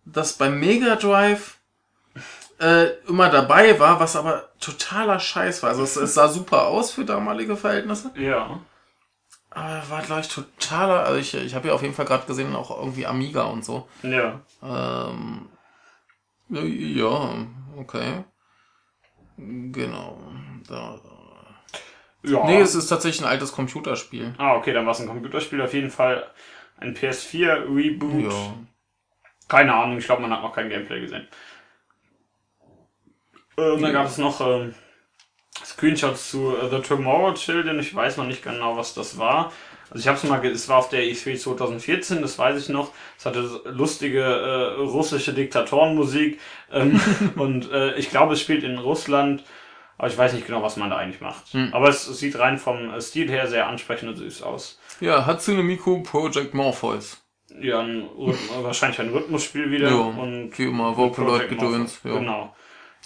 das 0.05 0.33
beim 0.33 0.59
Mega 0.59 0.97
Drive 0.97 1.57
äh, 2.59 2.89
immer 3.07 3.29
dabei 3.29 3.79
war, 3.79 3.99
was 3.99 4.15
aber 4.15 4.49
totaler 4.59 5.19
Scheiß 5.19 5.63
war. 5.63 5.69
Also 5.71 5.83
es, 5.83 5.95
es 5.95 6.13
sah 6.13 6.27
super 6.27 6.67
aus 6.67 6.91
für 6.91 7.05
damalige 7.05 7.55
Verhältnisse, 7.55 8.11
Ja. 8.15 8.59
Aber 9.59 9.89
war 9.89 10.01
glaube 10.01 10.21
ich 10.21 10.27
totaler. 10.27 11.03
Also 11.03 11.19
ich, 11.19 11.33
ich 11.33 11.55
habe 11.55 11.67
ja 11.67 11.73
auf 11.73 11.81
jeden 11.81 11.93
Fall 11.93 12.05
gerade 12.05 12.25
gesehen 12.25 12.55
auch 12.55 12.71
irgendwie 12.77 13.05
Amiga 13.05 13.43
und 13.43 13.65
so. 13.65 13.87
Ja. 14.03 14.41
Ähm, 14.63 15.49
ja, 16.49 17.45
okay. 17.77 18.23
Genau. 19.37 20.17
Da. 20.67 20.99
Ja. 22.23 22.45
Nee, 22.45 22.59
es 22.59 22.75
ist 22.75 22.87
tatsächlich 22.87 23.21
ein 23.21 23.29
altes 23.29 23.51
Computerspiel. 23.51 24.33
ah, 24.37 24.55
okay, 24.55 24.73
dann 24.73 24.85
war 24.85 24.91
es 24.91 24.99
ein 24.99 25.07
Computerspiel. 25.07 25.61
Auf 25.61 25.73
jeden 25.73 25.89
Fall 25.89 26.29
ein 26.77 26.95
PS4-Reboot. 26.95 28.31
Ja. 28.31 28.53
Keine 29.47 29.73
Ahnung, 29.73 29.97
ich 29.97 30.05
glaube, 30.05 30.21
man 30.21 30.31
hat 30.31 30.41
noch 30.41 30.53
kein 30.53 30.69
Gameplay 30.69 31.01
gesehen. 31.01 31.27
Ähm, 33.57 33.81
dann 33.81 33.93
gab 33.93 34.07
es 34.07 34.17
noch 34.17 34.39
ähm, 34.41 34.73
Screenshots 35.65 36.31
zu 36.31 36.55
äh, 36.55 36.69
The 36.69 36.79
Tomorrow 36.79 37.33
Children. 37.33 37.79
Ich 37.79 37.93
weiß 37.93 38.17
noch 38.17 38.25
nicht 38.25 38.43
genau, 38.43 38.77
was 38.77 38.93
das 38.93 39.17
war. 39.17 39.51
Also 39.89 40.01
ich 40.01 40.07
habe 40.07 40.17
es 40.17 40.23
mal, 40.23 40.45
es 40.45 40.69
war 40.69 40.77
auf 40.77 40.89
der 40.89 41.03
E3 41.03 41.37
2014, 41.37 42.21
das 42.21 42.37
weiß 42.37 42.61
ich 42.61 42.69
noch. 42.69 42.91
Es 43.17 43.25
hatte 43.25 43.61
lustige 43.65 44.21
äh, 44.21 44.81
russische 44.81 45.33
Diktatorenmusik 45.33 46.39
ähm, 46.71 46.99
und 47.35 47.71
äh, 47.71 47.95
ich 47.95 48.09
glaube, 48.09 48.33
es 48.33 48.41
spielt 48.41 48.63
in 48.63 48.77
Russland. 48.77 49.43
Aber 49.97 50.07
ich 50.07 50.17
weiß 50.17 50.31
nicht 50.31 50.47
genau, 50.47 50.63
was 50.63 50.77
man 50.77 50.89
da 50.89 50.95
eigentlich 50.95 51.19
macht. 51.19 51.53
Aber 51.73 51.89
es, 51.89 52.07
es 52.07 52.19
sieht 52.19 52.39
rein 52.39 52.57
vom 52.57 52.93
äh, 52.93 53.01
Stil 53.01 53.29
her 53.29 53.47
sehr 53.47 53.67
ansprechend 53.67 54.09
und 54.09 54.15
süß 54.15 54.43
aus. 54.43 54.79
Ja, 55.01 55.25
Hatsune 55.25 55.61
Miku 55.61 56.01
Project 56.03 56.53
Morpheus. 56.53 57.21
Ja, 57.59 57.79
ein, 57.79 58.07
wahrscheinlich 58.61 58.99
ein 58.99 59.09
Rhythmusspiel 59.09 59.71
wieder. 59.71 59.89
Ja, 59.89 59.95
und 59.95 60.57
wie 60.57 60.63
immer, 60.63 60.95
Vocaloid 60.95 61.47
Project 61.47 61.49
Gedöns. 61.49 61.99
Morpheus, 62.03 62.13
Ja. 62.13 62.19
Genau. 62.19 62.55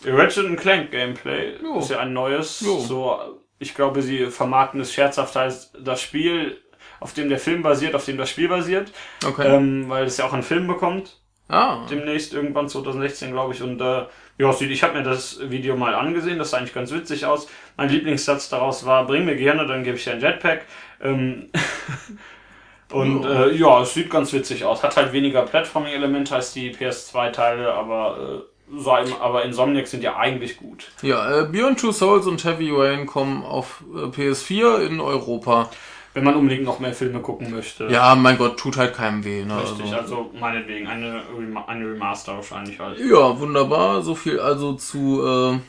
Ratchet 0.06 0.58
Clank 0.60 0.92
Gameplay 0.92 1.54
Jo. 1.62 1.80
ist 1.80 1.90
ja 1.90 2.00
ein 2.00 2.14
neues. 2.14 2.62
Jo. 2.62 2.80
So, 2.80 3.20
ich 3.60 3.74
glaube, 3.76 4.02
sie 4.02 4.28
vermarkten 4.28 4.82
es 4.82 4.94
scherzhaft 4.94 5.38
als 5.38 5.72
das 5.80 6.02
Spiel, 6.02 6.58
auf 7.00 7.14
dem 7.14 7.30
der 7.30 7.40
Film 7.40 7.62
basiert, 7.62 7.96
auf 7.96 8.06
dem 8.06 8.18
das 8.18 8.30
Spiel 8.30 8.48
basiert, 8.50 8.92
Okay. 9.26 9.48
ähm, 9.48 9.86
weil 9.90 10.06
es 10.06 10.18
ja 10.18 10.26
auch 10.26 10.34
einen 10.34 10.44
Film 10.44 10.68
bekommt 10.68 11.20
ah, 11.50 11.86
demnächst 11.90 12.34
irgendwann 12.34 12.68
2016, 12.70 13.32
glaube 13.32 13.54
ich. 13.54 13.62
Und 13.62 13.80
äh, 13.82 14.06
ja, 14.38 14.52
sieht- 14.54 14.72
ich 14.72 14.84
habe 14.84 14.98
mir 14.98 15.04
das 15.04 15.40
Video 15.50 15.76
mal 15.76 15.94
angesehen, 15.96 16.40
das 16.40 16.50
sah 16.52 16.58
eigentlich 16.58 16.74
ganz 16.74 16.92
witzig 16.92 17.26
aus. 17.26 17.48
Mein 17.78 17.90
Lieblingssatz 17.90 18.50
daraus 18.50 18.86
war: 18.86 19.06
Bring 19.06 19.26
mir 19.26 19.36
gerne, 19.36 19.68
dann 19.68 19.84
gebe 19.84 19.98
ich 19.98 20.04
dir 20.04 20.12
ein 20.14 20.22
Jetpack. 20.22 20.66
Ähm, 21.02 21.50
und 22.92 23.24
Ja. 23.24 23.46
äh, 23.46 23.56
ja, 23.56 23.82
es 23.82 23.94
sieht 23.94 24.10
ganz 24.10 24.34
witzig 24.34 24.64
aus. 24.66 24.84
Hat 24.84 24.96
halt 24.98 25.14
weniger 25.14 25.44
Platforming-Elemente 25.44 26.36
als 26.36 26.54
die 26.54 26.74
PS2-Teile, 26.74 27.74
aber 27.74 28.44
im, 28.78 29.14
aber 29.22 29.44
Insomniac 29.46 29.88
sind 29.88 30.04
ja 30.04 30.16
eigentlich 30.18 30.58
gut. 30.58 30.92
ja, 31.02 31.42
äh, 31.42 31.46
Beyond 31.46 31.80
Two 31.80 31.92
Souls 31.92 32.26
und 32.28 32.44
Heavy 32.44 32.72
Rain 32.72 33.06
kommen 33.06 33.44
auf 33.44 33.84
äh, 33.94 34.06
PS4 34.08 34.86
in 34.86 35.00
Europa. 35.00 35.70
Wenn 36.14 36.24
man 36.24 36.36
unbedingt 36.36 36.64
noch 36.64 36.80
mehr 36.80 36.94
Filme 36.94 37.22
gucken 37.22 37.50
möchte. 37.50 37.88
Ja, 37.88 38.14
mein 38.14 38.38
Gott, 38.38 38.60
tut 38.60 38.78
halt 38.78 38.94
keinem 38.94 39.24
weh. 39.26 39.44
Ne? 39.44 39.60
Richtig, 39.62 39.86
Also. 39.86 39.96
also 39.96 40.32
meinetwegen 40.40 40.88
eine, 40.88 41.24
Rema 41.36 41.66
eine 41.66 41.86
Remaster 41.92 42.36
wahrscheinlich 42.36 42.80
halt. 42.80 43.00
Ja, 43.00 43.40
wunderbar. 43.40 44.04
So 44.04 44.14
viel 44.14 44.40
also 44.40 44.74
zu 44.74 45.26
äh, 45.26 45.60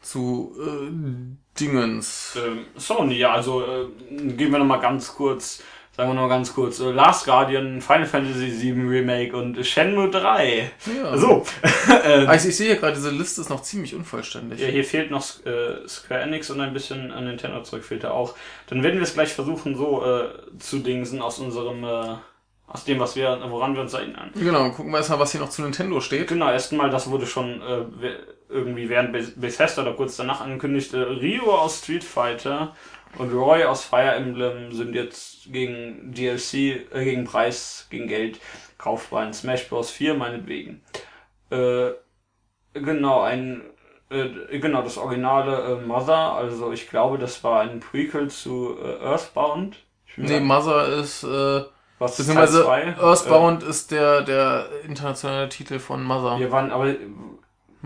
zu 0.00 0.54
äh, 0.60 1.58
Dingens. 1.58 2.38
Ähm, 2.44 2.66
Sony, 2.76 3.16
ja, 3.16 3.32
also 3.32 3.62
äh, 3.62 3.86
gehen 4.10 4.52
wir 4.52 4.58
nochmal 4.58 4.80
ganz 4.80 5.12
kurz, 5.14 5.62
sagen 5.96 6.10
wir 6.10 6.14
noch 6.14 6.28
ganz 6.28 6.54
kurz, 6.54 6.78
äh, 6.80 6.90
Last 6.90 7.24
Guardian, 7.24 7.80
Final 7.80 8.06
Fantasy 8.06 8.52
VII 8.60 8.86
Remake 8.86 9.34
und 9.36 9.64
Shenmue 9.64 10.10
3. 10.10 10.70
Ja. 11.02 11.16
So, 11.16 11.44
Also 12.26 12.48
ich 12.48 12.56
sehe 12.56 12.66
hier 12.66 12.76
gerade, 12.76 12.94
diese 12.94 13.10
Liste 13.10 13.40
ist 13.40 13.48
noch 13.50 13.62
ziemlich 13.62 13.94
unvollständig. 13.94 14.60
ja, 14.60 14.68
hier 14.68 14.84
fehlt 14.84 15.10
noch 15.10 15.24
äh, 15.46 15.88
Square 15.88 16.20
Enix 16.20 16.50
und 16.50 16.60
ein 16.60 16.72
bisschen 16.74 17.10
an 17.12 17.24
Nintendo 17.24 17.62
zurück 17.62 17.84
fehlt 17.84 18.04
er 18.04 18.12
auch. 18.14 18.34
Dann 18.68 18.82
werden 18.82 18.96
wir 18.96 19.04
es 19.04 19.14
gleich 19.14 19.32
versuchen, 19.32 19.76
so 19.76 20.04
äh, 20.04 20.28
zu 20.58 20.80
dingsen 20.80 21.22
aus 21.22 21.38
unserem, 21.38 21.82
äh, 21.84 22.16
aus 22.66 22.84
dem, 22.84 22.98
was 23.00 23.16
wir, 23.16 23.38
woran 23.48 23.74
wir 23.74 23.80
uns 23.80 23.94
erinnern. 23.94 24.30
Genau, 24.34 24.70
gucken 24.70 24.90
wir 24.92 24.98
erstmal, 24.98 25.20
was 25.20 25.32
hier 25.32 25.40
noch 25.40 25.50
zu 25.50 25.62
Nintendo 25.62 26.00
steht. 26.00 26.28
Genau, 26.28 26.50
erstmal, 26.50 26.90
das 26.90 27.08
wurde 27.10 27.24
schon 27.26 27.62
äh, 27.62 27.84
irgendwie 28.48 28.88
während 28.88 29.12
Be- 29.12 29.32
Bethesda 29.36 29.82
oder 29.82 29.94
kurz 29.94 30.16
danach 30.16 30.40
angekündigt, 30.40 30.94
äh, 30.94 30.98
Rio 30.98 31.52
aus 31.54 31.78
Street 31.80 32.04
Fighter 32.04 32.74
und 33.18 33.32
Roy 33.32 33.64
aus 33.64 33.84
Fire 33.84 34.14
Emblem 34.14 34.72
sind 34.72 34.94
jetzt 34.94 35.52
gegen 35.52 36.12
DLC, 36.12 36.86
äh, 36.92 37.04
gegen 37.04 37.24
Preis, 37.24 37.86
gegen 37.90 38.08
Geld 38.08 38.40
kaufbar 38.78 39.26
in 39.26 39.32
Smash 39.34 39.68
Bros. 39.68 39.90
4 39.90 40.14
meinetwegen. 40.14 40.82
Äh, 41.50 41.90
genau, 42.74 43.22
ein 43.22 43.62
Äh, 44.08 44.60
genau, 44.60 44.82
das 44.82 44.98
originale 44.98 45.78
äh, 45.82 45.84
Mother, 45.84 46.34
also 46.34 46.70
ich 46.70 46.88
glaube, 46.88 47.18
das 47.18 47.42
war 47.42 47.62
ein 47.62 47.80
Prequel 47.80 48.30
zu 48.30 48.76
äh, 48.80 49.02
Earthbound. 49.04 49.78
Nee, 50.16 50.38
Mother 50.38 50.86
ist, 51.00 51.24
äh, 51.24 51.64
was 51.98 52.16
beziehungsweise 52.16 52.64
Earthbound 52.70 53.64
äh, 53.64 53.68
ist 53.68 53.90
der, 53.90 54.22
der 54.22 54.68
internationale 54.84 55.48
Titel 55.48 55.80
von 55.80 56.04
Mother. 56.04 56.38
Wir 56.38 56.52
waren, 56.52 56.70
aber 56.70 56.94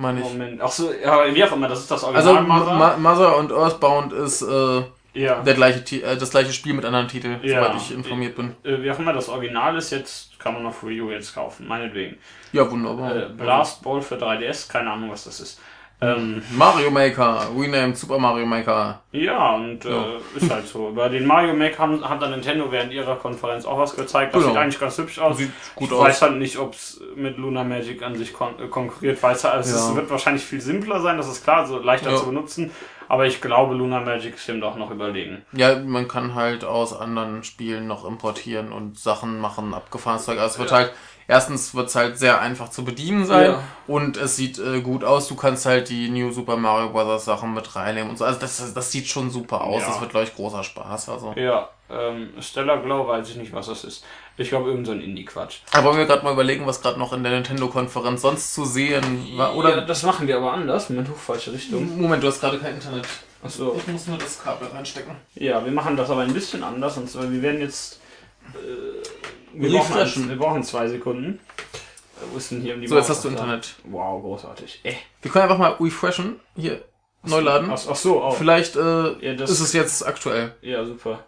meine 0.00 0.20
ich. 0.20 0.26
Moment. 0.26 0.60
Ach 0.60 0.70
so, 0.70 0.92
ja, 0.92 1.34
wie 1.34 1.44
auch 1.44 1.52
immer, 1.52 1.68
das 1.68 1.80
ist 1.80 1.90
das 1.90 2.02
Original 2.04 2.38
also, 2.38 2.48
Mother. 2.48 2.74
Ma 2.74 2.96
Mother 2.96 3.36
und 3.36 3.52
Earthbound 3.52 4.12
ist 4.12 4.42
äh, 4.42 4.82
ja. 5.14 5.42
der 5.42 5.54
gleiche, 5.54 6.02
äh, 6.02 6.16
das 6.16 6.30
gleiche 6.30 6.52
Spiel 6.52 6.74
mit 6.74 6.84
anderen 6.84 7.08
Titeln, 7.08 7.40
ja. 7.42 7.62
soweit 7.62 7.76
ich 7.76 7.92
informiert 7.92 8.36
bin. 8.36 8.56
Äh, 8.64 8.82
wie 8.82 8.90
auch 8.90 8.98
immer, 8.98 9.12
das 9.12 9.28
Original 9.28 9.76
ist 9.76 9.90
jetzt, 9.90 10.38
kann 10.38 10.54
man 10.54 10.66
auf 10.66 10.82
U 10.82 10.88
jetzt 10.88 11.34
kaufen, 11.34 11.68
meinetwegen. 11.68 12.18
Ja, 12.52 12.68
wunderbar. 12.70 13.14
Äh, 13.14 13.28
Blast 13.28 13.82
Ball 13.82 14.00
für 14.00 14.16
3DS, 14.16 14.70
keine 14.70 14.90
Ahnung, 14.90 15.10
was 15.10 15.24
das 15.24 15.40
ist. 15.40 15.60
Ähm, 16.02 16.42
Mario 16.56 16.90
Maker, 16.90 17.48
renamed 17.54 17.96
Super 17.96 18.18
Mario 18.18 18.46
Maker. 18.46 19.02
Ja, 19.12 19.54
und 19.56 19.84
ja. 19.84 19.90
Äh, 19.90 20.36
ist 20.36 20.50
halt 20.50 20.66
so. 20.66 20.92
Bei 20.94 21.08
den 21.10 21.26
Mario 21.26 21.52
Maker 21.52 21.78
haben, 21.78 22.08
hat 22.08 22.22
dann 22.22 22.30
Nintendo 22.30 22.72
während 22.72 22.92
ihrer 22.92 23.16
Konferenz 23.16 23.66
auch 23.66 23.78
was 23.78 23.94
gezeigt. 23.94 24.34
Das 24.34 24.40
genau. 24.40 24.54
sieht 24.54 24.62
eigentlich 24.62 24.80
ganz 24.80 24.96
hübsch 24.96 25.18
aus. 25.18 25.36
Sieht 25.36 25.50
gut 25.74 25.88
ich 25.88 25.94
aus. 25.94 26.04
weiß 26.04 26.22
halt 26.22 26.36
nicht, 26.36 26.58
ob 26.58 26.74
es 26.74 27.02
mit 27.16 27.36
Luna 27.36 27.64
Magic 27.64 28.02
an 28.02 28.16
sich 28.16 28.32
kon 28.32 28.58
äh, 28.58 28.68
konkurriert. 28.68 29.22
Weiß 29.22 29.44
halt, 29.44 29.54
also 29.54 29.76
ja. 29.76 29.90
es 29.90 29.96
wird 29.96 30.10
wahrscheinlich 30.10 30.44
viel 30.44 30.60
simpler 30.60 31.00
sein, 31.00 31.18
das 31.18 31.28
ist 31.28 31.44
klar, 31.44 31.66
so 31.66 31.78
leichter 31.78 32.12
ja. 32.12 32.16
zu 32.16 32.26
benutzen. 32.26 32.70
Aber 33.10 33.26
ich 33.26 33.40
glaube, 33.40 33.74
Luna 33.74 33.98
Magic 33.98 34.38
stimmt 34.38 34.62
auch 34.62 34.76
noch 34.76 34.92
überlegen. 34.92 35.42
Ja, 35.50 35.80
man 35.80 36.06
kann 36.06 36.36
halt 36.36 36.64
aus 36.64 36.96
anderen 36.96 37.42
Spielen 37.42 37.88
noch 37.88 38.04
importieren 38.04 38.70
und 38.70 39.00
Sachen 39.00 39.40
machen, 39.40 39.74
abgefahrenes 39.74 40.26
Zeug. 40.26 40.38
Also 40.38 40.54
es 40.54 40.58
wird 40.60 40.70
halt 40.70 40.92
erstens 41.30 41.74
wird 41.74 41.88
es 41.88 41.94
halt 41.94 42.18
sehr 42.18 42.40
einfach 42.40 42.70
zu 42.70 42.84
bedienen 42.84 43.24
sein 43.24 43.52
ja. 43.52 43.62
und 43.86 44.16
es 44.16 44.34
sieht 44.34 44.58
äh, 44.58 44.80
gut 44.80 45.04
aus. 45.04 45.28
Du 45.28 45.36
kannst 45.36 45.64
halt 45.64 45.88
die 45.88 46.10
New 46.10 46.32
Super 46.32 46.56
Mario 46.56 46.90
Bros. 46.90 47.24
Sachen 47.24 47.54
mit 47.54 47.76
reinnehmen 47.76 48.10
und 48.10 48.18
so. 48.18 48.24
Also 48.24 48.40
das, 48.40 48.74
das 48.74 48.92
sieht 48.92 49.06
schon 49.06 49.30
super 49.30 49.62
aus. 49.62 49.82
Ja. 49.82 49.88
Das 49.88 50.00
wird, 50.00 50.10
glaube 50.10 50.26
ich, 50.26 50.34
großer 50.34 50.64
Spaß. 50.64 51.08
Also. 51.08 51.32
Ja, 51.36 51.68
ähm, 51.88 52.30
Stellar 52.40 52.78
Glow 52.78 53.06
weiß 53.06 53.28
ich 53.30 53.36
nicht, 53.36 53.52
was 53.52 53.66
das 53.66 53.84
ist. 53.84 54.04
Ich 54.36 54.48
glaube, 54.48 54.70
irgend 54.70 54.86
so 54.86 54.92
ein 54.92 55.00
Indie-Quatsch. 55.00 55.58
Aber 55.72 55.88
wollen 55.88 55.98
wir 55.98 56.06
gerade 56.06 56.24
mal 56.24 56.32
überlegen, 56.32 56.66
was 56.66 56.82
gerade 56.82 56.98
noch 56.98 57.12
in 57.12 57.22
der 57.22 57.32
Nintendo-Konferenz 57.32 58.22
sonst 58.22 58.52
zu 58.52 58.64
sehen 58.64 59.28
war? 59.36 59.54
Oder? 59.54 59.70
Ja, 59.76 59.80
das 59.82 60.02
machen 60.02 60.26
wir 60.26 60.36
aber 60.36 60.52
anders. 60.52 60.90
Moment, 60.90 61.10
hoch, 61.10 61.16
falsche 61.16 61.52
Richtung. 61.52 62.00
Moment, 62.00 62.22
du 62.22 62.26
hast 62.26 62.40
gerade 62.40 62.58
kein 62.58 62.74
Internet. 62.74 63.06
Achso. 63.42 63.76
Ich 63.76 63.86
muss 63.86 64.06
nur 64.08 64.18
das 64.18 64.42
Kabel 64.42 64.68
reinstecken. 64.68 65.14
Ja, 65.34 65.64
wir 65.64 65.72
machen 65.72 65.96
das 65.96 66.10
aber 66.10 66.22
ein 66.22 66.34
bisschen 66.34 66.64
anders. 66.64 66.96
Und 66.96 67.08
zwar, 67.08 67.30
wir 67.30 67.40
werden 67.40 67.60
jetzt... 67.60 68.00
Äh, 68.54 69.39
wir, 69.52 69.70
brauchen 69.70 70.28
wir 70.28 70.36
brauchen 70.36 70.62
zwei 70.62 70.88
Sekunden. 70.88 71.40
Wo 72.32 72.36
ist 72.36 72.50
denn 72.50 72.60
hier 72.60 72.76
die 72.76 72.86
So, 72.86 72.96
jetzt 72.96 73.08
hast 73.08 73.24
du 73.24 73.28
Internet. 73.28 73.74
Wow, 73.84 74.22
großartig. 74.22 74.80
Äh. 74.82 74.94
Wir 75.22 75.30
können 75.30 75.44
einfach 75.44 75.58
mal 75.58 75.72
refreshen. 75.80 76.40
Hier, 76.56 76.84
ach 77.22 77.30
neu 77.30 77.40
laden. 77.40 77.70
Ach, 77.70 77.80
ach 77.88 77.96
so, 77.96 78.22
auch. 78.22 78.36
Vielleicht 78.36 78.76
äh, 78.76 78.80
ja, 78.80 79.42
ist 79.42 79.60
es 79.60 79.72
jetzt 79.72 80.06
aktuell. 80.06 80.54
Ja, 80.60 80.84
super. 80.84 81.24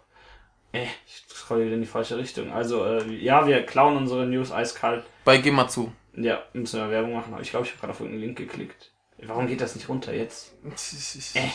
Äh, 0.71 0.85
ich 1.07 1.23
scroll 1.33 1.65
wieder 1.65 1.75
in 1.75 1.81
die 1.81 1.87
falsche 1.87 2.17
Richtung. 2.17 2.51
Also, 2.51 2.85
äh, 2.85 3.11
ja, 3.15 3.47
wir 3.47 3.63
klauen 3.63 3.97
unsere 3.97 4.25
News 4.25 4.51
eiskalt. 4.51 5.03
Bei 5.25 5.37
Gematsu. 5.37 5.89
Ja, 6.15 6.43
müssen 6.53 6.79
wir 6.79 6.89
Werbung 6.91 7.13
machen. 7.13 7.33
Aber 7.33 7.41
ich 7.41 7.49
glaube, 7.49 7.65
ich 7.65 7.71
habe 7.71 7.81
gerade 7.81 7.93
auf 7.93 7.99
irgendeinen 7.99 8.25
Link 8.25 8.37
geklickt. 8.37 8.91
Warum 9.25 9.47
geht 9.47 9.61
das 9.61 9.75
nicht 9.75 9.89
runter 9.89 10.13
jetzt? 10.13 10.53
äh, 11.33 11.47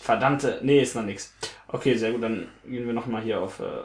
verdammte. 0.00 0.60
Nee, 0.62 0.80
ist 0.80 0.94
noch 0.94 1.02
nix. 1.02 1.34
Okay, 1.66 1.94
sehr 1.96 2.12
gut. 2.12 2.22
Dann 2.22 2.48
gehen 2.64 2.86
wir 2.86 2.94
nochmal 2.94 3.22
hier 3.22 3.40
auf... 3.40 3.60
Äh, 3.60 3.82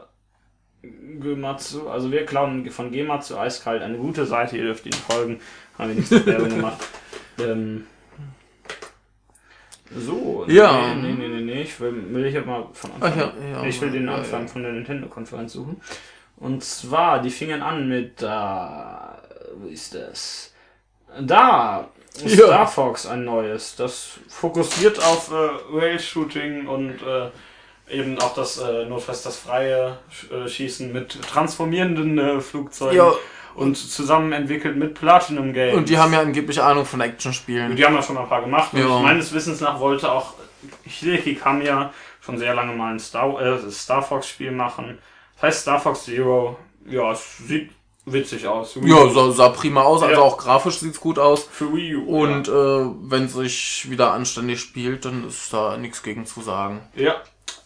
Gematsu, 0.83 1.87
also 1.87 2.11
wir 2.11 2.25
klauen 2.25 2.69
von 2.69 2.91
Gematsu 2.91 3.37
eiskalt 3.37 3.81
eine 3.81 3.97
gute 3.97 4.25
Seite, 4.25 4.57
ihr 4.57 4.63
dürft 4.63 4.85
ihnen 4.85 4.93
folgen. 4.93 5.39
Haben 5.77 5.89
wir 5.89 5.95
nicht 5.95 6.07
so 6.09 6.25
Werbung 6.25 6.49
gemacht. 6.55 6.79
Ähm, 7.39 7.87
so, 9.95 10.45
ja. 10.47 10.95
nee, 10.95 11.13
nee, 11.13 11.27
nee, 11.27 11.41
nee, 11.41 11.61
ich 11.61 11.79
will, 11.79 12.13
will 12.13 12.25
ich 12.25 12.45
mal 12.45 12.67
von 12.73 12.91
Anfang 12.93 13.11
Ach, 13.11 13.17
ja, 13.17 13.61
ja, 13.61 13.63
Ich 13.63 13.79
will 13.79 13.91
den 13.91 14.09
Anfang 14.09 14.41
ja, 14.41 14.47
von 14.47 14.63
der 14.63 14.71
Nintendo-Konferenz 14.73 15.53
suchen. 15.53 15.79
Und 16.37 16.63
zwar, 16.63 17.21
die 17.21 17.29
fingen 17.29 17.61
an 17.61 17.87
mit, 17.87 18.21
äh, 18.21 18.25
wo 18.25 19.67
ist 19.69 19.93
das? 19.93 20.53
Da, 21.21 21.89
Star 22.15 22.67
Fox 22.67 23.05
ein 23.05 23.23
neues. 23.23 23.75
Das 23.75 24.19
fokussiert 24.27 24.99
auf 24.99 25.31
äh, 25.31 25.75
Rail-Shooting 25.75 26.67
und 26.67 27.01
äh, 27.01 27.29
eben 27.89 28.19
auch 28.19 28.33
das 28.33 28.57
äh, 28.57 28.85
notfalls 28.85 29.23
das 29.23 29.37
freie 29.37 29.97
äh, 30.31 30.47
Schießen 30.47 30.91
mit 30.91 31.21
transformierenden 31.21 32.17
äh, 32.17 32.41
Flugzeugen. 32.41 32.97
Ja. 32.97 33.11
Und 33.55 33.75
zusammen 33.75 34.31
entwickelt 34.31 34.77
mit 34.77 34.95
Platinum 34.95 35.53
Games. 35.53 35.75
Und 35.75 35.87
die 35.87 35.99
haben 35.99 36.11
ja 36.11 36.21
angeblich 36.21 36.59
Ahnung 36.59 36.85
von 36.85 37.01
Actionspielen. 37.01 37.75
Die 37.75 37.85
haben 37.85 37.93
ja 37.93 38.01
schon 38.01 38.17
ein 38.17 38.27
paar 38.27 38.41
gemacht. 38.41 38.73
Ja. 38.73 38.87
Und 38.87 39.03
meines 39.03 39.31
Wissens 39.31 39.61
nach 39.61 39.79
wollte 39.79 40.11
auch 40.11 40.33
Hideki 40.83 41.35
Kamiya 41.35 41.93
schon 42.19 42.39
sehr 42.39 42.55
lange 42.55 42.73
mal 42.73 42.93
ein 42.93 42.99
Star, 42.99 43.39
äh, 43.39 43.69
Star 43.69 44.01
Fox 44.01 44.27
Spiel 44.27 44.51
machen. 44.51 44.97
Das 45.35 45.43
heißt 45.43 45.61
Star 45.61 45.79
Fox 45.79 46.05
Zero. 46.05 46.57
Ja, 46.89 47.11
es 47.11 47.37
sieht 47.37 47.69
witzig 48.05 48.47
aus. 48.47 48.77
Ja, 48.81 49.09
sah, 49.09 49.31
sah, 49.31 49.49
prima 49.49 49.81
aus, 49.83 50.01
also 50.01 50.15
ja. 50.15 50.21
auch 50.21 50.37
grafisch 50.37 50.79
sieht's 50.79 50.99
gut 50.99 51.19
aus. 51.19 51.43
Für 51.43 51.73
Wii 51.73 51.95
U. 51.95 52.23
Und 52.23 52.47
ja. 52.47 52.81
äh, 52.81 52.89
wenn 53.03 53.27
sich 53.27 53.89
wieder 53.89 54.13
anständig 54.13 54.59
spielt, 54.59 55.05
dann 55.05 55.27
ist 55.27 55.53
da 55.53 55.77
nichts 55.77 56.03
gegen 56.03 56.25
zu 56.25 56.41
sagen. 56.41 56.81
Ja, 56.95 57.15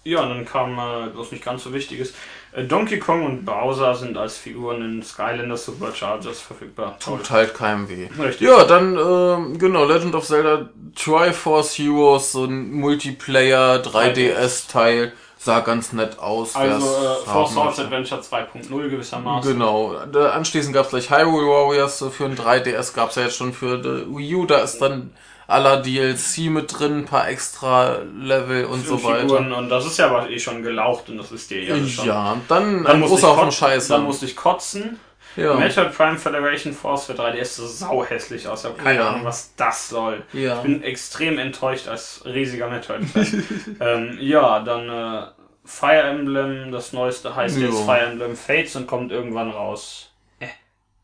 ja, 0.08 0.22
und 0.22 0.30
dann 0.30 0.46
kam, 0.46 0.80
äh, 0.80 1.16
was 1.16 1.32
nicht 1.32 1.44
ganz 1.44 1.64
so 1.64 1.74
wichtig 1.74 2.00
ist, 2.00 2.16
äh, 2.54 2.64
Donkey 2.64 3.00
Kong 3.00 3.26
und 3.26 3.46
Bowser 3.46 3.96
sind 3.96 4.18
als 4.18 4.38
Figuren 4.38 4.82
in 4.82 5.04
Skylanders 5.04 5.66
Superchargers 5.66 6.40
verfügbar. 6.40 6.98
Tut 7.00 7.30
halt 7.30 7.54
keinem 7.54 7.90
weh. 7.90 8.08
Richtig. 8.18 8.48
Ja, 8.48 8.64
dann, 8.64 8.96
äh, 8.96 9.58
genau, 9.58 9.86
Legend 9.86 10.16
of 10.16 10.26
Zelda 10.26 10.70
Triforce 10.96 11.78
Heroes, 11.78 12.32
so 12.32 12.46
ein 12.46 12.72
Multiplayer 12.72 13.82
3DS-Teil. 13.82 15.14
Sah 15.40 15.60
ganz 15.60 15.94
nett 15.94 16.18
aus. 16.18 16.56
Also 16.56 16.88
äh, 16.88 17.30
Four 17.32 17.48
Swords 17.48 17.80
Adventure 17.80 18.22
2.0 18.22 18.90
gewissermaßen. 18.90 19.54
Genau. 19.54 19.96
Anschließend 19.96 20.74
gab 20.74 20.86
es 20.86 20.90
gleich 20.90 21.12
Hyrule 21.12 21.46
Warriors 21.46 22.04
für 22.12 22.26
ein 22.26 22.36
3DS, 22.36 22.96
gab 22.96 23.12
es 23.12 23.18
ja 23.18 23.24
jetzt 23.24 23.36
schon 23.36 23.54
für 23.54 23.78
die 23.78 24.08
Wii 24.18 24.36
U. 24.36 24.46
Da 24.46 24.58
ist 24.58 24.80
dann 24.80 25.12
aller 25.48 25.82
DLC 25.82 26.50
mit 26.50 26.78
drin, 26.78 27.00
ein 27.00 27.06
paar 27.06 27.30
extra 27.30 28.00
Level 28.20 28.66
und 28.66 28.86
so 28.86 29.02
weiter. 29.04 29.22
Figuren 29.22 29.54
und 29.54 29.70
das 29.70 29.86
ist 29.86 29.98
ja 29.98 30.08
aber 30.08 30.30
eh 30.30 30.38
schon 30.38 30.62
gelaucht 30.62 31.10
und 31.10 31.18
das 31.18 31.32
ist 31.32 31.50
dir 31.50 31.64
ja 31.64 31.88
schon. 31.88 32.06
Ja, 32.06 32.38
dann, 32.50 32.84
dann 32.84 32.98
ein 32.98 33.02
großer 33.02 33.36
Haufen 33.36 33.52
Scheiße. 33.52 33.90
Dann 33.90 34.04
musste 34.04 34.26
ich 34.26 34.36
kotzen. 34.36 35.00
Ja. 35.38 35.54
Metroid 35.54 35.96
Prime 35.96 36.18
Federation 36.18 36.74
Force 36.74 37.06
für 37.06 37.14
3DS 37.14 37.44
sieht 37.44 37.70
sau 37.70 38.04
hässlich 38.04 38.48
aus. 38.48 38.62
Ich 38.62 38.70
habe 38.72 38.82
keine 38.82 39.00
ja. 39.00 39.10
Ahnung, 39.10 39.24
was 39.24 39.54
das 39.56 39.88
soll. 39.88 40.24
Ja. 40.34 40.56
Ich 40.56 40.62
bin 40.62 40.84
extrem 40.84 41.38
enttäuscht 41.38 41.88
als 41.88 42.24
riesiger 42.26 42.68
Metroid-Fan. 42.70 43.44
ähm, 43.80 44.18
ja, 44.20 44.60
dann 44.62 44.90
äh, 44.90 45.28
Fire 45.64 46.02
Emblem, 46.02 46.72
das 46.72 46.92
neueste 46.92 47.36
heißt 47.36 47.58
jo. 47.58 47.68
jetzt 47.68 47.82
Fire 47.82 48.00
Emblem 48.00 48.36
Fates 48.36 48.76
und 48.76 48.88
kommt 48.88 49.12
irgendwann 49.12 49.52
raus. 49.52 50.12
Äh, 50.40 50.48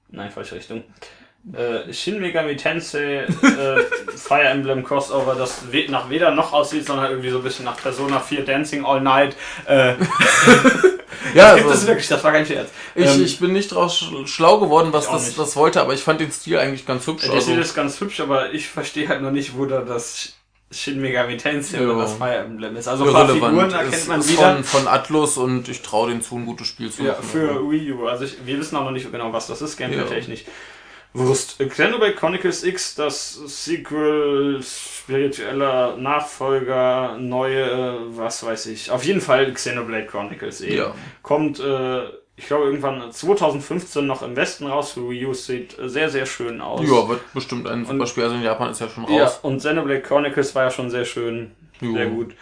nein, 0.09 0.31
falsche 0.31 0.55
Richtung 0.55 0.83
äh, 1.51 1.91
Shin 1.91 2.21
Megami 2.21 2.55
Tensei 2.55 3.25
äh, 3.25 3.27
Fire 4.15 4.47
Emblem 4.47 4.83
Crossover, 4.83 5.35
das 5.35 5.71
we 5.71 5.85
nach 5.89 6.09
weder 6.09 6.31
noch 6.31 6.53
aussieht, 6.53 6.85
sondern 6.85 7.09
irgendwie 7.09 7.29
so 7.29 7.37
ein 7.37 7.43
bisschen 7.43 7.65
nach 7.65 7.77
Persona 7.77 8.19
4 8.19 8.45
Dancing 8.45 8.85
All 8.85 9.01
Night. 9.01 9.35
Äh, 9.65 9.95
ja, 11.35 11.55
gibt 11.55 11.67
also, 11.67 11.69
es 11.69 11.87
wirklich, 11.87 12.07
das 12.07 12.23
war 12.23 12.31
kein 12.31 12.45
Scherz. 12.45 12.69
Ich, 12.95 13.13
ähm, 13.13 13.23
ich 13.23 13.39
bin 13.39 13.51
nicht 13.51 13.73
draus 13.73 14.05
schlau 14.25 14.59
geworden, 14.59 14.93
was 14.93 15.09
das, 15.09 15.35
das 15.35 15.55
wollte, 15.57 15.81
aber 15.81 15.93
ich 15.93 16.01
fand 16.01 16.21
den 16.21 16.31
Stil 16.31 16.59
eigentlich 16.59 16.85
ganz 16.85 17.05
hübsch. 17.07 17.23
Der 17.23 17.33
also. 17.33 17.43
Stil 17.43 17.59
ist 17.59 17.75
ganz 17.75 17.99
hübsch, 17.99 18.21
aber 18.21 18.53
ich 18.53 18.69
verstehe 18.69 19.09
halt 19.09 19.21
noch 19.21 19.31
nicht, 19.31 19.57
wo 19.57 19.65
da 19.65 19.81
das 19.81 20.35
Shin 20.71 21.01
Megami 21.01 21.35
Tensei 21.35 21.79
ja. 21.79 21.89
oder 21.89 22.03
das 22.03 22.13
Fire 22.13 22.37
Emblem 22.37 22.77
ist. 22.77 22.87
Also 22.87 23.11
paar 23.11 23.27
Figuren 23.27 23.71
erkennt 23.71 24.07
man 24.07 24.27
wieder. 24.27 24.55
Von, 24.55 24.63
von 24.63 24.87
Atlus 24.87 25.37
und 25.37 25.67
ich 25.67 25.81
traue 25.81 26.09
den 26.09 26.21
zu, 26.21 26.35
ein 26.35 26.45
gutes 26.45 26.67
Spiel 26.67 26.89
zu 26.89 27.03
machen. 27.03 27.15
Ja, 27.21 27.21
für 27.21 27.69
Wii 27.69 27.91
U. 27.91 28.07
Also 28.07 28.23
ich, 28.23 28.37
wir 28.45 28.57
wissen 28.57 28.77
auch 28.77 28.85
noch 28.85 28.91
nicht 28.91 29.11
genau, 29.11 29.33
was 29.33 29.47
das 29.47 29.61
ist, 29.61 29.75
gameplay-technisch. 29.75 30.41
Ja. 30.41 30.51
Wurst. 31.13 31.59
Xenoblade 31.59 32.15
Chronicles 32.15 32.63
X, 32.63 32.95
das 32.95 33.33
Sequel, 33.33 34.61
spiritueller 34.63 35.95
Nachfolger, 35.97 37.17
neue, 37.19 37.99
was 38.17 38.43
weiß 38.43 38.65
ich. 38.67 38.89
Auf 38.89 39.03
jeden 39.03 39.21
Fall 39.21 39.53
Xenoblade 39.53 40.07
Chronicles 40.07 40.61
eben. 40.61 40.77
Ja. 40.77 40.95
Kommt, 41.21 41.59
äh, 41.59 42.05
ich 42.35 42.47
glaube, 42.47 42.65
irgendwann 42.65 43.11
2015 43.11 44.05
noch 44.07 44.23
im 44.23 44.35
Westen 44.35 44.65
raus 44.65 44.93
für 44.93 45.07
Wii 45.07 45.27
U. 45.27 45.33
Sieht 45.33 45.75
sehr, 45.79 46.09
sehr 46.09 46.25
schön 46.25 46.61
aus. 46.61 46.81
Ja, 46.81 47.07
wird 47.07 47.33
bestimmt 47.33 47.67
ein 47.67 47.85
super 47.85 48.07
Spiel. 48.07 48.23
Also 48.23 48.35
in 48.35 48.41
Japan 48.43 48.71
ist 48.71 48.81
ja 48.81 48.89
schon 48.89 49.05
raus. 49.05 49.15
Ja, 49.15 49.31
und 49.43 49.59
Xenoblade 49.59 50.01
Chronicles 50.01 50.55
war 50.55 50.63
ja 50.63 50.71
schon 50.71 50.89
sehr 50.89 51.05
schön. 51.05 51.51
Jo. 51.79 51.93
Sehr 51.93 52.07
gut. 52.07 52.33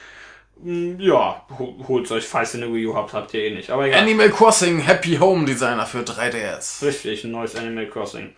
Hm, 0.63 0.99
ja, 0.99 1.43
holt 1.88 2.11
euch, 2.11 2.26
falls 2.26 2.53
ihr 2.53 2.63
eine 2.63 2.74
Wii 2.74 2.88
U 2.88 2.95
habt, 2.95 3.13
habt 3.13 3.34
ihr 3.34 3.43
eh 3.43 3.53
nicht. 3.53 3.69
Aber 3.72 3.88
egal. 3.88 3.99
Animal 4.01 4.30
Crossing 4.30 4.80
Happy 4.80 5.17
Home 5.17 5.45
Designer 5.45 5.86
für 5.86 6.01
3DS. 6.03 6.86
Richtig, 6.86 7.24
ein 7.24 7.32
neues 7.32 7.55
Animal 7.55 7.88
Crossing. 7.88 8.34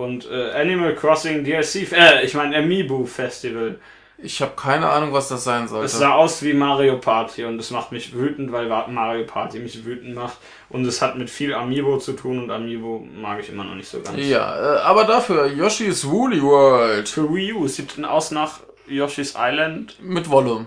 Und 0.00 0.26
äh, 0.30 0.52
Animal 0.52 0.94
Crossing 0.94 1.44
DLC, 1.44 1.92
äh, 1.92 2.24
ich 2.24 2.32
meine 2.32 2.56
Amiibo 2.56 3.04
Festival. 3.04 3.78
Ich 4.16 4.40
habe 4.40 4.52
keine 4.56 4.88
Ahnung, 4.88 5.12
was 5.12 5.28
das 5.28 5.44
sein 5.44 5.68
sollte. 5.68 5.84
Es 5.84 5.98
sah 5.98 6.14
aus 6.14 6.42
wie 6.42 6.54
Mario 6.54 6.96
Party 6.96 7.44
und 7.44 7.58
es 7.58 7.70
macht 7.70 7.92
mich 7.92 8.14
wütend, 8.14 8.50
weil 8.50 8.66
Mario 8.88 9.26
Party 9.26 9.58
mich 9.58 9.84
wütend 9.84 10.14
macht. 10.14 10.38
Und 10.70 10.86
es 10.86 11.02
hat 11.02 11.18
mit 11.18 11.28
viel 11.28 11.52
Amiibo 11.52 11.98
zu 11.98 12.14
tun 12.14 12.42
und 12.42 12.50
Amiibo 12.50 13.06
mag 13.14 13.40
ich 13.40 13.50
immer 13.50 13.64
noch 13.64 13.74
nicht 13.74 13.88
so 13.88 14.00
ganz. 14.00 14.16
Ja, 14.16 14.76
äh, 14.76 14.80
aber 14.80 15.04
dafür 15.04 15.46
Yoshi's 15.46 16.08
Woolly 16.08 16.40
World. 16.40 17.06
Für 17.06 17.34
Wii 17.34 17.52
U 17.52 17.68
sieht 17.68 18.02
aus 18.02 18.30
nach 18.30 18.60
Yoshi's 18.88 19.34
Island. 19.38 19.96
Mit 20.00 20.30
Wolle. 20.30 20.64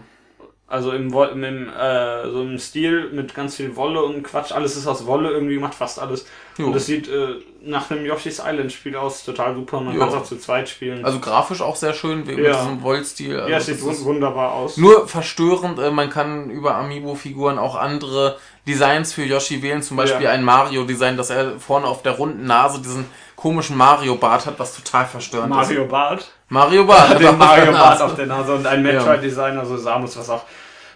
Also 0.73 0.91
im, 0.91 1.13
im, 1.13 1.69
äh, 1.69 2.29
so 2.31 2.41
im 2.41 2.57
Stil 2.57 3.11
mit 3.11 3.35
ganz 3.35 3.57
viel 3.57 3.75
Wolle 3.75 4.01
und 4.01 4.23
Quatsch. 4.23 4.51
Alles 4.51 4.75
ist 4.75 4.87
aus 4.87 5.05
Wolle 5.05 5.29
irgendwie 5.29 5.53
gemacht, 5.53 5.75
fast 5.75 5.99
alles. 5.99 6.25
Jo. 6.57 6.65
Und 6.67 6.75
es 6.75 6.87
sieht 6.87 7.07
äh, 7.07 7.35
nach 7.63 7.91
einem 7.91 8.05
Yoshi's 8.07 8.41
Island 8.43 8.71
Spiel 8.71 8.95
aus, 8.95 9.23
total 9.23 9.53
super. 9.53 9.81
Man 9.81 9.99
kann 9.99 10.09
es 10.09 10.15
auch 10.15 10.23
zu 10.23 10.35
zweit 10.39 10.67
spielen. 10.67 11.05
Also 11.05 11.19
grafisch 11.19 11.61
auch 11.61 11.75
sehr 11.75 11.93
schön, 11.93 12.25
wegen 12.25 12.43
Ja. 12.43 12.53
diesem 12.53 12.81
Wollstil. 12.81 13.37
Also 13.39 13.51
ja, 13.51 13.57
es 13.57 13.67
sieht 13.67 13.81
wun- 13.81 13.91
ist 13.91 14.03
wunderbar 14.03 14.53
aus. 14.53 14.77
nur 14.77 15.07
verstörend, 15.07 15.77
äh, 15.77 15.91
man 15.91 16.09
kann 16.09 16.49
über 16.49 16.73
Amiibo-Figuren 16.73 17.59
auch 17.59 17.75
andere 17.75 18.37
Designs 18.67 19.13
für 19.13 19.23
Yoshi 19.25 19.61
wählen, 19.61 19.83
zum 19.83 19.97
Beispiel 19.97 20.23
Ja. 20.25 20.31
ein 20.31 20.43
Mario-Design, 20.43 21.17
dass 21.17 21.29
er 21.29 21.59
vorne 21.59 21.85
auf 21.85 22.01
der 22.01 22.13
runden 22.13 22.45
Nase 22.47 22.81
diesen 22.81 23.05
komischen 23.35 23.77
Mario-Bart 23.77 24.47
hat, 24.47 24.57
was 24.57 24.75
total 24.75 25.05
verstörend 25.05 25.51
ist. 25.51 25.55
Mario 25.55 25.85
Bart. 25.85 26.31
Mario 26.49 26.85
Bart. 26.85 27.11
Den 27.19 27.27
einfach 27.27 27.37
Mario 27.37 27.63
auf 27.63 27.65
der 27.65 27.71
Bart 27.73 27.89
Nase. 27.99 28.05
auf 28.05 28.15
der 28.15 28.25
Nase 28.25 28.55
und 28.55 28.65
ein 28.65 28.81
Metroid-Designer, 28.81 29.65
so 29.65 29.77
Samus, 29.77 30.17
was 30.17 30.29
auch. 30.31 30.43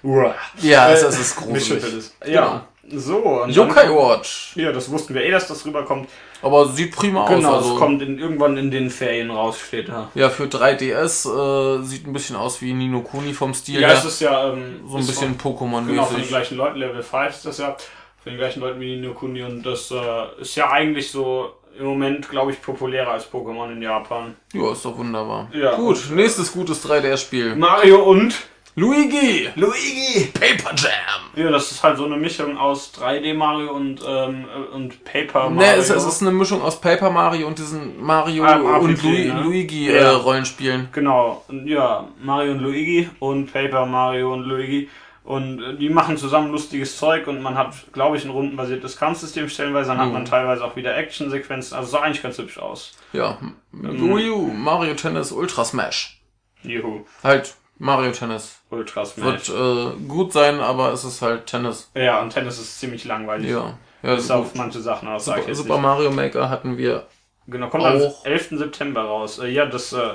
Uah. 0.03 0.35
Ja, 0.61 0.91
es, 0.91 1.03
Äh, 1.03 1.07
es 1.07 1.19
ist 1.19 1.35
gruselig. 1.35 1.83
Ja, 2.25 2.65
so. 2.89 3.17
Und 3.17 3.49
Yokai 3.51 3.89
Watch. 3.89 4.53
Ja, 4.55 4.71
das 4.71 4.89
wussten 4.89 5.13
wir 5.13 5.23
eh, 5.23 5.31
dass 5.31 5.47
das 5.47 5.65
rüberkommt. 5.65 6.07
Aber 6.41 6.67
sieht 6.69 6.95
prima 6.95 7.27
Genau, 7.27 7.49
aus. 7.49 7.55
Also, 7.63 7.73
es 7.73 7.79
kommt 7.79 8.01
in, 8.01 8.19
irgendwann 8.19 8.55
in 8.57 8.69
den 8.71 8.89
Ferien 8.91 9.31
raus, 9.31 9.59
steht 9.59 9.89
da. 9.89 10.09
Ja, 10.13 10.29
für 10.29 10.43
3DS 10.45 11.25
äh, 11.27 11.83
sieht 11.83 12.05
ein 12.07 12.13
bisschen 12.13 12.35
aus 12.35 12.61
wie 12.61 12.73
Nino 12.73 13.01
Kuni 13.01 13.33
vom 13.33 13.53
Stil 13.53 13.81
Ja, 13.81 13.89
es 13.93 14.05
ist 14.05 14.21
ja 14.21 14.53
ähm, 14.53 14.81
so 14.87 14.97
ein 14.97 15.05
bisschen 15.05 15.37
von, 15.39 15.57
genau, 15.57 15.67
von 15.67 15.87
den 15.87 15.97
Pokémon-mäßig. 15.99 16.27
gleichen 16.27 16.57
Leuten, 16.57 16.77
Level 16.77 17.01
5 17.03 17.29
ist 17.29 17.45
das 17.45 17.57
ja, 17.57 17.75
von 18.23 18.31
den 18.31 18.37
gleichen 18.37 18.59
Leuten 18.59 18.79
wie 18.79 18.95
Nino 18.97 19.13
Kuni 19.13 19.41
und 19.43 19.63
das 19.63 19.89
äh, 19.91 20.41
ist 20.41 20.55
ja 20.55 20.69
eigentlich 20.69 21.11
so 21.11 21.53
im 21.79 21.85
Moment, 21.85 22.29
glaube 22.29 22.51
ich, 22.51 22.61
populärer 22.61 23.11
als 23.11 23.31
Pokémon 23.31 23.71
in 23.71 23.81
Japan. 23.81 24.35
ja, 24.53 24.71
ist 24.71 24.85
doch 24.85 24.97
wunderbar. 24.97 25.47
Ja. 25.53 25.75
Gut, 25.75 26.09
nächstes 26.11 26.51
gutes 26.53 26.83
3DS-Spiel. 26.87 27.55
Mario 27.55 28.03
und 28.03 28.33
Luigi! 28.79 29.49
Luigi! 29.55 30.25
Paper 30.33 30.75
Jam! 30.75 30.91
Ja, 31.35 31.49
das 31.49 31.71
ist 31.71 31.81
halt 31.83 31.97
so 31.97 32.05
eine 32.05 32.15
Mischung 32.15 32.55
aus 32.59 32.93
3D 32.93 33.33
Mario 33.33 33.71
und, 33.73 34.01
ähm, 34.07 34.45
und 34.71 35.03
Paper 35.03 35.49
Mario. 35.49 35.71
Ne, 35.71 35.73
es, 35.77 35.89
es 35.89 36.05
ist 36.05 36.21
eine 36.21 36.29
Mischung 36.31 36.61
aus 36.61 36.79
Paper 36.79 37.09
Mario 37.09 37.47
und 37.47 37.57
diesen 37.57 37.99
Mario 37.99 38.43
Ah, 38.45 38.77
und 38.77 39.01
Lu 39.01 39.09
ne? 39.09 39.41
Luigi 39.41 39.87
Ja. 39.91 39.93
äh, 39.93 40.05
Rollenspielen. 40.09 40.89
Genau, 40.91 41.43
ja, 41.65 42.07
Mario 42.21 42.51
und 42.51 42.59
Luigi 42.59 43.09
und 43.17 43.51
Paper 43.51 43.87
Mario 43.87 44.31
und 44.33 44.43
Luigi. 44.43 44.89
Und 45.23 45.59
äh, 45.59 45.75
die 45.75 45.89
machen 45.89 46.15
zusammen 46.15 46.51
lustiges 46.51 46.97
Zeug 46.97 47.25
und 47.25 47.41
man 47.41 47.57
hat, 47.57 47.73
glaube 47.93 48.17
ich, 48.17 48.25
ein 48.25 48.29
rundenbasiertes 48.29 48.95
Kampfsystem 48.95 49.49
stellenweise. 49.49 49.89
Dann 49.89 49.97
hat 49.97 50.07
Mhm. 50.09 50.13
man 50.13 50.25
teilweise 50.25 50.63
auch 50.63 50.75
wieder 50.75 50.95
Actionsequenzen. 50.95 51.75
Also 51.75 51.89
sah 51.89 52.01
eigentlich 52.01 52.21
ganz 52.21 52.37
hübsch 52.37 52.59
aus. 52.59 52.95
Ja. 53.11 53.39
Ähm. 53.41 53.55
Wii 53.73 54.29
U, 54.29 54.53
Mario 54.53 54.93
Tennis 54.93 55.31
Ultra 55.31 55.65
Smash. 55.65 56.21
Juhu, 56.61 57.05
Halt 57.23 57.55
Mario 57.79 58.11
Tennis. 58.11 58.56
Ultra 58.69 59.05
Smash. 59.05 59.49
Wird 59.49 59.95
äh, 59.95 59.97
gut 60.07 60.33
sein, 60.33 60.59
aber 60.59 60.91
es 60.91 61.03
ist 61.03 61.21
halt 61.21 61.45
Tennis. 61.45 61.89
Ja, 61.95 62.21
und 62.21 62.31
Tennis 62.31 62.59
ist 62.59 62.79
ziemlich 62.79 63.05
langweilig. 63.05 63.49
Ja. 63.49 63.77
Ja, 64.03 64.15
Bis 64.15 64.29
auf 64.29 64.53
manche 64.55 64.79
Sachen 64.79 65.07
aus. 65.07 65.25
Super, 65.25 65.53
Super 65.55 65.73
nicht. 65.75 65.81
Mario 65.81 66.11
Maker 66.11 66.49
hatten 66.49 66.77
wir. 66.77 67.07
Genau, 67.47 67.67
kommt 67.69 67.85
am 67.85 68.01
auch. 68.01 68.25
11. 68.25 68.49
September 68.51 69.01
raus. 69.03 69.39
Äh, 69.39 69.47
ja, 69.47 69.65
das 69.65 69.93
äh, 69.93 70.13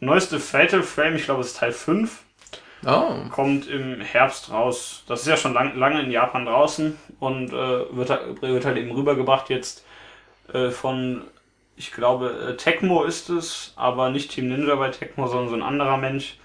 neueste 0.00 0.38
Fatal 0.40 0.82
Frame, 0.82 1.16
ich 1.16 1.24
glaube, 1.24 1.40
es 1.42 1.48
ist 1.48 1.58
Teil 1.58 1.72
5. 1.72 2.22
Ah, 2.82 3.26
kommt 3.30 3.66
im 3.68 4.00
Herbst 4.00 4.50
raus. 4.50 5.02
Das 5.06 5.20
ist 5.20 5.26
ja 5.26 5.36
schon 5.36 5.52
lang, 5.52 5.76
lange 5.76 6.00
in 6.00 6.10
Japan 6.10 6.46
draußen 6.46 6.96
und 7.18 7.52
äh, 7.52 7.94
wird, 7.94 8.08
halt- 8.08 8.40
wird 8.40 8.64
halt 8.64 8.78
eben 8.78 8.90
rübergebracht 8.92 9.50
jetzt 9.50 9.84
äh, 10.54 10.70
von, 10.70 11.24
ich 11.76 11.92
glaube, 11.92 12.30
äh, 12.52 12.56
Tecmo 12.56 13.02
ist 13.04 13.28
es, 13.28 13.74
aber 13.76 14.08
nicht 14.08 14.30
Team 14.30 14.48
Ninja 14.48 14.76
bei 14.76 14.88
Tecmo, 14.88 15.26
sondern 15.26 15.50
so 15.50 15.54
ein 15.56 15.62
anderer 15.62 15.98
Mensch. 15.98 16.38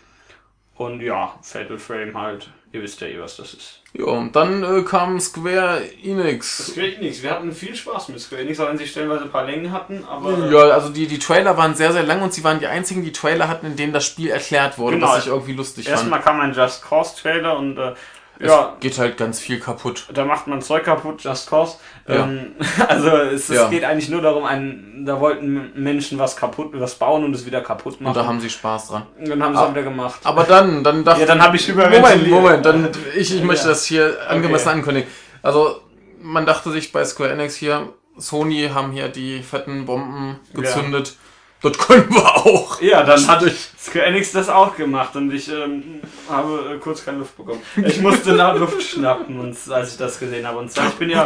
Und 0.77 0.99
ja, 1.01 1.33
Fatal 1.41 1.77
Frame 1.77 2.19
halt. 2.19 2.49
Ihr 2.73 2.81
wisst 2.81 2.99
ja 2.99 3.07
eh, 3.07 3.17
was 3.21 3.37
das 3.37 3.53
ist. 3.53 3.81
ja, 3.93 4.03
und 4.03 4.35
dann 4.35 4.61
äh, 4.61 4.81
kam 4.81 5.17
Square 5.21 5.81
Enix. 6.03 6.67
Square 6.73 6.95
Enix, 6.95 7.23
wir 7.23 7.31
hatten 7.31 7.53
viel 7.53 7.73
Spaß 7.73 8.09
mit 8.09 8.19
Square 8.19 8.41
Enix, 8.41 8.59
auch 8.59 8.67
wenn 8.67 8.77
sie 8.77 8.85
stellenweise 8.85 9.23
ein 9.23 9.31
paar 9.31 9.45
Längen 9.45 9.71
hatten, 9.71 10.03
aber. 10.03 10.37
äh, 10.37 10.51
Ja, 10.53 10.59
also 10.73 10.89
die, 10.89 11.07
die 11.07 11.17
Trailer 11.19 11.55
waren 11.55 11.73
sehr, 11.75 11.93
sehr 11.93 12.03
lang 12.03 12.21
und 12.21 12.33
sie 12.33 12.43
waren 12.43 12.59
die 12.59 12.67
einzigen, 12.67 13.01
die 13.05 13.13
Trailer 13.13 13.47
hatten, 13.47 13.67
in 13.67 13.77
denen 13.77 13.93
das 13.93 14.05
Spiel 14.05 14.29
erklärt 14.29 14.77
wurde, 14.77 14.97
Genau. 14.97 15.07
was 15.07 15.19
ich 15.19 15.27
irgendwie 15.31 15.53
lustig 15.53 15.85
fand. 15.85 15.95
Erstmal 15.99 16.19
kam 16.21 16.41
ein 16.41 16.53
Just 16.53 16.83
Cause 16.83 17.15
Trailer 17.21 17.57
und 17.57 17.77
äh, 17.77 17.93
Es 18.37 18.49
ja, 18.51 18.75
geht 18.81 18.97
halt 18.99 19.17
ganz 19.17 19.39
viel 19.39 19.59
kaputt. 19.59 20.07
da 20.13 20.25
macht 20.25 20.47
man 20.47 20.61
Zeug 20.61 20.83
kaputt, 20.83 21.23
Just 21.23 21.49
Cause. 21.49 21.77
Ja. 22.07 22.15
Ähm, 22.25 22.55
also 22.87 23.09
es, 23.09 23.49
es 23.49 23.55
Ja. 23.55 23.69
geht 23.69 23.83
eigentlich 23.85 24.09
nur 24.09 24.21
darum, 24.21 24.43
ein, 24.43 25.03
da 25.05 25.19
wollten 25.21 25.71
Menschen 25.75 26.19
was 26.19 26.35
kaputt, 26.35 26.71
was 26.73 26.95
bauen 26.95 27.23
und 27.23 27.33
es 27.33 27.45
wieder 27.45 27.61
kaputt 27.61 27.93
Und 27.95 28.01
machen. 28.01 28.15
da 28.15 28.25
haben 28.25 28.41
sie 28.41 28.49
Spaß 28.49 28.89
dran. 28.89 29.03
Und 29.17 29.29
dann 29.29 29.41
haben 29.43 29.53
sie 29.55 29.61
Ah. 29.61 29.65
es 29.65 29.71
wieder 29.71 29.83
gemacht. 29.83 30.19
Aber 30.23 30.43
dann, 30.43 30.83
dann 30.83 31.03
dachte 31.05 31.21
Ja, 31.21 31.27
dann 31.27 31.41
habe 31.41 31.55
ich 31.55 31.67
Moment, 31.69 31.93
überventiliert. 31.95 32.29
Moment, 32.41 32.65
dann, 32.65 32.89
ich, 33.15 33.33
ich 33.35 33.43
möchte 33.43 33.63
Ja. 33.65 33.69
das 33.69 33.85
hier 33.85 34.17
angemessen 34.27 34.67
Okay. 34.67 34.77
ankündigen. 34.79 35.09
Also, 35.41 35.79
man 36.21 36.45
dachte 36.45 36.71
sich 36.71 36.91
bei 36.91 37.05
Square 37.05 37.31
Enix 37.31 37.55
hier, 37.55 37.87
Sony 38.17 38.69
haben 38.73 38.91
hier 38.91 39.07
die 39.09 39.43
fetten 39.43 39.85
Bomben 39.85 40.39
gezündet. 40.53 41.15
Das 41.61 41.77
können 41.77 42.09
wir 42.13 42.35
auch. 42.35 42.79
Ja, 42.81 43.03
dann 43.03 43.27
hatte 43.27 43.51
Square 43.79 44.05
Enix 44.05 44.31
das 44.31 44.49
auch 44.49 44.75
gemacht 44.75 45.15
und 45.15 45.33
ich 45.33 45.49
ähm, 45.51 46.01
habe 46.29 46.75
äh, 46.75 46.77
kurz 46.79 47.03
keine 47.03 47.19
Luft 47.19 47.37
bekommen. 47.37 47.61
Ich 47.77 47.99
musste 48.01 48.33
nach 48.33 48.55
Luft 48.55 48.83
schnappen, 48.83 49.39
und, 49.39 49.57
als 49.71 49.93
ich 49.93 49.97
das 49.97 50.19
gesehen 50.19 50.45
habe. 50.45 50.59
Und 50.59 50.71
zwar, 50.71 50.87
ich 50.87 50.95
bin 50.95 51.09
ja 51.09 51.25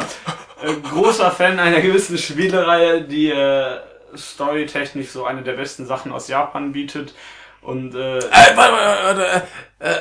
äh, 0.63 0.73
großer 0.89 1.31
Fan 1.31 1.59
einer 1.59 1.81
gewissen 1.81 2.17
Spielereihe, 2.17 3.01
die 3.01 3.31
äh, 3.31 3.79
storytechnisch 4.15 5.09
so 5.09 5.25
eine 5.25 5.41
der 5.41 5.53
besten 5.53 5.85
Sachen 5.85 6.11
aus 6.11 6.27
Japan 6.27 6.71
bietet. 6.71 7.13
Und 7.61 7.95
äh, 7.95 8.19
Äh, 8.19 8.21
warte, 8.55 8.73
warte, 8.73 9.03
warte, 9.03 9.47
äh, 9.79 9.95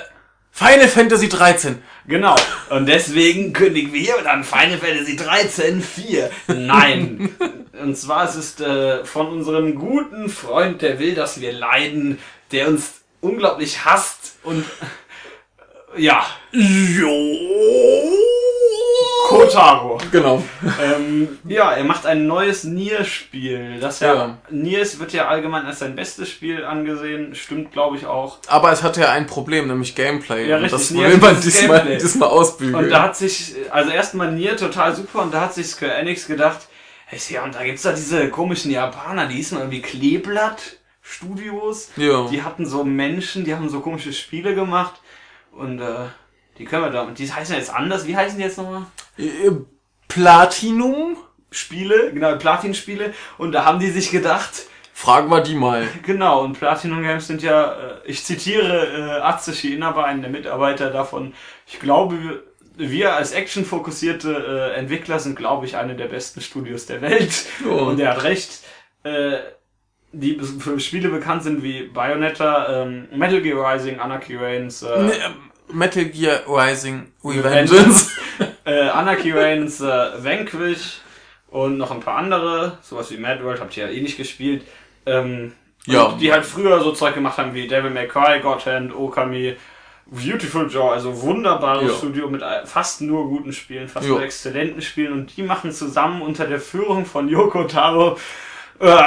Final 0.59 0.89
Fantasy 0.89 1.29
13. 1.29 1.81
Genau. 2.09 2.35
Und 2.71 2.87
deswegen 2.87 3.53
kündigen 3.53 3.93
wir 3.93 4.01
hier 4.01 4.17
dann 4.25 4.43
Final 4.43 4.79
Fantasy 4.79 5.15
13 5.15 5.81
4. 5.81 6.31
Nein. 6.49 7.37
Und 7.81 7.97
zwar 7.97 8.29
es 8.29 8.35
ist 8.35 8.61
äh, 8.61 9.05
von 9.05 9.29
unserem 9.29 9.77
guten 9.77 10.29
Freund, 10.29 10.83
der 10.83 10.99
will, 10.99 11.15
dass 11.15 11.41
wir 11.41 11.53
leiden, 11.53 12.19
der 12.51 12.67
uns 12.67 13.03
unglaublich 13.21 13.85
hasst 13.85 14.39
und 14.43 14.65
äh, 15.95 16.03
ja, 16.03 16.27
Kotaro. 19.29 19.99
Genau. 20.11 20.43
Ähm, 20.83 21.39
ja, 21.45 21.73
er 21.73 21.85
macht 21.85 22.07
ein 22.07 22.27
neues 22.27 22.65
Nier-Spiel. 22.65 23.79
Das 23.79 24.01
ja, 24.01 24.15
Ja. 24.15 24.39
Nier 24.49 24.87
wird 24.99 25.13
ja 25.13 25.29
allgemein 25.29 25.67
als 25.67 25.81
sein 25.81 25.95
bestes 25.95 26.31
Spiel 26.31 26.65
angesehen. 26.65 27.35
Stimmt, 27.35 27.73
glaube 27.73 27.97
ich, 27.97 28.07
auch. 28.07 28.39
Aber 28.47 28.73
es 28.73 28.83
hatte 28.83 29.03
ja 29.03 29.11
ein 29.13 29.27
Problem, 29.27 29.67
nämlich 29.69 29.95
Gameplay. 29.95 30.49
Ja, 30.49 30.57
Und 30.57 30.63
richtig, 30.65 30.81
das 30.81 30.91
Nier 30.93 31.09
will 31.09 31.19
man 31.19 31.41
diesmal, 31.41 31.79
Gameplay. 31.81 31.99
diesmal 31.99 32.29
ausbügeln. 32.31 32.75
Und 32.75 32.91
da 32.91 33.03
hat 33.03 33.17
sich, 33.17 33.55
also 33.71 33.91
erstmal 33.91 34.33
Nier 34.33 34.57
total 34.57 34.95
super 34.97 35.23
und 35.23 35.35
da 35.35 35.43
hat 35.43 35.55
sich 35.55 35.67
Square 35.67 35.93
Enix 35.95 36.27
gedacht, 36.27 36.61
hey, 37.07 37.19
ja, 37.29 37.45
und 37.45 37.55
da 37.55 37.65
gibt's 37.65 37.83
da 37.83 37.93
diese 37.93 38.31
komischen 38.31 38.71
Japaner, 38.71 39.27
die 39.27 39.35
hießen 39.37 39.59
irgendwie 39.59 39.83
Kleeblatt 39.83 40.79
Studios. 41.03 41.91
ja. 41.97 42.27
Die 42.29 42.43
hatten 42.43 42.65
so 42.67 42.83
Menschen, 42.85 43.45
die 43.45 43.55
haben 43.55 43.69
so 43.69 43.81
komische 43.81 44.13
Spiele 44.13 44.55
gemacht 44.55 45.01
und 45.53 45.81
äh, 45.81 46.07
die 46.59 46.65
können 46.65 46.85
wir 46.85 46.91
da, 46.91 47.07
die 47.07 47.33
heißen 47.33 47.55
jetzt 47.57 47.73
anders, 47.73 48.07
wie 48.07 48.17
heißen 48.17 48.37
die 48.39 48.45
jetzt 48.45 48.59
nochmal? 48.59 48.83
Äh, 49.17 49.51
Platinum? 50.09 51.17
Spiele, 51.51 52.13
genau, 52.13 52.37
Platin-Spiele 52.37 53.15
und 53.39 53.53
da 53.53 53.65
haben 53.65 53.79
die 53.79 53.91
sich 53.91 54.11
gedacht, 54.11 54.67
Fragen 54.93 55.31
wir 55.31 55.41
die 55.43 55.55
mal. 55.55 55.87
Genau, 56.03 56.43
und 56.43 56.59
Platinum 56.59 57.03
Games 57.03 57.27
sind 57.29 57.41
ja, 57.43 57.73
äh, 57.73 57.77
ich 58.05 58.25
zitiere 58.25 59.19
äh, 59.19 59.23
Atsushi 59.23 59.73
Inaba, 59.73 60.05
einen 60.05 60.23
der 60.23 60.31
Mitarbeiter 60.31 60.91
davon, 60.91 61.33
ich 61.67 61.79
glaube, 61.79 62.43
wir- 62.77 63.15
als 63.15 63.33
actionfokussierte 63.33 64.73
äh, 64.75 64.79
Entwickler 64.79 65.21
sind, 65.21 65.37
glaube 65.37 65.67
ich, 65.67 65.77
eine 65.77 65.95
der 65.95 66.07
besten 66.09 66.41
Studios 66.41 66.87
der 66.87 67.01
Welt. 67.01 67.47
Ja. 67.65 67.71
Und 67.71 67.99
er 68.01 68.11
hat 68.11 68.25
recht. 68.25 68.61
Äh, 69.05 69.39
die 70.13 70.39
für 70.41 70.81
Spiele 70.81 71.11
bekannt 71.11 71.43
sind 71.43 71.63
wie 71.63 71.83
Bayonetta, 71.83 72.83
ähm, 72.83 73.09
Metal 73.15 73.43
Gear 73.43 73.75
Rising, 73.75 74.01
Anarchy 74.01 74.37
Reigns, 74.37 74.83
äh, 74.83 75.11
Metal 75.73 76.05
Gear 76.07 76.41
Rising 76.49 77.13
Revengeance. 77.25 78.11
Äh, 78.65 78.89
Anarchy 78.89 79.33
Reigns, 79.33 79.81
äh, 79.81 79.85
Vanquish 80.23 80.99
und 81.51 81.79
noch 81.79 81.91
ein 81.91 82.01
paar 82.01 82.19
andere, 82.19 82.79
sowas 82.83 83.11
wie 83.11 83.17
Mad 83.17 83.43
World 83.43 83.61
habt 83.61 83.77
ihr 83.77 83.87
ja 83.87 83.91
eh 83.93 84.01
nicht 84.01 84.17
gespielt. 84.17 84.63
Ähm, 85.07 85.53
Ja. 85.87 86.15
Die 86.21 86.31
halt 86.33 86.45
früher 86.45 86.81
so 86.81 86.93
Zeug 86.93 87.15
gemacht 87.15 87.39
haben 87.39 87.55
wie 87.55 87.67
Devil 87.67 87.91
May 87.91 88.07
Cry, 88.09 88.41
God 88.43 88.67
Hand, 88.67 88.95
Okami, 88.95 89.57
Beautiful 90.07 90.69
Joe, 90.71 90.93
also 90.93 91.23
wunderbares 91.23 91.91
Ja. 91.91 91.97
Studio 91.97 92.29
mit 92.29 92.43
äh, 92.43 92.67
fast 92.67 93.01
nur 93.01 93.27
guten 93.29 93.53
Spielen, 93.55 93.89
fast 93.89 94.07
Ja. 94.07 94.13
nur 94.13 94.23
exzellenten 94.23 94.83
Spielen 94.83 95.13
und 95.13 95.37
die 95.37 95.43
machen 95.43 95.73
zusammen 95.73 96.21
unter 96.23 96.47
der 96.47 96.61
Führung 96.61 97.07
von 97.07 97.29
Yoko 97.29 97.65
Taro 97.65 98.19
äh, 98.81 99.03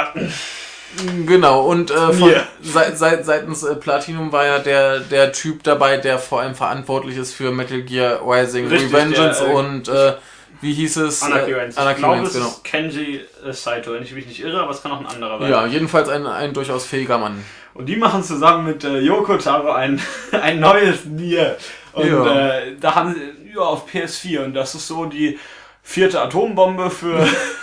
Genau, 1.26 1.62
und 1.62 1.90
äh, 1.90 2.12
von, 2.12 2.28
Mir. 2.28 2.46
seit, 2.60 2.98
seit, 2.98 3.24
seitens 3.24 3.62
äh, 3.62 3.74
Platinum 3.76 4.30
war 4.32 4.44
ja 4.44 4.58
der, 4.58 5.00
der 5.00 5.32
Typ 5.32 5.62
dabei, 5.62 5.96
der 5.96 6.18
vor 6.18 6.40
allem 6.40 6.54
verantwortlich 6.54 7.16
ist 7.16 7.32
für 7.34 7.50
Metal 7.50 7.82
Gear 7.82 8.20
Rising 8.24 8.68
Richtig, 8.68 8.92
Revengeance 8.92 9.40
der, 9.40 9.48
äh, 9.52 9.54
und 9.54 9.88
äh, 9.88 10.12
wie 10.60 10.72
hieß 10.74 10.96
es? 10.98 11.22
Anarchy 11.22 11.52
Reigns. 11.54 11.74
Ich 11.74 11.80
Anarchy 11.80 12.00
glaube, 12.00 12.22
es 12.22 12.32
genau. 12.34 12.46
ist 12.46 12.64
Kenji 12.64 13.20
äh, 13.44 13.52
Saito, 13.52 13.94
wenn 13.94 14.02
ich 14.02 14.12
mich 14.12 14.26
nicht 14.26 14.40
irre, 14.40 14.60
aber 14.60 14.70
es 14.70 14.82
kann 14.82 14.92
auch 14.92 15.00
ein 15.00 15.06
anderer 15.06 15.38
sein. 15.40 15.50
Ja, 15.50 15.66
jedenfalls 15.66 16.08
ein, 16.08 16.26
ein 16.26 16.52
durchaus 16.52 16.84
fähiger 16.86 17.18
Mann. 17.18 17.44
Und 17.74 17.86
die 17.86 17.96
machen 17.96 18.22
zusammen 18.22 18.66
mit 18.66 18.84
äh, 18.84 18.98
Yoko 19.00 19.38
Taro 19.38 19.72
ein, 19.72 20.00
ein 20.32 20.60
neues 20.60 21.04
Nier. 21.04 21.56
Und 21.94 22.06
Ja. 22.06 22.58
äh, 22.58 22.76
da 22.80 22.94
haben 22.94 23.14
sie 23.14 23.52
ja, 23.54 23.60
auf 23.60 23.90
PS4 23.90 24.44
und 24.44 24.54
das 24.54 24.74
ist 24.74 24.86
so 24.86 25.06
die 25.06 25.38
vierte 25.82 26.20
Atombombe 26.20 26.90
für, 26.90 27.26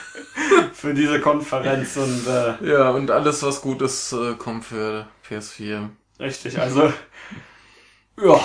für 0.74 0.94
diese 0.94 1.20
Konferenz 1.20 1.98
und 1.98 2.28
äh, 2.28 2.72
Ja, 2.72 2.90
und 2.92 3.12
alles, 3.12 3.44
was 3.44 3.62
gut 3.62 3.82
ist, 3.82 4.14
äh, 4.14 4.34
kommt 4.36 4.66
für 4.66 5.08
PS4. 5.30 5.90
richtig, 6.20 6.60
also 6.60 6.92
ja. 8.22 8.40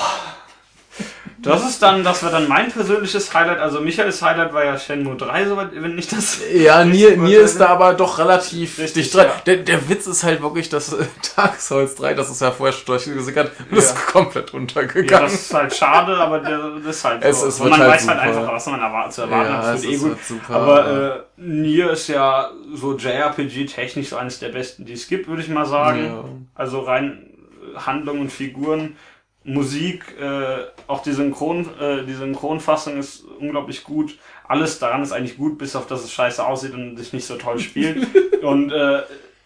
Das 1.45 1.69
ist 1.69 1.83
dann, 1.83 2.03
das 2.03 2.23
war 2.23 2.31
dann 2.31 2.49
mein 2.49 2.71
persönliches 2.73 3.33
Highlight. 3.35 3.59
Also 3.59 3.81
Michaels 3.81 4.21
Highlight 4.23 4.53
war 4.53 4.65
ja 4.65 4.79
Shenmue 4.79 5.17
3, 5.17 5.47
soweit, 5.47 5.69
wenn 5.75 5.99
ich 5.99 6.09
das. 6.09 6.41
Ja, 6.53 6.85
Nier, 6.85 7.17
Nier 7.17 7.41
ist 7.43 7.61
da 7.61 7.67
aber 7.69 7.95
doch 7.95 8.19
relativ 8.19 8.79
Richtig, 8.79 9.11
dran. 9.11 9.27
ja. 9.27 9.33
Der, 9.47 9.57
der 9.59 9.89
Witz 9.89 10.07
ist 10.07 10.25
halt 10.25 10.43
wirklich, 10.43 10.69
dass 10.69 10.93
äh, 10.93 11.05
Dark 11.37 11.61
Souls 11.61 11.95
3, 11.97 12.15
das 12.15 12.31
ist 12.31 12.41
ja 12.41 12.51
vorher 12.51 12.73
schon 12.73 12.87
durchgesickert, 12.87 13.53
Ja. 13.71 13.77
ist 13.79 13.95
komplett 14.07 14.51
Ja, 14.53 14.59
untergegangen. 14.59 15.25
das 15.25 15.35
ist 15.35 15.55
halt 15.55 15.75
schade, 15.75 16.17
aber 16.17 16.39
der, 16.41 16.59
das 16.85 16.97
ist 16.97 17.05
halt 17.05 17.23
Es- 17.25 17.41
so. 17.41 17.47
es 17.49 17.61
wird 17.61 17.71
man 17.71 17.81
halt 17.81 17.91
weiß 17.93 18.09
halt 18.09 18.19
super. 18.21 18.39
einfach, 18.41 18.53
was 18.55 18.67
man 18.67 18.81
erwar 18.81 19.11
zu 19.11 19.21
erwarten 19.23 19.53
Ja, 19.53 19.63
hat. 19.63 19.85
Eh 19.85 19.89
ist 19.95 20.01
gut. 20.03 20.11
halt 20.13 20.25
super, 20.25 20.55
aber 20.55 20.87
ja. 20.91 21.09
äh, 21.17 21.21
Nier 21.37 21.91
ist 21.91 22.09
ja 22.09 22.51
so 22.75 22.97
JRPG-technisch 22.97 24.09
so 24.09 24.17
eines 24.17 24.39
der 24.39 24.49
besten, 24.51 24.85
die 24.85 24.93
es 24.93 25.09
gibt, 25.09 25.29
würde 25.29 25.43
ich 25.43 25.49
mal 25.49 25.67
sagen. 25.67 26.05
Ja. 26.05 26.25
Also 26.55 26.81
rein 26.81 27.27
äh, 27.75 27.79
Handlung 27.79 28.21
und 28.21 28.31
Figuren, 28.33 28.97
Musik, 29.45 30.19
äh, 30.19 30.65
auch 30.87 31.03
die 31.03 31.13
Synchron, 31.13 31.69
äh, 31.79 32.05
die 32.05 32.15
Synchronfassung 32.15 32.99
ist 32.99 33.25
unglaublich 33.39 33.85
gut. 33.85 34.19
Alles 34.49 34.79
daran 34.79 35.03
ist 35.03 35.13
eigentlich 35.13 35.37
gut, 35.37 35.59
bis 35.59 35.77
auf 35.77 35.87
dass 35.87 36.03
es 36.03 36.13
scheiße 36.13 36.45
aussieht 36.45 36.73
und 36.73 36.97
sich 36.97 37.13
nicht 37.13 37.27
so 37.27 37.37
toll 37.37 37.59
spielt. 37.59 38.07
und 38.43 38.73
äh, 38.73 39.03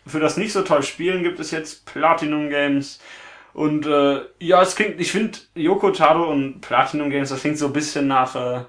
für 0.06 0.20
das 0.20 0.36
nicht 0.36 0.52
so 0.52 0.62
toll 0.62 0.82
Spielen 0.82 1.22
gibt 1.22 1.40
es 1.40 1.50
jetzt 1.50 1.84
Platinum 1.84 2.48
Games. 2.48 3.00
Und 3.54 3.86
äh, 3.86 4.20
ja, 4.38 4.62
es 4.62 4.76
klingt, 4.76 5.00
ich 5.00 5.10
finde 5.10 5.38
Yoko 5.54 5.90
Taro 5.90 6.30
und 6.30 6.60
Platinum 6.60 7.10
Games, 7.10 7.30
das 7.30 7.40
klingt 7.40 7.58
so 7.58 7.66
ein 7.66 7.72
bisschen 7.72 8.06
nach, 8.06 8.36
äh, 8.36 8.64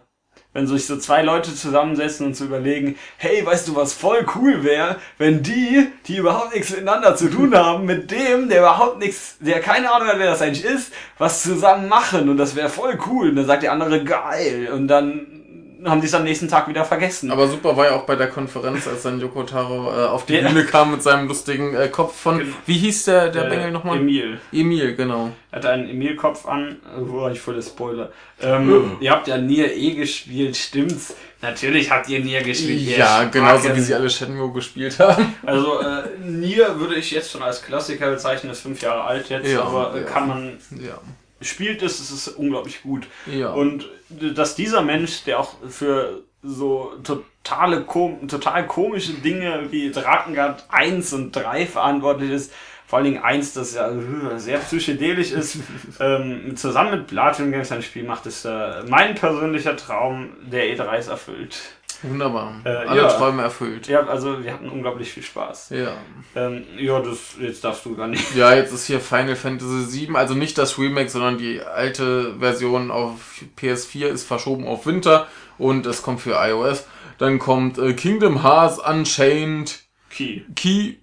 wenn 0.59 0.67
sich 0.67 0.85
so 0.85 0.97
zwei 0.97 1.21
Leute 1.21 1.55
zusammensetzen 1.55 2.25
und 2.25 2.35
zu 2.35 2.43
überlegen, 2.45 2.97
hey, 3.17 3.45
weißt 3.45 3.67
du, 3.69 3.75
was 3.75 3.93
voll 3.93 4.25
cool 4.35 4.63
wäre, 4.63 4.97
wenn 5.17 5.41
die, 5.41 5.87
die 6.05 6.17
überhaupt 6.17 6.53
nichts 6.53 6.71
miteinander 6.71 7.15
zu 7.15 7.29
tun 7.29 7.55
haben, 7.55 7.85
mit 7.85 8.11
dem, 8.11 8.49
der 8.49 8.59
überhaupt 8.59 8.99
nichts, 8.99 9.37
der 9.39 9.61
keine 9.61 9.89
Ahnung 9.89 10.09
hat, 10.09 10.19
wer 10.19 10.31
das 10.31 10.41
eigentlich 10.41 10.65
ist, 10.65 10.91
was 11.17 11.43
zusammen 11.43 11.87
machen 11.87 12.27
und 12.27 12.37
das 12.37 12.55
wäre 12.55 12.69
voll 12.69 12.99
cool. 13.07 13.29
Und 13.29 13.37
dann 13.37 13.45
sagt 13.45 13.63
der 13.63 13.71
andere 13.71 14.03
geil 14.03 14.69
und 14.73 14.89
dann 14.89 15.38
haben 15.85 16.01
die 16.01 16.07
es 16.07 16.13
am 16.13 16.23
nächsten 16.23 16.47
Tag 16.47 16.67
wieder 16.67 16.83
vergessen. 16.83 17.31
Aber 17.31 17.47
super 17.47 17.77
war 17.77 17.85
ja 17.85 17.95
auch 17.95 18.03
bei 18.03 18.15
der 18.15 18.27
Konferenz, 18.27 18.87
als 18.87 19.03
dann 19.03 19.19
Yoko 19.21 19.43
Taro 19.43 19.89
äh, 19.91 20.05
auf 20.07 20.25
die 20.25 20.33
Ja. 20.33 20.47
Bühne 20.49 20.65
kam 20.65 20.91
mit 20.91 21.01
seinem 21.01 21.27
lustigen 21.27 21.73
äh, 21.75 21.87
Kopf 21.87 22.15
von, 22.19 22.39
Genau. 22.39 22.55
wie 22.65 22.77
hieß 22.77 23.05
der, 23.05 23.29
der 23.29 23.45
Äh, 23.45 23.49
Bengel 23.49 23.71
nochmal? 23.71 23.97
Emil. 23.97 24.39
Emil, 24.51 24.95
genau. 24.95 25.29
Er 25.51 25.57
hatte 25.57 25.69
einen 25.69 25.89
Emil-Kopf 25.89 26.45
an. 26.47 26.77
Wo 26.97 27.27
ich 27.29 27.39
voll 27.39 27.55
der 27.55 27.61
Spoiler. 27.61 28.11
Ähm, 28.41 28.97
Ihr 28.99 29.11
habt 29.11 29.27
ja 29.27 29.37
Nier 29.37 29.73
eh 29.75 29.91
gespielt, 29.95 30.55
stimmt's? 30.57 31.15
Natürlich 31.41 31.89
habt 31.89 32.09
ihr 32.09 32.19
Nier 32.19 32.41
gespielt. 32.41 32.97
Ja, 32.97 33.23
genauso 33.23 33.73
wie 33.73 33.79
sie 33.79 33.93
alle 33.95 34.09
Shenmue 34.09 34.51
gespielt 34.51 34.99
haben. 34.99 35.33
Also 35.45 35.79
äh, 35.79 36.03
Nier 36.25 36.77
würde 36.79 36.95
ich 36.95 37.11
jetzt 37.11 37.31
schon 37.31 37.41
als 37.41 37.61
Klassiker 37.61 38.11
bezeichnen, 38.11 38.51
ist 38.51 38.59
fünf 38.61 38.81
Jahre 38.81 39.03
alt 39.05 39.29
jetzt, 39.29 39.47
Ja, 39.49 39.61
aber 39.63 39.95
äh, 39.95 40.01
ja. 40.01 40.05
kann 40.05 40.27
man, 40.27 40.57
Ja. 40.71 40.99
Spielt 41.41 41.81
es, 41.81 41.99
es 41.99 42.11
ist 42.11 42.27
unglaublich 42.29 42.81
gut. 42.83 43.07
Ja. 43.25 43.51
Und 43.51 43.89
äh, 44.21 44.33
dass 44.33 44.55
dieser 44.55 44.81
Mensch, 44.81 45.23
der 45.23 45.39
auch 45.39 45.55
für 45.67 46.23
so 46.41 46.93
totale, 47.03 47.83
kom 47.83 48.27
total 48.27 48.65
komische 48.67 49.13
Dinge 49.13 49.67
wie 49.71 49.91
Drakengard 49.91 50.65
1 50.69 51.13
und 51.13 51.35
3 51.35 51.65
verantwortlich 51.65 52.31
ist, 52.31 52.53
vor 52.87 52.97
allen 52.97 53.05
Dingen 53.05 53.23
1, 53.23 53.53
das 53.53 53.75
ja 53.75 53.89
äh, 53.91 54.39
sehr 54.39 54.57
psychedelisch 54.59 55.31
ist, 55.31 55.57
ähm, 55.99 56.55
zusammen 56.55 56.91
mit 56.91 57.07
Platinum 57.07 57.51
Games 57.51 57.71
ein 57.71 57.83
Spiel 57.83 58.03
macht, 58.03 58.25
ist 58.25 58.45
äh, 58.45 58.83
mein 58.87 59.13
persönlicher 59.15 59.77
Traum 59.77 60.29
der 60.41 60.75
E3 60.75 60.97
ist 60.97 61.07
erfüllt. 61.07 61.59
Wunderbar. 62.01 62.61
Äh, 62.63 62.69
Alle 62.69 63.01
ja. 63.01 63.07
Träume 63.09 63.41
erfüllt. 63.41 63.87
Ja, 63.87 64.05
also 64.05 64.43
wir 64.43 64.53
hatten 64.53 64.69
unglaublich 64.69 65.11
viel 65.11 65.23
Spaß. 65.23 65.71
Ja. 65.71 65.93
Ähm, 66.35 66.63
ja, 66.77 66.99
das 66.99 67.35
jetzt 67.39 67.63
darfst 67.63 67.85
du 67.85 67.95
gar 67.95 68.07
nicht. 68.07 68.35
Ja, 68.35 68.53
jetzt 68.53 68.71
ist 68.71 68.85
hier 68.85 68.99
Final 68.99 69.35
Fantasy 69.35 70.07
VII, 70.07 70.15
also 70.15 70.33
nicht 70.33 70.57
das 70.57 70.77
Remake, 70.77 71.09
sondern 71.09 71.37
die 71.37 71.61
alte 71.61 72.39
Version 72.39 72.91
auf 72.91 73.43
PS4 73.59 74.07
ist 74.07 74.25
verschoben 74.25 74.65
auf 74.67 74.85
Winter 74.85 75.27
und 75.57 75.85
es 75.85 76.01
kommt 76.01 76.21
für 76.21 76.35
iOS. 76.35 76.85
Dann 77.17 77.37
kommt 77.37 77.77
äh, 77.77 77.93
Kingdom 77.93 78.43
Hearts 78.43 78.79
Unchained 78.79 79.79
Key. 80.09 80.41
Key 80.55 80.95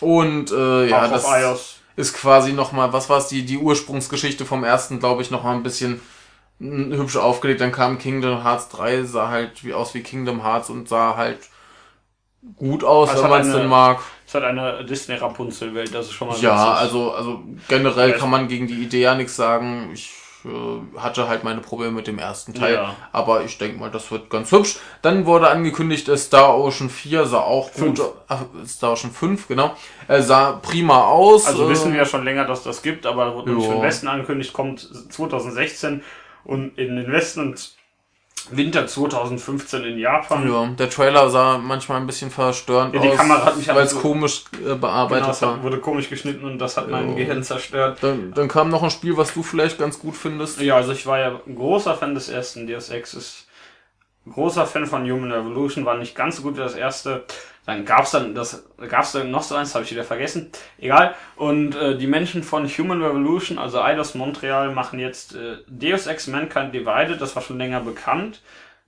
und 0.00 0.50
äh, 0.50 0.88
ja, 0.88 1.08
das 1.08 1.80
ist 1.96 2.14
quasi 2.14 2.52
nochmal, 2.52 2.92
was 2.92 3.08
war 3.08 3.18
es, 3.18 3.28
die, 3.28 3.44
die 3.44 3.58
Ursprungsgeschichte 3.58 4.44
vom 4.44 4.64
ersten, 4.64 4.98
glaube 4.98 5.22
ich, 5.22 5.30
nochmal 5.30 5.54
ein 5.54 5.62
bisschen 5.62 6.00
hübsch 6.58 7.16
aufgelegt. 7.16 7.60
Dann 7.60 7.72
kam 7.72 7.98
Kingdom 7.98 8.42
Hearts 8.44 8.68
3, 8.70 9.04
sah 9.04 9.28
halt 9.28 9.64
wie 9.64 9.74
aus 9.74 9.94
wie 9.94 10.02
Kingdom 10.02 10.42
Hearts 10.42 10.70
und 10.70 10.88
sah 10.88 11.16
halt 11.16 11.38
gut 12.56 12.84
aus, 12.84 13.10
Also 13.10 13.22
wenn 13.24 13.30
man 13.30 13.42
es 13.42 13.52
denn 13.52 13.68
mag. 13.68 14.00
Es 14.26 14.34
hat 14.34 14.44
eine 14.44 14.84
Disney-Rapunzel-Welt, 14.84 15.94
das 15.94 16.06
ist 16.06 16.12
schon 16.12 16.28
mal 16.28 16.38
Ja, 16.38 16.74
also, 16.74 17.12
also 17.12 17.42
generell 17.68 18.14
kann 18.14 18.30
man 18.30 18.48
gegen 18.48 18.66
die 18.66 18.82
Idee 18.82 19.02
ja 19.02 19.14
nichts 19.14 19.36
sagen. 19.36 19.90
Ich 19.94 20.12
äh, 20.44 20.98
hatte 20.98 21.28
halt 21.28 21.42
meine 21.44 21.60
Probleme 21.60 21.92
mit 21.92 22.06
dem 22.06 22.18
ersten 22.18 22.52
Teil. 22.52 22.74
Ja. 22.74 22.96
Aber 23.12 23.44
ich 23.44 23.56
denke 23.58 23.78
mal, 23.78 23.90
das 23.90 24.10
wird 24.10 24.28
ganz 24.28 24.52
hübsch. 24.52 24.76
Dann 25.02 25.24
wurde 25.24 25.48
angekündigt, 25.48 26.08
äh, 26.08 26.16
Star 26.18 26.58
Ocean 26.58 26.90
4 26.90 27.24
sah 27.26 27.40
auch 27.40 27.72
gut. 27.72 28.00
Ach, 28.28 28.42
Star 28.66 28.92
Ocean 28.92 29.10
5, 29.10 29.48
genau. 29.48 29.74
Äh, 30.08 30.20
sah 30.20 30.52
prima 30.52 31.04
aus. 31.04 31.46
Also 31.46 31.64
äh, 31.66 31.70
wissen 31.70 31.92
wir 31.92 32.00
ja 32.00 32.06
schon 32.06 32.24
länger, 32.24 32.44
dass 32.44 32.62
das 32.62 32.82
gibt, 32.82 33.06
aber 33.06 33.34
wurde 33.34 33.52
nicht 33.52 33.64
Ja. 33.64 33.70
für 33.70 33.76
den 33.76 33.84
Westen 33.84 34.08
angekündigt, 34.08 34.52
kommt 34.52 34.80
2016 35.12 36.02
und 36.44 36.78
in 36.78 36.96
den 36.96 37.10
Westen 37.10 37.40
und 37.40 37.74
Winter 38.50 38.86
2015 38.86 39.84
in 39.84 39.98
Japan. 39.98 40.46
Ja, 40.50 40.66
der 40.66 40.90
Trailer 40.90 41.30
sah 41.30 41.56
manchmal 41.56 41.98
ein 42.00 42.06
bisschen 42.06 42.30
verstörend 42.30 42.94
Ja, 42.94 43.00
die 43.00 43.08
aus, 43.08 43.16
Kamera 43.16 43.44
hat 43.46 43.56
mich 43.56 43.68
weil 43.68 43.76
es 43.84 43.92
aber 43.92 44.00
so- 44.02 44.08
komisch 44.08 44.44
äh, 44.52 44.58
Genau, 44.64 44.76
bearbeitet 44.76 45.30
es 45.30 45.40
war. 45.42 45.62
wurde 45.62 45.78
komisch 45.78 46.10
geschnitten 46.10 46.44
und 46.44 46.58
das 46.58 46.76
hat 46.76 46.90
mein 46.90 47.10
Ja. 47.10 47.14
Gehirn 47.14 47.42
zerstört. 47.42 47.98
Dann, 48.02 48.32
dann 48.34 48.48
kam 48.48 48.68
noch 48.68 48.82
ein 48.82 48.90
Spiel, 48.90 49.16
was 49.16 49.32
du 49.32 49.42
vielleicht 49.42 49.78
ganz 49.78 49.98
gut 49.98 50.14
findest. 50.14 50.60
Ja, 50.60 50.76
also 50.76 50.92
ich 50.92 51.06
war 51.06 51.18
ja 51.18 51.40
ein 51.46 51.54
großer 51.54 51.94
Fan 51.94 52.14
des 52.14 52.28
ersten 52.28 52.66
Deus 52.66 52.90
Ex. 52.90 53.14
Ist 53.14 53.46
großer 54.30 54.66
Fan 54.66 54.86
von 54.86 55.10
Human 55.10 55.32
Revolution, 55.32 55.86
war 55.86 55.96
nicht 55.96 56.14
ganz 56.14 56.36
so 56.36 56.42
gut 56.42 56.56
wie 56.56 56.60
das 56.60 56.74
erste. 56.74 57.24
Dann 57.66 57.84
gab's 57.86 58.10
dann 58.10 58.34
das 58.34 58.64
gab's 58.88 59.12
dann 59.12 59.30
noch 59.30 59.42
so 59.42 59.54
eins, 59.54 59.74
habe 59.74 59.84
ich 59.84 59.90
wieder 59.90 60.04
vergessen. 60.04 60.50
Egal. 60.78 61.14
Und 61.36 61.74
äh, 61.74 61.96
die 61.96 62.06
Menschen 62.06 62.42
von 62.42 62.68
Human 62.68 63.02
Revolution, 63.02 63.58
also 63.58 63.80
Eidos 63.80 64.14
Montreal, 64.14 64.72
machen 64.72 64.98
jetzt 64.98 65.34
äh, 65.34 65.56
Deus 65.66 66.06
Ex 66.06 66.26
Mankind 66.26 66.74
Divided. 66.74 67.20
Das 67.20 67.34
war 67.34 67.42
schon 67.42 67.58
länger 67.58 67.80
bekannt. 67.80 68.42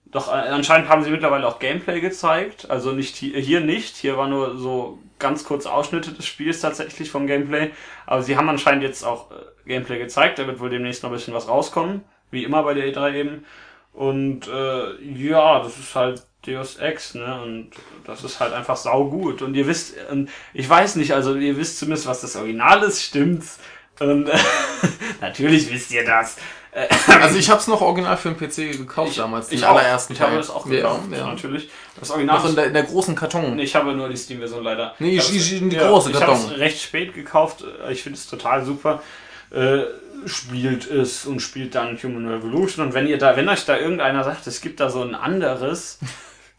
Doch 0.04 0.28
äh, 0.28 0.32
anscheinend 0.32 0.88
haben 0.88 1.02
sie 1.02 1.10
mittlerweile 1.10 1.46
auch 1.46 1.58
Gameplay 1.58 2.00
gezeigt. 2.00 2.70
Also 2.70 2.92
nicht 2.92 3.16
hier, 3.16 3.38
hier 3.40 3.60
nicht. 3.60 3.96
Hier 3.96 4.18
war 4.18 4.28
nur 4.28 4.58
so 4.58 4.98
ganz 5.18 5.44
kurz 5.44 5.64
Ausschnitte 5.64 6.12
des 6.12 6.26
Spiels 6.26 6.60
tatsächlich 6.60 7.10
vom 7.10 7.26
Gameplay. 7.26 7.70
Aber 8.04 8.22
sie 8.22 8.36
haben 8.36 8.48
anscheinend 8.48 8.82
jetzt 8.82 9.04
auch 9.04 9.30
äh, 9.30 9.34
Gameplay 9.66 9.98
gezeigt. 9.98 10.38
Da 10.38 10.46
wird 10.46 10.60
wohl 10.60 10.70
demnächst 10.70 11.02
noch 11.02 11.10
ein 11.10 11.16
bisschen 11.16 11.34
was 11.34 11.48
rauskommen. 11.48 12.04
Wie 12.30 12.44
immer 12.44 12.62
bei 12.62 12.74
der 12.74 12.92
E3 12.92 13.14
eben. 13.14 13.46
Und 13.94 14.46
äh, 14.48 15.02
ja, 15.02 15.60
das 15.60 15.78
ist 15.78 15.94
halt 15.94 16.22
Deus 16.46 16.76
Ex, 16.76 17.14
ne? 17.14 17.40
Und 17.42 17.70
das 18.06 18.22
ist 18.24 18.40
halt 18.40 18.52
einfach 18.52 18.76
saugut. 18.76 19.42
Und 19.42 19.54
ihr 19.54 19.66
wisst, 19.66 19.94
und 20.10 20.30
ich 20.54 20.68
weiß 20.68 20.96
nicht, 20.96 21.12
also 21.12 21.34
ihr 21.34 21.56
wisst 21.56 21.78
zumindest, 21.78 22.06
was 22.06 22.20
das 22.20 22.36
Original 22.36 22.82
ist, 22.82 23.02
stimmt's. 23.02 23.58
Und 23.98 24.28
äh, 24.28 24.36
natürlich 25.20 25.70
wisst 25.72 25.90
ihr 25.92 26.04
das. 26.04 26.36
Äh, 26.72 26.86
Also 27.20 27.38
ich 27.38 27.48
habe 27.50 27.60
es 27.60 27.66
noch 27.66 27.80
original 27.80 28.16
für 28.16 28.30
den 28.30 28.36
PC 28.36 28.76
gekauft 28.78 29.18
damals, 29.18 29.48
den 29.48 29.58
ich 29.58 29.64
auch. 29.64 29.70
allerersten 29.76 30.12
Ich 30.12 30.20
habe 30.20 30.32
Teil. 30.32 30.38
das 30.38 30.50
auch 30.50 30.66
Ja, 30.66 30.72
gekauft, 30.76 31.00
ja. 31.10 31.26
natürlich. 31.26 31.70
Das 31.98 32.10
Original 32.10 32.36
Noch 32.38 32.48
in 32.48 32.54
der, 32.56 32.66
in 32.66 32.74
der 32.74 32.82
großen 32.82 33.14
Karton. 33.14 33.56
Nee, 33.56 33.62
ich 33.62 33.74
habe 33.74 33.94
nur 33.94 34.08
die 34.10 34.16
Steam-Version 34.16 34.62
leider. 34.62 34.94
Nee, 34.98 35.16
ich- 35.16 35.34
ich- 35.34 35.60
in 35.62 35.70
die 35.70 35.76
große 35.76 36.10
Ich 36.10 36.16
habe 36.16 36.32
Karton. 36.32 36.52
es 36.52 36.58
recht 36.58 36.82
spät 36.82 37.14
gekauft. 37.14 37.64
Ich 37.90 38.02
finde 38.02 38.18
es 38.18 38.26
total 38.26 38.64
super. 38.64 39.02
Äh, 39.50 39.84
spielt 40.26 40.90
es 40.90 41.24
und 41.24 41.40
spielt 41.40 41.74
dann 41.74 41.96
Human 42.02 42.28
Revolution. 42.28 42.86
Und 42.86 42.94
wenn 42.94 43.06
ihr 43.06 43.16
da, 43.16 43.36
wenn 43.36 43.48
euch 43.48 43.64
da 43.64 43.78
irgendeiner 43.78 44.24
sagt, 44.24 44.46
es 44.46 44.60
gibt 44.60 44.80
da 44.80 44.90
so 44.90 45.02
ein 45.02 45.14
anderes, 45.14 45.98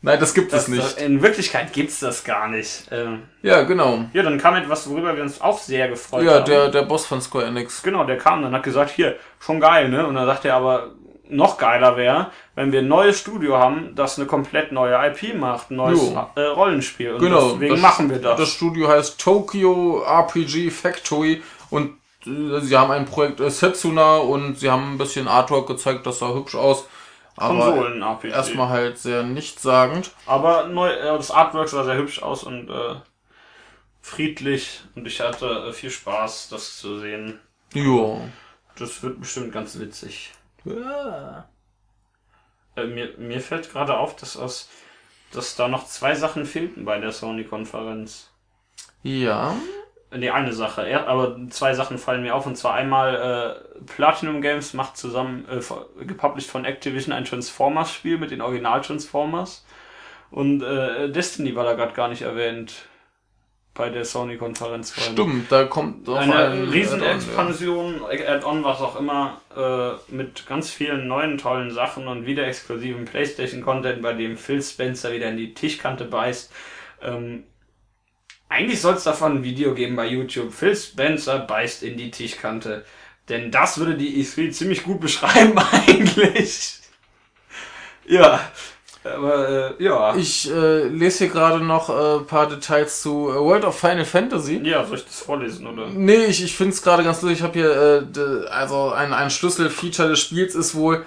Nein, 0.02 0.20
das 0.20 0.34
gibt 0.36 0.54
das, 0.54 0.64
es 0.64 0.68
nicht. 0.68 0.98
in 1.02 1.22
Wirklichkeit 1.24 1.74
gibt's 1.74 2.00
das 2.00 2.24
gar 2.24 2.48
nicht. 2.48 2.84
Ähm, 2.92 3.24
Ja, 3.42 3.64
genau. 3.64 4.06
ja, 4.14 4.22
dann 4.24 4.38
kam 4.38 4.56
etwas, 4.56 4.88
worüber 4.90 5.16
wir 5.16 5.24
uns 5.24 5.42
auch 5.42 5.58
sehr 5.60 5.90
gefreut 5.90 6.24
Ja, 6.24 6.36
haben. 6.36 6.46
der, 6.46 6.70
der 6.70 6.84
Boss 6.84 7.06
von 7.08 7.20
Square 7.20 7.46
Enix. 7.48 7.82
Genau, 7.82 8.04
der 8.04 8.18
kam 8.18 8.44
dann 8.44 8.54
hat 8.54 8.64
gesagt, 8.64 8.92
hier, 8.92 9.16
schon 9.40 9.60
geil, 9.60 9.90
ne? 9.90 10.06
Und 10.06 10.14
dann 10.16 10.26
sagt 10.28 10.46
er 10.46 10.56
aber, 10.56 10.92
noch 11.30 11.58
geiler 11.58 11.98
wäre, 11.98 12.28
wenn 12.56 12.72
wir 12.72 12.80
ein 12.80 12.88
neues 12.88 13.20
Studio 13.20 13.58
haben, 13.58 13.96
das 13.96 14.18
eine 14.18 14.28
komplett 14.28 14.72
neue 14.72 14.94
IP 15.08 15.36
macht, 15.36 15.72
ein 15.72 15.76
neues 15.76 16.00
äh, 16.36 16.42
Rollenspiel. 16.42 17.14
Und 17.16 17.20
Genau. 17.20 17.52
deswegen 17.54 17.74
das- 17.74 17.82
machen 17.82 18.10
wir 18.10 18.20
das. 18.20 18.40
Das 18.40 18.50
Studio 18.50 18.88
heißt 18.88 19.20
Tokyo 19.20 20.04
RPG 20.04 20.70
Factory 20.70 21.42
und 21.70 21.98
äh, 22.26 22.60
sie 22.62 22.78
haben 22.78 22.92
ein 22.92 23.06
Projekt 23.06 23.40
äh, 23.42 23.50
Setsuna 23.50 24.18
und 24.18 24.60
sie 24.60 24.70
haben 24.72 24.94
ein 24.94 24.98
bisschen 24.98 25.28
Artwork 25.28 25.68
gezeigt, 25.68 26.06
das 26.06 26.20
sah 26.20 26.34
hübsch 26.34 26.56
aus. 26.56 26.86
Aber 27.38 27.72
Konsolen-RPG. 27.72 28.34
erstmal 28.34 28.70
halt 28.70 28.98
sehr 28.98 29.24
nichtssagend. 29.24 30.12
Aber 30.26 30.68
neu, 30.68 30.90
äh, 30.90 31.18
das 31.18 31.32
Artwork 31.32 31.70
sah 31.70 31.84
sehr 31.84 31.98
hübsch 31.98 32.22
aus 32.22 32.44
und 32.44 32.70
äh, 32.70 32.96
friedlich 34.02 34.82
und 34.96 35.08
ich 35.08 35.22
hatte 35.22 35.68
äh, 35.70 35.74
viel 35.74 35.92
Spaß, 35.92 36.50
das 36.50 36.78
zu 36.78 37.00
sehen. 37.00 37.40
Ja. 37.74 38.20
Das 38.78 39.02
wird 39.04 39.20
bestimmt 39.20 39.52
ganz 39.54 39.80
witzig. 39.80 40.34
ja. 40.66 41.48
Äh, 42.76 42.86
mir, 42.86 43.18
mir 43.18 43.42
fällt 43.42 43.72
gerade 43.72 43.98
auf, 43.98 44.16
dass 44.16 44.38
aus 44.38 44.70
dass 45.32 45.56
da 45.56 45.68
noch 45.68 45.86
zwei 45.86 46.16
Sachen 46.16 46.46
fehlten 46.46 46.86
bei 46.86 47.00
der 47.00 47.12
Sony-Konferenz. 47.12 48.30
Ja. 49.04 49.56
Nee, 50.10 50.30
eine 50.30 50.54
Sache. 50.54 50.88
Er, 50.88 51.08
aber 51.08 51.38
zwei 51.50 51.74
Sachen 51.74 51.98
fallen 51.98 52.22
mir 52.22 52.34
auf. 52.34 52.46
Und 52.46 52.56
zwar 52.56 52.74
einmal 52.76 53.60
äh, 53.76 53.82
Platinum 53.86 54.42
Games 54.42 54.74
macht 54.74 54.96
zusammen, 54.96 55.46
äh, 55.50 56.06
gepublished 56.06 56.50
von 56.50 56.64
Activision, 56.64 57.14
ein 57.14 57.26
Transformers-Spiel 57.26 58.18
mit 58.18 58.32
den 58.32 58.42
Original-Transformers. 58.42 59.66
Und 60.32 60.62
äh, 60.64 61.10
Destiny 61.10 61.56
war 61.56 61.66
da 61.66 61.74
gerade 61.74 61.94
gar 61.94 62.08
nicht 62.08 62.22
erwähnt 62.22 62.88
bei 63.74 63.90
der 63.90 64.06
Sony-Konferenz. 64.06 64.94
Stimmt, 65.00 65.52
da 65.52 65.66
kommt 65.66 66.08
doch 66.08 66.18
eine 66.18 66.36
ein 66.36 66.70
Riesenexpansion, 66.70 68.02
Add-on, 68.04 68.64
was 68.64 68.82
auch 68.82 69.00
immer, 69.00 69.40
äh, 69.56 70.14
mit 70.14 70.48
ganz 70.48 70.72
vielen 70.72 71.08
neuen 71.08 71.38
tollen 71.38 71.72
Sachen 71.72 72.08
und 72.08 72.26
wieder 72.26 72.48
exklusiven 72.48 73.06
PlayStation-Content, 73.06 74.02
bei 74.02 74.14
dem 74.14 74.36
Phil 74.36 74.62
Spencer 74.62 75.12
wieder 75.12 75.30
in 75.30 75.38
die 75.38 75.54
Tischkante 75.54 76.06
beißt. 76.06 76.52
Ähm, 77.04 77.44
eigentlich 78.50 78.82
soll 78.82 78.96
es 78.96 79.04
davon 79.04 79.38
ein 79.38 79.44
Video 79.44 79.74
geben 79.74 79.96
bei 79.96 80.08
YouTube. 80.08 80.54
Phil 80.54 80.76
Spencer 80.76 81.40
beißt 81.40 81.84
in 81.84 81.98
die 81.98 82.12
Tischkante. 82.12 82.86
Denn 83.30 83.52
das 83.52 83.78
würde 83.78 83.96
die 83.96 84.24
E3 84.24 84.52
ziemlich 84.52 84.84
gut 84.84 85.02
beschreiben 85.02 85.58
eigentlich. 85.88 86.80
ja, 88.08 88.40
aber 89.04 89.76
äh, 89.80 89.84
ja. 89.84 90.16
Ich 90.16 90.50
äh, 90.50 90.84
lese 90.84 91.26
hier 91.26 91.34
gerade 91.34 91.64
noch 91.64 91.90
ein 91.90 92.22
äh, 92.22 92.24
paar 92.24 92.48
Details 92.48 93.02
zu 93.02 93.30
äh, 93.30 93.36
World 93.36 93.66
of 93.66 93.78
Final 93.78 94.06
Fantasy. 94.06 94.62
Ja, 94.64 94.86
soll 94.86 94.98
ich 94.98 95.06
das 95.06 95.20
vorlesen, 95.20 95.68
oder? 95.68 95.88
Nee, 95.88 96.26
ich, 96.26 96.44
ich 96.44 96.56
finde 96.56 96.74
es 96.74 96.82
gerade 96.82 97.04
ganz 97.04 97.22
lustig. 97.22 97.40
Ich 97.40 97.44
habe 97.44 97.54
hier, 97.54 98.08
äh, 98.16 98.48
also 98.48 98.92
ein, 98.92 99.14
ein 99.14 99.30
Schlüsselfeature 99.30 100.10
des 100.10 100.20
Spiels 100.20 100.56
ist 100.56 100.76
wohl, 100.76 101.06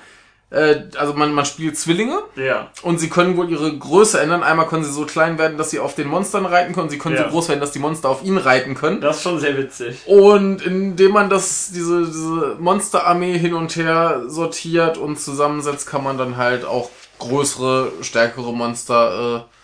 äh, 0.51 0.83
also 0.97 1.15
man, 1.15 1.33
man 1.33 1.45
spielt 1.45 1.79
Zwillinge. 1.79 2.19
Ja. 2.37 2.71
Und 2.83 2.99
sie 2.99 3.09
können 3.09 3.37
wohl 3.37 3.51
ihre 3.51 3.77
Größe 3.77 4.21
ändern. 4.21 4.43
Einmal 4.43 4.67
können 4.67 4.85
sie 4.85 4.93
so 4.93 5.07
klein 5.07 5.39
werden, 5.39 5.57
dass 5.57 5.71
sie 5.71 5.79
auf 5.79 5.95
den 5.95 6.09
Monstern 6.09 6.45
reiten 6.45 6.75
können. 6.75 6.91
Sie 6.91 6.99
können 6.99 7.17
ja. 7.17 7.25
so 7.25 7.31
groß 7.31 7.49
werden, 7.49 7.61
dass 7.61 7.73
die 7.73 7.79
Monster 7.79 8.09
auf 8.09 8.25
ihn 8.25 8.37
reiten 8.37 8.75
können. 8.75 9.01
Das 9.01 9.19
ist 9.19 9.23
schon 9.23 9.39
sehr 9.39 9.57
witzig. 9.57 10.01
Und 10.07 10.63
indem 10.63 11.13
man 11.13 11.31
das, 11.31 11.71
diese, 11.73 12.05
diese 12.07 12.57
Monsterarmee 12.59 13.39
hin 13.39 13.55
und 13.55 13.77
her 13.77 14.23
sortiert 14.27 14.99
und 14.99 15.21
zusammensetzt, 15.21 15.87
kann 15.89 16.03
man 16.03 16.19
dann 16.19 16.37
halt 16.37 16.65
auch 16.65 16.91
größere, 17.21 17.93
stärkere 18.01 18.53
Monster 18.53 19.47
äh, 19.47 19.60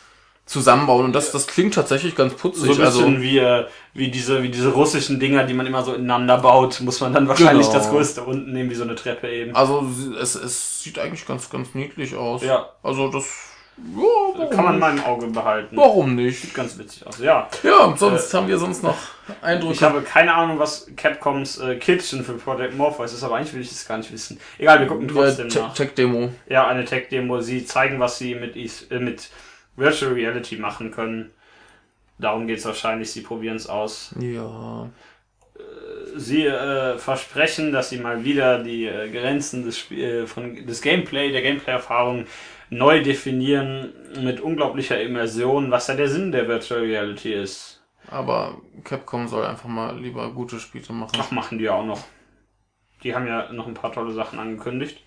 zusammenbauen. 0.47 1.05
Und 1.05 1.13
das, 1.13 1.33
das 1.33 1.47
klingt 1.47 1.75
tatsächlich 1.75 2.15
ganz 2.15 2.35
putzig. 2.35 2.63
So 2.63 2.71
ein 2.71 2.79
bisschen 2.79 3.05
also, 3.05 3.21
wie, 3.21 3.39
äh, 3.39 3.67
wie, 3.95 4.11
diese, 4.11 4.43
wie 4.43 4.49
diese 4.49 4.73
russischen 4.73 5.21
Dinger, 5.21 5.45
die 5.45 5.55
man 5.55 5.67
immer 5.67 5.83
so 5.83 5.93
ineinander 5.93 6.39
baut, 6.39 6.81
muss 6.81 7.01
man 7.01 7.13
dann 7.13 7.29
wahrscheinlich 7.29 7.67
genau. 7.67 7.79
das 7.79 7.91
größte 7.91 8.23
unten 8.23 8.53
nehmen, 8.53 8.71
wie 8.71 8.75
so 8.75 8.85
eine 8.85 8.95
Treppe 8.95 9.29
eben. 9.29 9.55
Also 9.55 9.85
es, 10.21 10.37
es 10.37 10.83
sieht 10.83 10.99
eigentlich 10.99 11.27
ganz, 11.27 11.51
ganz 11.51 11.75
niedlich 11.75 12.15
aus. 12.15 12.43
Ja. 12.43 12.71
Also 12.83 13.11
das 13.11 13.25
ja, 14.39 14.47
Kann 14.47 14.65
man 14.65 14.79
mal 14.79 14.97
im 14.97 15.05
Auge 15.05 15.27
behalten. 15.27 15.77
Warum 15.77 16.15
nicht? 16.15 16.41
Sieht 16.41 16.55
ganz 16.55 16.79
witzig 16.79 17.07
aus, 17.07 17.19
ja. 17.19 17.49
Ja, 17.63 17.95
sonst 17.95 18.33
äh, 18.33 18.37
haben 18.37 18.49
wir 18.49 18.57
sonst 18.57 18.83
noch 18.83 18.97
Eindrücke. 19.43 19.75
Ich 19.75 19.83
habe 19.83 20.01
keine 20.01 20.33
Ahnung, 20.33 20.59
was 20.59 20.87
Capcoms 20.97 21.59
äh, 21.59 21.77
Kitchen 21.77 22.25
für 22.25 22.33
Project 22.35 22.75
Morpheus 22.75 23.13
ist, 23.13 23.23
aber 23.23 23.37
eigentlich 23.37 23.53
will 23.53 23.61
ich 23.61 23.69
das 23.69 23.87
gar 23.87 23.99
nicht 23.99 24.11
wissen. 24.11 24.41
Egal, 24.59 24.81
wir 24.81 24.87
gucken 24.87 25.09
trotzdem 25.09 25.51
ja, 25.51 25.63
nach. 25.63 25.75
Tech-Demo. 25.75 26.31
Ja, 26.49 26.67
eine 26.67 26.87
Tech-Demo. 26.87 27.41
Sie 27.41 27.67
zeigen, 27.67 28.01
was 28.01 28.17
sie 28.17 28.35
mit, 28.35 28.57
äh, 28.57 28.99
mit 28.99 29.29
Virtual 29.77 30.13
Reality 30.13 30.57
machen 30.57 30.91
können. 30.91 31.31
Darum 32.19 32.47
geht 32.47 32.59
es 32.59 32.65
wahrscheinlich, 32.65 33.11
sie 33.11 33.21
probieren 33.21 33.57
es 33.57 33.69
aus. 33.69 34.15
Ja. 34.19 34.91
Äh, 35.55 36.19
sie 36.19 36.47
äh, 36.47 36.97
versprechen, 36.99 37.73
dass 37.73 37.91
sie 37.91 37.99
mal 37.99 38.25
wieder 38.25 38.63
die 38.63 38.87
äh, 38.87 39.11
Grenzen 39.11 39.65
des, 39.65 39.79
Sp 39.85 39.93
äh, 39.93 40.27
von, 40.27 40.67
des 40.67 40.81
Gameplay, 40.81 41.31
der 41.31 41.43
Gameplay-Erfahrung 41.43 42.27
neu 42.71 43.03
definieren 43.03 43.93
mit 44.23 44.41
unglaublicher 44.41 45.01
Immersion, 45.01 45.71
was 45.71 45.87
ja 45.89 45.95
der 45.95 46.09
Sinn 46.09 46.33
der 46.33 46.49
Virtual 46.49 46.81
Reality 46.81 47.33
ist. 47.35 47.83
Aber 48.09 48.61
Capcom 48.85 49.29
soll 49.29 49.45
einfach 49.45 49.69
mal 49.69 49.99
lieber 49.99 50.33
gute 50.33 50.59
Spiele 50.59 50.93
machen. 50.93 51.19
Ach, 51.19 51.31
machen 51.31 51.59
die 51.59 51.65
ja 51.65 51.75
auch 51.75 51.85
noch. 51.85 52.05
Die 53.03 53.15
haben 53.15 53.27
ja 53.27 53.53
noch 53.53 53.67
ein 53.67 53.75
paar 53.75 53.93
tolle 53.93 54.13
Sachen 54.13 54.39
angekündigt. 54.39 55.03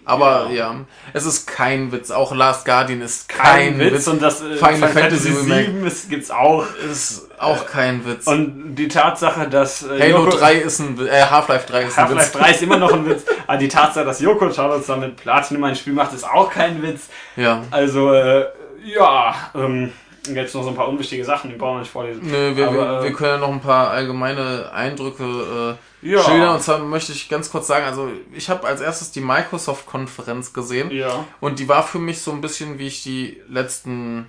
Aber 0.05 0.47
ja. 0.49 0.71
ja. 0.71 0.75
es 1.11 1.25
ist 1.25 1.47
kein 1.47 1.91
Witz. 1.91 2.11
Auch 2.11 2.33
Last 2.33 2.65
Guardian 2.65 3.01
ist 3.01 3.27
kein, 3.27 3.77
kein 3.77 3.79
Witz. 3.79 3.93
Witz. 3.93 4.07
Und 4.07 4.21
das 4.21 4.41
äh, 4.41 4.55
Final, 4.55 4.75
Final 4.75 4.89
Fantasy, 4.89 5.29
Fantasy 5.31 5.65
7 5.65 5.85
ist, 5.87 6.09
gibt's 6.09 6.31
auch. 6.31 6.65
Ist 6.89 7.27
auch 7.39 7.65
kein 7.65 8.05
Witz. 8.05 8.25
Und 8.25 8.75
die 8.75 8.87
Tatsache, 8.87 9.49
dass 9.49 9.83
äh, 9.83 9.99
Halo 9.99 10.25
Yoko, 10.25 10.37
3 10.37 10.53
ist 10.55 10.79
ein 10.79 11.07
äh, 11.07 11.23
Half-Life 11.23 11.67
3 11.67 11.83
ist 11.83 11.97
ein 11.97 12.09
Witz. 12.09 12.17
Half-Life 12.17 12.37
3 12.37 12.51
ist 12.51 12.61
immer 12.63 12.77
noch 12.77 12.93
ein 12.93 13.05
Witz. 13.09 13.25
Aber 13.47 13.57
die 13.57 13.67
Tatsache, 13.67 14.05
dass 14.05 14.21
Yoko 14.21 14.51
Charlotte 14.51 14.85
damit 14.87 15.17
Platinum 15.17 15.63
ein 15.65 15.75
Spiel 15.75 15.93
macht, 15.93 16.13
ist 16.13 16.23
auch 16.23 16.49
kein 16.51 16.81
Witz. 16.81 17.09
Ja. 17.35 17.63
Also, 17.71 18.13
äh, 18.13 18.45
ja, 18.85 19.35
ähm, 19.55 19.91
jetzt 20.35 20.53
noch 20.55 20.63
so 20.63 20.69
ein 20.69 20.75
paar 20.75 20.87
unwichtige 20.87 21.23
Sachen, 21.23 21.49
die 21.49 21.55
brauchen 21.55 21.75
wir 21.75 21.79
nicht 21.81 21.91
vorlesen. 21.91 22.21
Nö, 22.23 22.55
wir, 22.55 22.67
Aber, 22.67 22.75
wir, 22.75 23.03
wir, 23.03 23.13
können 23.13 23.31
ja 23.31 23.37
noch 23.37 23.51
ein 23.51 23.61
paar 23.61 23.89
allgemeine 23.89 24.71
Eindrücke 24.71 25.77
äh, 26.03 26.09
ja. 26.09 26.21
schildern. 26.21 26.55
Und 26.55 26.61
zwar 26.61 26.79
möchte 26.79 27.11
ich 27.11 27.29
ganz 27.29 27.51
kurz 27.51 27.67
sagen, 27.67 27.85
also 27.85 28.09
ich 28.33 28.49
habe 28.49 28.67
als 28.67 28.81
erstes 28.81 29.11
die 29.11 29.21
Microsoft-Konferenz 29.21 30.53
gesehen. 30.53 30.91
Ja. 30.91 31.25
Und 31.39 31.59
die 31.59 31.67
war 31.67 31.83
für 31.83 31.99
mich 31.99 32.21
so 32.21 32.31
ein 32.31 32.41
bisschen, 32.41 32.79
wie 32.79 32.87
ich 32.87 33.03
die 33.03 33.41
letzten 33.47 34.27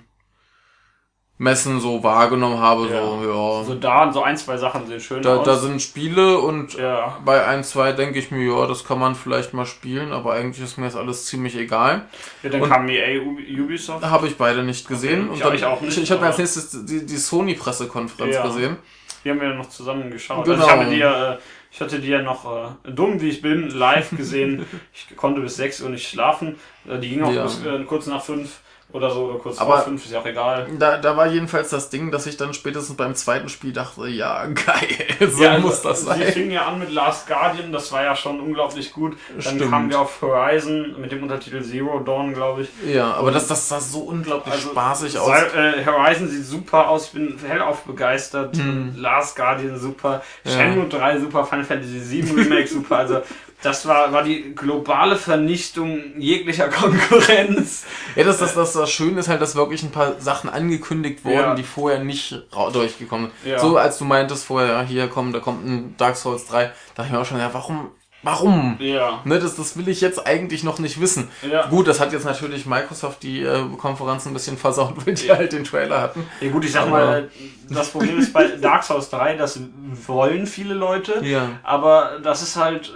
Messen 1.39 1.79
so 1.79 2.03
wahrgenommen 2.03 2.59
habe. 2.59 2.89
Ja. 2.89 3.01
So, 3.01 3.23
ja. 3.23 3.63
so 3.63 3.75
da 3.75 4.11
so 4.11 4.21
ein, 4.21 4.35
zwei 4.35 4.57
Sachen 4.57 4.85
sehen 4.87 4.99
schön 4.99 5.21
da, 5.21 5.37
aus. 5.37 5.45
Da 5.45 5.55
sind 5.55 5.81
Spiele 5.81 6.37
und 6.37 6.73
ja. 6.73 7.17
bei 7.23 7.45
ein, 7.45 7.63
zwei 7.63 7.93
denke 7.93 8.19
ich 8.19 8.29
mir, 8.29 8.53
ja, 8.53 8.67
das 8.67 8.83
kann 8.83 8.99
man 8.99 9.15
vielleicht 9.15 9.53
mal 9.53 9.65
spielen, 9.65 10.11
aber 10.11 10.33
eigentlich 10.33 10.61
ist 10.61 10.77
mir 10.77 10.83
das 10.83 10.97
alles 10.97 11.25
ziemlich 11.27 11.55
egal. 11.55 12.07
Ja, 12.43 12.49
dann 12.49 12.61
und 12.61 12.69
kam 12.69 12.89
EA 12.89 13.21
Ubisoft. 13.21 14.03
Habe 14.03 14.27
ich 14.27 14.35
beide 14.35 14.63
nicht 14.63 14.85
gesehen. 14.85 15.29
Okay. 15.29 15.37
Ich, 15.37 15.43
und 15.43 15.49
dann, 15.49 15.55
ich 15.55 15.65
auch 15.65 15.81
nicht. 15.81 15.97
Ich, 15.97 16.03
ich 16.03 16.11
habe 16.11 16.25
als 16.25 16.37
nächstes 16.37 16.85
die, 16.85 17.05
die 17.05 17.17
Sony-Pressekonferenz 17.17 18.35
ja. 18.35 18.43
gesehen. 18.43 18.75
Die 19.23 19.29
haben 19.29 19.39
wir 19.39 19.53
noch 19.53 19.69
zusammen 19.69 20.11
geschaut. 20.11 20.43
Genau. 20.43 20.57
Also 20.57 20.65
ich 20.65 20.71
habe 20.71 20.89
die 20.89 20.97
ja, 20.97 21.33
äh, 21.33 21.37
ich 21.71 21.79
hatte 21.79 21.99
die 21.99 22.09
ja 22.09 22.21
noch, 22.21 22.75
äh, 22.85 22.91
dumm 22.91 23.21
wie 23.21 23.29
ich 23.29 23.41
bin, 23.41 23.69
live 23.69 24.09
gesehen. 24.11 24.65
ich 24.93 25.15
konnte 25.15 25.39
bis 25.39 25.55
6 25.55 25.81
Uhr 25.83 25.89
nicht 25.89 26.09
schlafen. 26.09 26.57
Äh, 26.85 26.99
die 26.99 27.09
ging 27.09 27.23
auch 27.23 27.43
bis 27.43 27.63
äh, 27.65 27.81
kurz 27.85 28.07
nach 28.07 28.21
5 28.21 28.59
oder 28.91 29.11
so, 29.11 29.25
oder 29.25 29.37
kurz 29.37 29.59
aber 29.59 29.75
vor 29.75 29.85
fünf, 29.85 30.03
ist 30.03 30.11
ja 30.11 30.19
auch 30.19 30.25
egal. 30.25 30.67
Da, 30.79 30.97
da 30.97 31.15
war 31.15 31.27
jedenfalls 31.27 31.69
das 31.69 31.91
Ding, 31.91 32.09
dass 32.09 32.25
ich 32.25 32.37
dann 32.37 32.55
spätestens 32.55 32.97
beim 32.97 33.13
zweiten 33.13 33.47
Spiel 33.47 33.71
dachte, 33.71 34.07
ja, 34.07 34.45
geil, 34.47 35.29
so 35.31 35.43
ja, 35.43 35.51
also, 35.51 35.67
muss 35.67 35.81
das 35.83 36.01
sein. 36.05 36.19
Sie 36.19 36.31
fing 36.31 36.51
ja 36.51 36.65
an 36.65 36.79
mit 36.79 36.91
Last 36.91 37.27
Guardian, 37.27 37.71
das 37.71 37.91
war 37.91 38.03
ja 38.03 38.15
schon 38.15 38.39
unglaublich 38.39 38.91
gut. 38.91 39.15
Dann 39.33 39.41
Stimmt. 39.41 39.69
kamen 39.69 39.89
wir 39.91 39.99
auf 39.99 40.19
Horizon 40.23 40.95
mit 40.99 41.11
dem 41.11 41.21
Untertitel 41.21 41.61
Zero 41.61 41.99
Dawn, 41.99 42.33
glaube 42.33 42.63
ich. 42.63 42.69
Ja, 42.91 43.13
aber 43.13 43.31
das, 43.31 43.47
das 43.47 43.69
sah 43.69 43.79
so 43.79 43.99
unglaublich 43.99 44.55
also, 44.55 44.71
spaßig 44.71 45.19
aus. 45.19 45.29
Äh, 45.55 45.85
Horizon 45.85 46.27
sieht 46.27 46.45
super 46.45 46.89
aus, 46.89 47.07
ich 47.07 47.11
bin 47.11 47.37
hellauf 47.47 47.83
begeistert. 47.83 48.57
Hm. 48.57 48.95
Last 48.95 49.35
Guardian 49.35 49.77
super, 49.77 50.23
ja. 50.43 50.51
Shenmue 50.51 50.87
3 50.87 51.19
super, 51.19 51.45
Final 51.45 51.65
Fantasy 51.65 51.99
7 51.99 52.31
Remake 52.31 52.67
super, 52.67 52.97
also 52.97 53.21
das 53.61 53.85
war, 53.87 54.11
war 54.13 54.23
die 54.23 54.53
globale 54.55 55.15
Vernichtung 55.15 56.19
jeglicher 56.19 56.69
Konkurrenz. 56.69 57.83
Ja, 58.15 58.23
das, 58.23 58.37
das, 58.39 58.53
das, 58.55 58.73
das 58.73 58.89
Schöne 58.91 59.19
ist 59.19 59.27
halt, 59.27 59.41
dass 59.41 59.55
wirklich 59.55 59.83
ein 59.83 59.91
paar 59.91 60.19
Sachen 60.19 60.49
angekündigt 60.49 61.23
wurden, 61.25 61.35
Ja. 61.35 61.55
die 61.55 61.63
vorher 61.63 62.03
nicht 62.03 62.41
durchgekommen 62.73 63.31
sind. 63.43 63.51
Ja. 63.51 63.59
So 63.59 63.77
als 63.77 63.97
du 63.97 64.05
meintest 64.05 64.45
vorher, 64.45 64.69
ja, 64.73 64.81
hier 64.81 65.07
kommt, 65.07 65.35
da 65.35 65.39
kommt 65.39 65.65
ein 65.65 65.95
Dark 65.97 66.15
Souls 66.15 66.47
3, 66.47 66.71
dachte 66.95 67.07
ich 67.07 67.11
mir 67.11 67.19
auch 67.19 67.25
schon, 67.25 67.39
ja, 67.39 67.49
warum, 67.53 67.89
warum? 68.23 68.77
Ja. 68.79 69.21
Ne, 69.23 69.39
das, 69.39 69.55
das 69.55 69.77
will 69.77 69.87
ich 69.87 70.01
jetzt 70.01 70.25
eigentlich 70.27 70.63
noch 70.63 70.79
nicht 70.79 70.99
wissen. 70.99 71.29
Ja. 71.49 71.67
Gut, 71.67 71.87
das 71.87 71.99
hat 71.99 72.11
jetzt 72.13 72.25
natürlich 72.25 72.65
Microsoft 72.65 73.23
die 73.23 73.41
äh, 73.43 73.63
Konferenz 73.77 74.25
ein 74.25 74.33
bisschen 74.33 74.57
versaut, 74.57 74.93
weil 75.05 75.13
die 75.13 75.31
halt 75.31 75.51
den 75.53 75.63
Trailer 75.63 76.01
hatten. 76.01 76.25
Ja 76.41 76.49
gut, 76.51 76.65
ich 76.65 76.71
sag 76.71 76.83
Aber- 76.83 76.91
mal, 76.91 77.29
das 77.69 77.89
Problem 77.89 78.17
ist 78.19 78.33
bei 78.33 78.47
Dark 78.47 78.83
Souls 78.83 79.09
3, 79.09 79.35
das 79.35 79.59
wollen 80.07 80.45
viele 80.47 80.73
Leute, 80.73 81.21
Ja. 81.23 81.49
aber 81.63 82.19
das 82.23 82.41
ist 82.41 82.55
halt, 82.55 82.91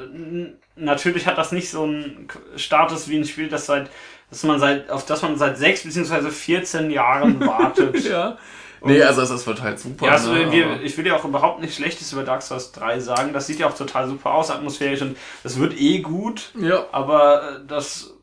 natürlich 0.76 1.28
hat 1.28 1.38
das 1.38 1.51
nicht 1.51 1.69
so 1.69 1.84
einen 1.84 2.28
Status 2.55 3.07
wie 3.07 3.17
ein 3.17 3.26
Spiel, 3.26 3.49
das 3.49 3.65
seit, 3.65 3.89
dass 4.30 4.43
man 4.43 4.59
seit, 4.59 4.89
auf 4.89 5.05
das 5.05 5.21
man 5.21 5.38
seit 5.38 5.57
sechs 5.57 5.84
beziehungsweise 5.84 6.32
14 6.32 6.89
Jahren 6.91 7.39
wartet. 7.39 8.03
Ja. 8.09 8.38
Nee, 8.84 9.01
also 9.01 9.21
es, 9.21 9.29
es 9.29 9.47
wird 9.47 9.61
halt 9.61 9.79
super. 9.79 10.05
Ja, 10.07 10.11
also 10.13 10.34
ne, 10.34 10.51
wir, 10.51 10.81
ich 10.81 10.97
will 10.97 11.05
ja 11.07 11.15
auch 11.15 11.23
überhaupt 11.25 11.61
nichts 11.61 11.75
Schlechtes 11.77 12.11
über 12.11 12.23
Dark 12.23 12.41
Souls 12.41 12.71
3 12.73 12.99
sagen. 12.99 13.34
Das 13.34 13.47
sieht 13.47 13.59
ja 13.59 13.67
auch 13.67 13.77
total 13.77 14.07
super 14.07 14.34
aus, 14.34 14.51
atmosphärisch 14.51 15.01
und 15.01 15.17
das 15.43 15.59
wird 15.59 15.79
eh 15.79 15.99
gut. 15.99 16.51
ja. 16.59 16.86
Aber 16.91 17.43
äh, 17.43 17.59
das 17.67 18.13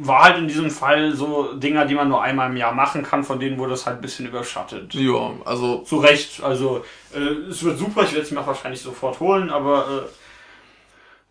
war 0.00 0.24
halt 0.24 0.38
in 0.38 0.48
diesem 0.48 0.70
Fall 0.70 1.14
so 1.14 1.54
Dinger, 1.54 1.86
die 1.86 1.94
man 1.94 2.08
nur 2.08 2.22
einmal 2.22 2.50
im 2.50 2.56
Jahr 2.58 2.74
machen 2.74 3.02
kann, 3.02 3.24
von 3.24 3.40
denen 3.40 3.58
wurde 3.58 3.72
es 3.72 3.86
halt 3.86 3.98
ein 3.98 4.02
bisschen 4.02 4.26
überschattet. 4.26 4.92
Ja, 4.94 5.30
also 5.46 5.78
Zu 5.78 5.96
Recht, 5.98 6.42
also 6.42 6.84
äh, 7.14 7.18
es 7.48 7.62
wird 7.62 7.78
super, 7.78 8.02
ich 8.02 8.12
werde 8.12 8.26
es 8.26 8.30
mir 8.30 8.40
auch 8.40 8.46
wahrscheinlich 8.46 8.82
sofort 8.82 9.18
holen, 9.20 9.48
aber 9.50 10.04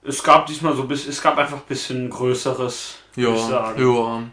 äh, 0.04 0.08
es 0.10 0.24
gab 0.24 0.48
diesmal 0.48 0.76
so 0.76 0.86
bis, 0.86 1.06
es 1.08 1.22
gab 1.22 1.38
einfach 1.38 1.58
ein 1.58 1.68
bisschen 1.68 2.10
größeres, 2.10 2.96
ja, 3.16 3.26
würde 3.26 3.38
ich 3.38 3.46
sagen. 3.46 3.82
ja. 3.96 4.24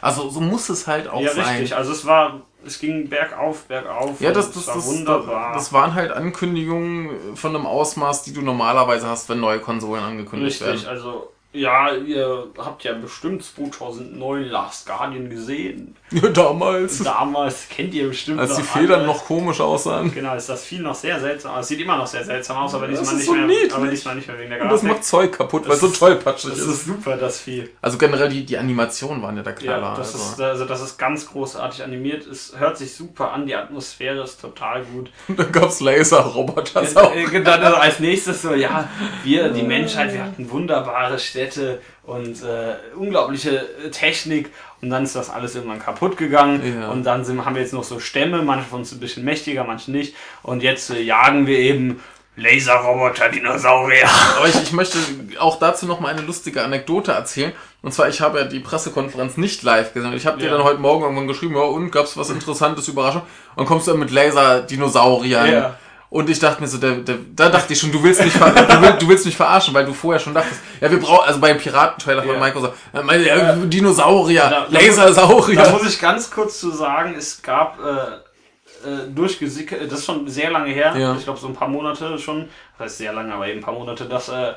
Also 0.00 0.30
so 0.30 0.40
muss 0.40 0.68
es 0.68 0.86
halt 0.86 1.08
auch 1.08 1.20
Ja, 1.20 1.32
sein. 1.32 1.44
richtig, 1.44 1.74
also 1.76 1.92
es 1.92 2.04
war, 2.06 2.42
es 2.64 2.78
ging 2.78 3.08
bergauf, 3.08 3.64
bergauf. 3.64 4.20
Ja, 4.20 4.32
das, 4.32 4.52
das, 4.52 4.66
war 4.66 4.74
das, 4.76 4.86
wunderbar. 4.86 5.54
das 5.54 5.72
waren 5.72 5.94
halt 5.94 6.12
Ankündigungen 6.12 7.36
von 7.36 7.54
einem 7.54 7.66
Ausmaß, 7.66 8.22
die 8.22 8.32
du 8.32 8.42
normalerweise 8.42 9.06
hast, 9.08 9.28
wenn 9.28 9.40
neue 9.40 9.60
Konsolen 9.60 10.02
angekündigt 10.02 10.60
Richtig, 10.62 10.84
werden. 10.84 10.96
also 10.96 11.32
ja, 11.52 11.94
ihr 11.94 12.46
habt 12.56 12.82
ja 12.84 12.94
bestimmt 12.94 13.44
2009 13.44 14.44
Last 14.44 14.86
Guardian 14.86 15.28
gesehen. 15.28 15.96
Ja, 16.22 16.28
damals. 16.28 17.02
Damals 17.02 17.68
kennt 17.68 17.94
ihr 17.94 18.08
bestimmt 18.08 18.38
Als 18.40 18.56
die 18.56 18.62
Federn 18.62 19.00
alle. 19.00 19.06
noch 19.06 19.24
komisch 19.24 19.60
aussahen. 19.60 20.12
Genau, 20.12 20.34
ist 20.36 20.48
das 20.48 20.64
viel 20.64 20.80
noch 20.82 20.94
sehr 20.94 21.18
seltsam. 21.20 21.58
Es 21.58 21.68
sieht 21.68 21.80
immer 21.80 21.96
noch 21.96 22.06
sehr 22.06 22.24
seltsam 22.24 22.58
aus, 22.58 22.74
aber 22.74 22.86
diesmal 22.88 23.06
ist 23.06 23.14
nicht 23.14 23.26
so 23.26 23.32
mehr. 23.34 23.46
niedlich. 23.46 23.74
Aber 23.74 23.86
diesmal 23.86 24.14
nicht 24.16 24.28
mehr 24.28 24.38
wegen 24.38 24.50
der 24.50 24.60
Und 24.62 24.68
das 24.70 24.80
Grafik. 24.82 24.96
macht 24.96 25.04
Zeug 25.04 25.32
kaputt, 25.32 25.66
weil 25.66 25.74
es 25.74 25.80
so 25.80 25.86
ist- 25.88 25.98
tollpatschig 25.98 26.50
Das 26.50 26.58
ist. 26.60 26.66
ist 26.66 26.84
super, 26.86 27.16
das 27.16 27.40
Vieh. 27.40 27.68
Also 27.80 27.98
generell 27.98 28.28
die, 28.28 28.44
die 28.44 28.58
Animationen 28.58 29.22
waren 29.22 29.36
ja 29.36 29.42
der 29.42 29.54
Ja, 29.54 29.58
Knaller. 29.78 29.94
das 29.96 30.14
also. 30.14 30.32
ist, 30.32 30.40
also 30.40 30.64
das 30.66 30.82
ist 30.82 30.98
ganz 30.98 31.26
großartig 31.28 31.82
animiert. 31.82 32.26
Es 32.26 32.52
hört 32.58 32.76
sich 32.76 32.94
super 32.94 33.32
an, 33.32 33.46
die 33.46 33.54
Atmosphäre 33.54 34.22
ist 34.22 34.40
total 34.40 34.84
gut. 34.84 35.10
Und 35.28 35.38
dann 35.38 35.50
gab's 35.52 35.80
Laser-Roboter. 35.80 36.82
das 36.82 36.96
auch. 36.96 37.14
Äh, 37.14 37.42
Dann 37.42 37.62
also 37.62 37.76
als 37.76 37.98
nächstes 38.00 38.42
so, 38.42 38.54
ja, 38.54 38.88
wir, 39.24 39.48
die 39.50 39.62
Menschheit, 39.62 40.12
wir 40.12 40.24
hatten 40.24 40.50
wunderbare 40.50 41.18
Städte 41.18 41.80
und 42.04 42.42
äh, 42.42 42.74
unglaubliche 42.96 43.64
Technik 43.92 44.50
und 44.82 44.90
dann 44.90 45.04
ist 45.04 45.14
das 45.16 45.30
alles 45.30 45.54
irgendwann 45.54 45.78
kaputt 45.78 46.16
gegangen 46.16 46.80
Ja. 46.80 46.88
und 46.90 47.04
dann 47.04 47.24
sind, 47.24 47.44
haben 47.44 47.54
wir 47.54 47.62
jetzt 47.62 47.72
noch 47.72 47.84
so 47.84 47.98
Stämme, 48.00 48.42
manche 48.42 48.66
von 48.66 48.80
uns 48.80 48.92
ein 48.92 49.00
bisschen 49.00 49.24
mächtiger, 49.24 49.64
manche 49.64 49.90
nicht 49.92 50.14
und 50.42 50.62
jetzt 50.62 50.90
äh, 50.90 51.00
jagen 51.00 51.46
wir 51.46 51.58
eben 51.58 52.00
Laserroboter, 52.34 53.28
Dinosaurier. 53.28 54.08
Aber 54.38 54.48
ich, 54.48 54.54
ich 54.62 54.72
möchte 54.72 54.96
auch 55.38 55.58
dazu 55.58 55.84
noch 55.84 56.00
mal 56.00 56.08
eine 56.08 56.22
lustige 56.22 56.64
Anekdote 56.64 57.12
erzählen. 57.12 57.52
Und 57.82 57.92
zwar, 57.92 58.08
ich 58.08 58.22
habe 58.22 58.38
ja 58.38 58.44
die 58.46 58.60
Pressekonferenz 58.60 59.36
nicht 59.36 59.62
live 59.62 59.92
gesehen. 59.92 60.14
Ich 60.14 60.24
habe 60.26 60.38
dir 60.38 60.46
Ja. 60.46 60.52
dann 60.52 60.64
heute 60.64 60.78
Morgen 60.80 61.02
irgendwann 61.02 61.26
geschrieben, 61.28 61.54
ja, 61.56 61.60
und 61.60 61.90
gab's 61.90 62.16
was 62.16 62.30
Interessantes, 62.30 62.88
Überraschung? 62.88 63.20
Und 63.54 63.66
kommst 63.66 63.86
du 63.86 63.90
dann 63.90 64.00
mit 64.00 64.10
Laser-Dinosauriern. 64.10 65.52
Ja. 65.52 65.78
Und 66.12 66.28
ich 66.28 66.38
dachte 66.38 66.60
mir 66.60 66.68
so, 66.68 66.76
der, 66.76 66.96
der, 66.96 67.16
da 67.34 67.48
dachte 67.48 67.72
ich 67.72 67.80
schon, 67.80 67.90
du 67.90 68.02
willst 68.02 68.22
mich, 68.22 68.34
ver 68.34 68.50
du, 68.50 68.82
will, 68.82 68.92
du 68.98 69.08
willst 69.08 69.24
mich 69.24 69.34
verarschen, 69.34 69.72
weil 69.72 69.86
du 69.86 69.94
vorher 69.94 70.20
schon 70.20 70.34
dachtest, 70.34 70.60
ja, 70.78 70.90
wir 70.90 71.00
brauchen, 71.00 71.26
also 71.26 71.40
beim 71.40 71.56
Piratentrailer 71.56 72.22
von 72.22 72.34
Ja. 72.34 72.38
Microsoft, 72.40 72.74
ja, 72.92 73.02
meine, 73.02 73.26
ja, 73.26 73.56
Dinosaurier, 73.56 74.42
Da- 74.42 74.50
da- 74.50 74.78
Lasersaurier. 74.78 75.56
Da 75.62 75.70
muss 75.70 75.86
ich 75.88 75.98
ganz 75.98 76.30
kurz 76.30 76.60
zu 76.60 76.70
sagen, 76.70 77.14
es 77.16 77.40
gab 77.40 77.78
äh, 77.80 78.86
äh, 78.86 79.08
durchgesickert, 79.08 79.90
das 79.90 80.00
ist 80.00 80.04
schon 80.04 80.28
sehr 80.28 80.50
lange 80.50 80.70
her, 80.70 80.92
Ja. 80.98 81.14
ich 81.16 81.24
glaube 81.24 81.38
so 81.40 81.46
ein 81.46 81.54
paar 81.54 81.68
Monate 81.68 82.18
schon, 82.18 82.50
das 82.76 82.86
heißt 82.86 82.98
sehr 82.98 83.14
lange, 83.14 83.32
aber 83.32 83.48
eben 83.48 83.60
ein 83.60 83.64
paar 83.64 83.72
Monate, 83.72 84.04
dass 84.04 84.28
äh, 84.28 84.52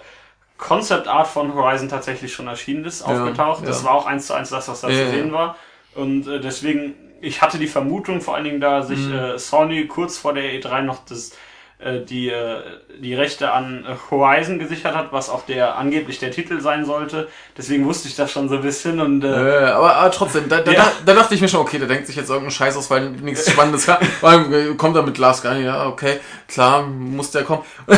Concept 0.57 1.07
Art 1.07 1.27
von 1.27 1.53
Horizon 1.53 1.87
tatsächlich 1.87 2.33
schon 2.33 2.47
erschienen 2.47 2.83
ist, 2.83 3.01
aufgetaucht. 3.01 3.61
ja. 3.61 3.67
Das 3.67 3.83
war 3.85 3.91
auch 3.93 4.05
eins 4.07 4.27
zu 4.27 4.33
eins 4.33 4.49
das, 4.49 4.67
was 4.67 4.81
da 4.81 4.89
zu 4.89 4.93
sehen 5.09 5.31
war. 5.31 5.55
Und 5.95 6.27
äh, 6.27 6.39
deswegen, 6.41 6.95
ich 7.21 7.41
hatte 7.41 7.57
die 7.57 7.67
Vermutung, 7.67 8.19
vor 8.21 8.35
allen 8.35 8.43
Dingen, 8.45 8.59
da 8.61 8.81
sich 8.81 8.99
Mhm. 8.99 9.13
äh, 9.15 9.39
Sony 9.39 9.87
kurz 9.87 10.17
vor 10.17 10.33
der 10.33 10.43
E3 10.53 10.81
noch 10.81 10.99
das 11.07 11.29
äh, 11.31 11.33
die, 11.79 12.29
äh, 12.29 12.61
die 12.99 13.13
Rechte 13.13 13.51
an 13.51 13.85
äh, 13.85 13.95
Horizon 14.09 14.59
gesichert 14.59 14.95
hat, 14.95 15.11
was 15.11 15.29
auch 15.29 15.45
der 15.45 15.77
angeblich 15.77 16.19
der 16.19 16.31
Titel 16.31 16.61
sein 16.61 16.85
sollte. 16.85 17.27
Deswegen 17.57 17.85
wusste 17.85 18.07
ich 18.07 18.15
das 18.15 18.31
schon 18.31 18.47
so 18.47 18.55
ein 18.55 18.61
bisschen 18.61 18.99
und 19.01 19.23
äh, 19.23 19.27
Äh, 19.27 19.65
aber, 19.71 19.95
aber 19.95 20.11
trotzdem, 20.11 20.47
da, 20.47 20.61
da, 20.61 20.71
Ja. 20.71 20.91
da 21.05 21.13
dachte 21.13 21.35
ich 21.35 21.41
mir 21.41 21.49
schon, 21.49 21.59
okay, 21.59 21.77
der 21.77 21.87
denkt 21.89 22.07
sich 22.07 22.15
jetzt 22.15 22.29
irgendeinen 22.29 22.51
Scheiß 22.51 22.77
aus, 22.77 22.89
weil 22.89 23.09
nichts 23.11 23.49
Spannendes 23.51 23.87
hat. 23.89 24.03
Vor 24.05 24.29
allem 24.29 24.53
äh, 24.53 24.73
kommt 24.75 24.95
er 24.95 25.03
mit 25.03 25.17
Lars 25.17 25.41
Guardian, 25.41 25.65
ja, 25.65 25.85
okay, 25.87 26.19
klar, 26.47 26.83
muss 26.87 27.31
der 27.31 27.43
kommen. 27.43 27.63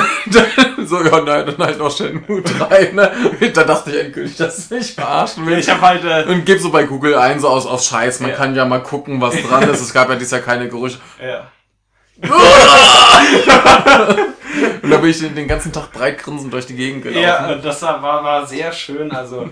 So, 0.85 1.03
ja, 1.03 1.21
nein, 1.21 1.45
dann 1.45 1.57
halt 1.57 1.79
noch 1.79 1.95
Shenmue 1.95 2.41
3, 2.41 2.91
ne? 2.93 3.11
Da 3.53 3.63
dachte 3.63 3.91
ich 3.91 3.99
endgültig, 4.05 4.37
dass 4.37 4.57
es 4.57 4.69
mich 4.69 4.93
verarschen 4.93 5.45
will. 5.45 5.57
ich 5.57 5.69
habe 5.69 5.81
halt 5.81 6.03
äh, 6.05 6.23
Und 6.31 6.45
gib 6.45 6.59
so 6.59 6.69
bei 6.71 6.83
Google 6.83 7.15
ein, 7.15 7.39
so 7.39 7.47
aus, 7.49 7.65
aus 7.65 7.87
Scheiß. 7.87 8.19
Man 8.21 8.29
Ja. 8.31 8.35
kann 8.37 8.55
ja 8.55 8.63
mal 8.65 8.81
gucken, 8.81 9.19
was 9.19 9.35
dran 9.41 9.63
ist. 9.69 9.81
Es 9.81 9.93
gab 9.93 10.07
ja 10.09 10.15
dieses 10.15 10.31
Jahr 10.31 10.41
keine 10.41 10.69
Gerüchte. 10.69 10.99
ja. 11.21 11.47
Und 14.81 14.89
da 14.89 14.97
bin 14.97 15.09
ich 15.09 15.19
den, 15.19 15.47
ganzen 15.47 15.71
Tag 15.71 15.91
breit 15.91 16.17
grinsend 16.17 16.51
durch 16.51 16.65
die 16.65 16.75
Gegend 16.75 17.03
gelaufen. 17.03 17.21
Ja, 17.21 17.55
das 17.55 17.81
war, 17.83 18.01
war 18.01 18.47
sehr 18.47 18.71
schön. 18.71 19.11
Also 19.11 19.51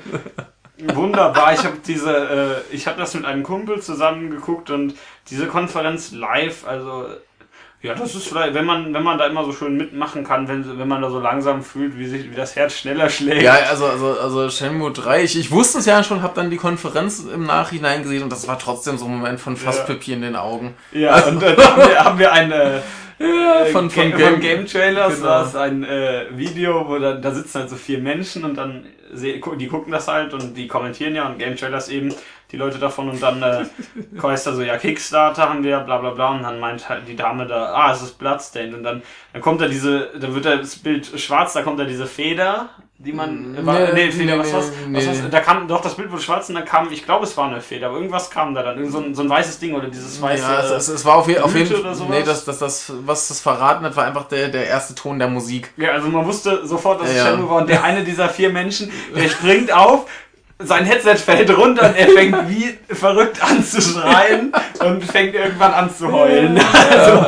wunderbar. 0.77 1.53
Ich 1.53 1.63
habe 1.63 1.77
diese, 1.85 2.63
äh, 2.71 2.75
ich 2.75 2.87
habe 2.87 2.97
das 2.97 3.13
mit 3.13 3.25
einem 3.25 3.43
Kumpel 3.43 3.81
zusammen 3.81 4.31
geguckt 4.31 4.71
und 4.71 4.95
diese 5.29 5.47
Konferenz 5.47 6.11
live. 6.11 6.67
Also 6.67 7.07
ja, 7.85 7.93
das 7.93 8.15
ist 8.15 8.27
vielleicht, 8.27 8.53
wenn 8.53 8.65
man, 8.65 8.93
wenn 8.93 9.03
man 9.03 9.17
da 9.17 9.27
immer 9.27 9.43
so 9.45 9.51
schön 9.51 9.77
mitmachen 9.77 10.23
kann, 10.23 10.47
wenn, 10.47 10.77
wenn 10.79 10.87
man 10.87 11.01
da 11.01 11.09
so 11.09 11.19
langsam 11.19 11.63
fühlt, 11.63 11.97
wie 11.97 12.07
sich, 12.07 12.29
wie 12.31 12.35
das 12.35 12.55
Herz 12.55 12.73
schneller 12.77 13.09
schlägt. 13.09 13.41
Ja, 13.41 13.53
also, 13.69 13.85
also, 13.85 14.17
also 14.19 14.49
Shenmue 14.49 14.91
3, 14.91 15.23
ich, 15.23 15.39
ich 15.39 15.51
wusste 15.51 15.79
es 15.79 15.85
ja 15.85 16.03
schon, 16.03 16.21
habe 16.21 16.33
dann 16.35 16.49
die 16.49 16.57
Konferenz 16.57 17.19
im 17.33 17.45
Nachhinein 17.45 18.03
gesehen 18.03 18.23
und 18.23 18.31
das 18.31 18.47
war 18.47 18.59
trotzdem 18.59 18.97
so 18.97 19.05
ein 19.05 19.11
Moment 19.17 19.39
von 19.39 19.55
fast 19.55 19.87
Ja. 19.87 19.95
In 20.13 20.21
den 20.21 20.35
Augen. 20.35 20.73
Ja, 20.91 21.15
und 21.25 21.41
äh, 21.41 21.55
da 21.55 21.63
haben 21.75 21.89
wir, 21.89 22.03
haben 22.05 22.19
wir 22.19 22.31
ein 22.31 22.51
äh, 22.51 22.79
Ja, 23.19 23.65
von, 23.71 23.89
von, 23.89 24.11
Ga- 24.11 24.17
Game, 24.17 24.29
von 24.33 24.39
Game 24.41 24.65
Trailers 24.65 25.15
Genau. 25.17 25.29
war 25.29 25.45
es 25.47 25.55
ein 25.55 25.83
äh, 25.85 26.25
Video, 26.31 26.85
wo 26.87 26.97
da, 26.99 27.13
da 27.13 27.31
sitzen 27.31 27.59
halt 27.59 27.69
so 27.69 27.77
vier 27.77 27.99
Menschen 27.99 28.43
und 28.43 28.55
dann 28.57 28.85
die 29.13 29.67
gucken 29.67 29.91
das 29.93 30.07
halt 30.09 30.33
und 30.33 30.55
die 30.57 30.67
kommentieren 30.67 31.15
ja 31.15 31.27
und 31.27 31.39
Game 31.39 31.55
Trailers 31.55 31.87
eben 31.87 32.13
die 32.55 32.59
Leute 32.59 32.79
davon 32.79 33.09
und 33.09 33.21
dann 33.21 33.43
äh, 33.43 33.65
heißt 34.23 34.47
da 34.47 34.53
so, 34.53 34.61
ja 34.61 34.77
Kickstarter 34.77 35.49
haben 35.49 35.63
wir, 35.63 35.79
bla 35.79 35.97
bla 35.97 36.11
bla 36.11 36.29
und 36.31 36.43
dann 36.43 36.59
meint 36.59 36.87
halt 36.87 37.05
die 37.07 37.15
Dame 37.17 37.45
da, 37.45 37.73
ah, 37.73 37.91
es 37.91 38.01
ist 38.01 38.17
Bloodstained 38.17 38.73
und 38.73 38.83
dann, 38.83 39.03
dann 39.33 39.41
kommt 39.41 39.59
da 39.59 39.67
diese, 39.67 40.09
dann 40.19 40.33
wird 40.33 40.45
da 40.45 40.55
das 40.55 40.77
Bild 40.77 41.05
schwarz, 41.19 41.51
da 41.53 41.63
kommt 41.63 41.79
da 41.79 41.83
diese 41.83 42.05
Feder, 42.05 42.69
die 42.97 43.11
man, 43.11 43.51
Nee, 43.51 43.65
war, 43.65 43.91
nee, 43.93 44.09
Feder, 44.09 44.37
nee, 44.37 44.39
was 44.39 44.53
war's? 44.53 44.71
nee. 44.87 44.97
Was 44.97 45.07
war's? 45.07 45.29
Da 45.29 45.41
kam, 45.41 45.67
doch, 45.67 45.81
das 45.81 45.95
Bild 45.95 46.09
wurde 46.09 46.21
schwarz 46.21 46.47
und 46.47 46.55
dann 46.55 46.63
kam, 46.63 46.89
ich 46.93 47.03
glaube 47.03 47.25
es 47.25 47.35
war 47.35 47.49
eine 47.49 47.59
Feder, 47.59 47.87
aber 47.87 47.97
irgendwas 47.97 48.29
kam 48.31 48.55
da 48.55 48.63
dann, 48.63 48.77
irgend 48.77 48.93
so 48.93 48.99
ein, 48.99 49.13
so 49.13 49.21
ein 49.21 49.29
weißes 49.29 49.59
Ding 49.59 49.73
oder 49.73 49.89
dieses 49.89 50.21
weiße, 50.21 50.43
ja, 50.43 50.61
es, 50.61 50.71
es, 50.71 50.87
es 50.87 51.05
war 51.05 51.15
auf, 51.15 51.27
je, 51.27 51.39
auf 51.39 51.53
jeden 51.53 51.67
Fall. 51.67 51.93
Nee, 52.09 52.23
das, 52.23 52.45
das, 52.45 52.59
das, 52.59 52.93
was 53.05 53.27
das 53.27 53.41
verraten 53.41 53.83
hat, 53.83 53.97
war 53.97 54.05
einfach 54.05 54.29
der, 54.29 54.47
der 54.47 54.67
erste 54.67 54.95
Ton 54.95 55.19
der 55.19 55.27
Musik. 55.27 55.73
Ja, 55.75 55.91
also 55.91 56.07
man 56.07 56.25
wusste 56.25 56.65
sofort, 56.65 57.01
dass 57.01 57.09
es 57.09 57.17
Ja, 57.17 57.25
ja. 57.25 57.31
Shenmue 57.31 57.49
war. 57.49 57.57
Und 57.57 57.69
der 57.69 57.83
eine 57.83 58.05
dieser 58.05 58.29
vier 58.29 58.49
Menschen, 58.49 58.89
der 59.13 59.27
springt 59.27 59.73
auf, 59.73 60.05
sein 60.59 60.85
Headset 60.85 61.15
fällt 61.17 61.49
runter 61.57 61.89
und 61.89 61.95
er 61.97 62.07
fängt 62.07 62.49
wie 62.49 62.77
verrückt 62.93 63.43
an 63.43 63.61
zu 63.63 63.81
schreien 63.81 64.53
und 64.79 65.03
fängt 65.03 65.35
irgendwann 65.35 65.73
an 65.73 65.93
zu 65.93 66.09
heulen. 66.11 66.57
Also, 66.57 67.25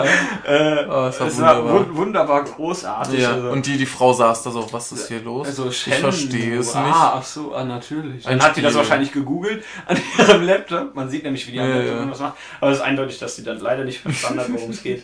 äh, 0.48 0.86
Oh, 0.88 1.08
das 1.08 1.20
war 1.20 1.28
es 1.28 1.42
war 1.42 1.58
wunderbar. 1.58 1.74
wun 1.74 1.98
wunderbar 1.98 2.44
großartig. 2.46 3.20
Ja, 3.20 3.34
also, 3.34 3.50
und 3.50 3.66
die, 3.66 3.78
die 3.78 3.86
Frau 3.86 4.14
saß 4.14 4.44
da 4.44 4.52
so, 4.52 4.66
was 4.72 4.94
ist 4.94 5.10
hier 5.10 5.20
los? 5.22 5.46
also 5.48 5.68
ich 5.68 5.84
verstehe 5.84 6.60
es 6.60 6.68
nicht. 6.68 6.78
Ah, 6.78 7.16
ach 7.18 7.24
so, 7.24 7.54
ah, 7.54 7.66
natürlich. 7.66 8.26
Ein 8.26 8.40
Dann 8.40 8.48
hat 8.48 8.56
die 8.56 8.62
das 8.62 8.76
wahrscheinlich 8.76 9.12
gegoogelt 9.12 9.66
an 9.88 9.98
ihrem 10.18 10.44
Laptop. 10.44 10.96
Man 10.96 11.10
sieht 11.10 11.24
nämlich, 11.24 11.46
wie 11.48 11.52
die 11.52 11.58
Ja, 11.58 11.64
andere 11.66 11.82
ja. 11.86 11.92
Person 11.92 12.12
was 12.12 12.20
macht. 12.22 12.34
Aber 12.62 12.72
es 12.72 12.78
ist 12.78 12.84
eindeutig, 12.84 13.20
dass 13.20 13.36
sie 13.36 13.44
dann 13.44 13.60
leider 13.60 13.84
nicht 13.84 14.00
verstanden 14.00 14.40
hat, 14.40 14.54
worum 14.54 14.70
es 14.72 14.82
geht. 14.82 15.04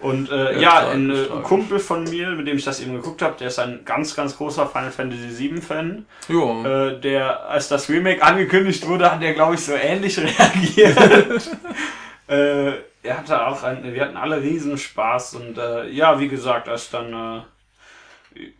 Und 0.00 0.30
äh, 0.30 0.54
Ja, 0.54 0.60
ja, 0.60 0.70
tragisch, 0.70 0.94
ein 0.94 1.10
äh, 1.10 1.24
tragisch. 1.26 1.44
Kumpel 1.44 1.78
von 1.80 2.04
mir, 2.04 2.30
mit 2.30 2.46
dem 2.48 2.56
ich 2.56 2.64
das 2.64 2.80
eben 2.80 2.94
geguckt 2.94 3.20
habe, 3.20 3.34
der 3.38 3.48
ist 3.48 3.58
ein 3.58 3.80
ganz, 3.84 4.16
ganz 4.16 4.38
großer 4.38 4.66
Final 4.66 4.90
Fantasy 4.90 5.38
VII 5.50 5.60
Fan. 5.60 6.06
Jo. 6.28 6.64
Äh, 6.64 6.98
der, 7.00 7.50
als 7.58 7.68
das 7.68 7.88
Remake 7.88 8.22
angekündigt 8.22 8.86
wurde, 8.86 9.10
hat 9.10 9.20
er, 9.22 9.34
glaube 9.34 9.56
ich, 9.56 9.60
so 9.64 9.72
ähnlich 9.72 10.16
reagiert. 10.78 10.96
äh, 12.28 12.68
er 13.02 13.16
hatte 13.18 13.46
auch 13.46 13.62
ein, 13.64 13.82
wir 13.94 14.00
hatten 14.02 14.16
alle 14.16 14.40
riesen 14.40 14.78
Spaß 14.78 15.34
und 15.34 15.58
äh, 15.58 15.88
ja, 15.88 16.18
wie 16.20 16.28
gesagt, 16.28 16.68
als 16.68 16.90
dann 16.90 17.12
äh, 17.12 17.40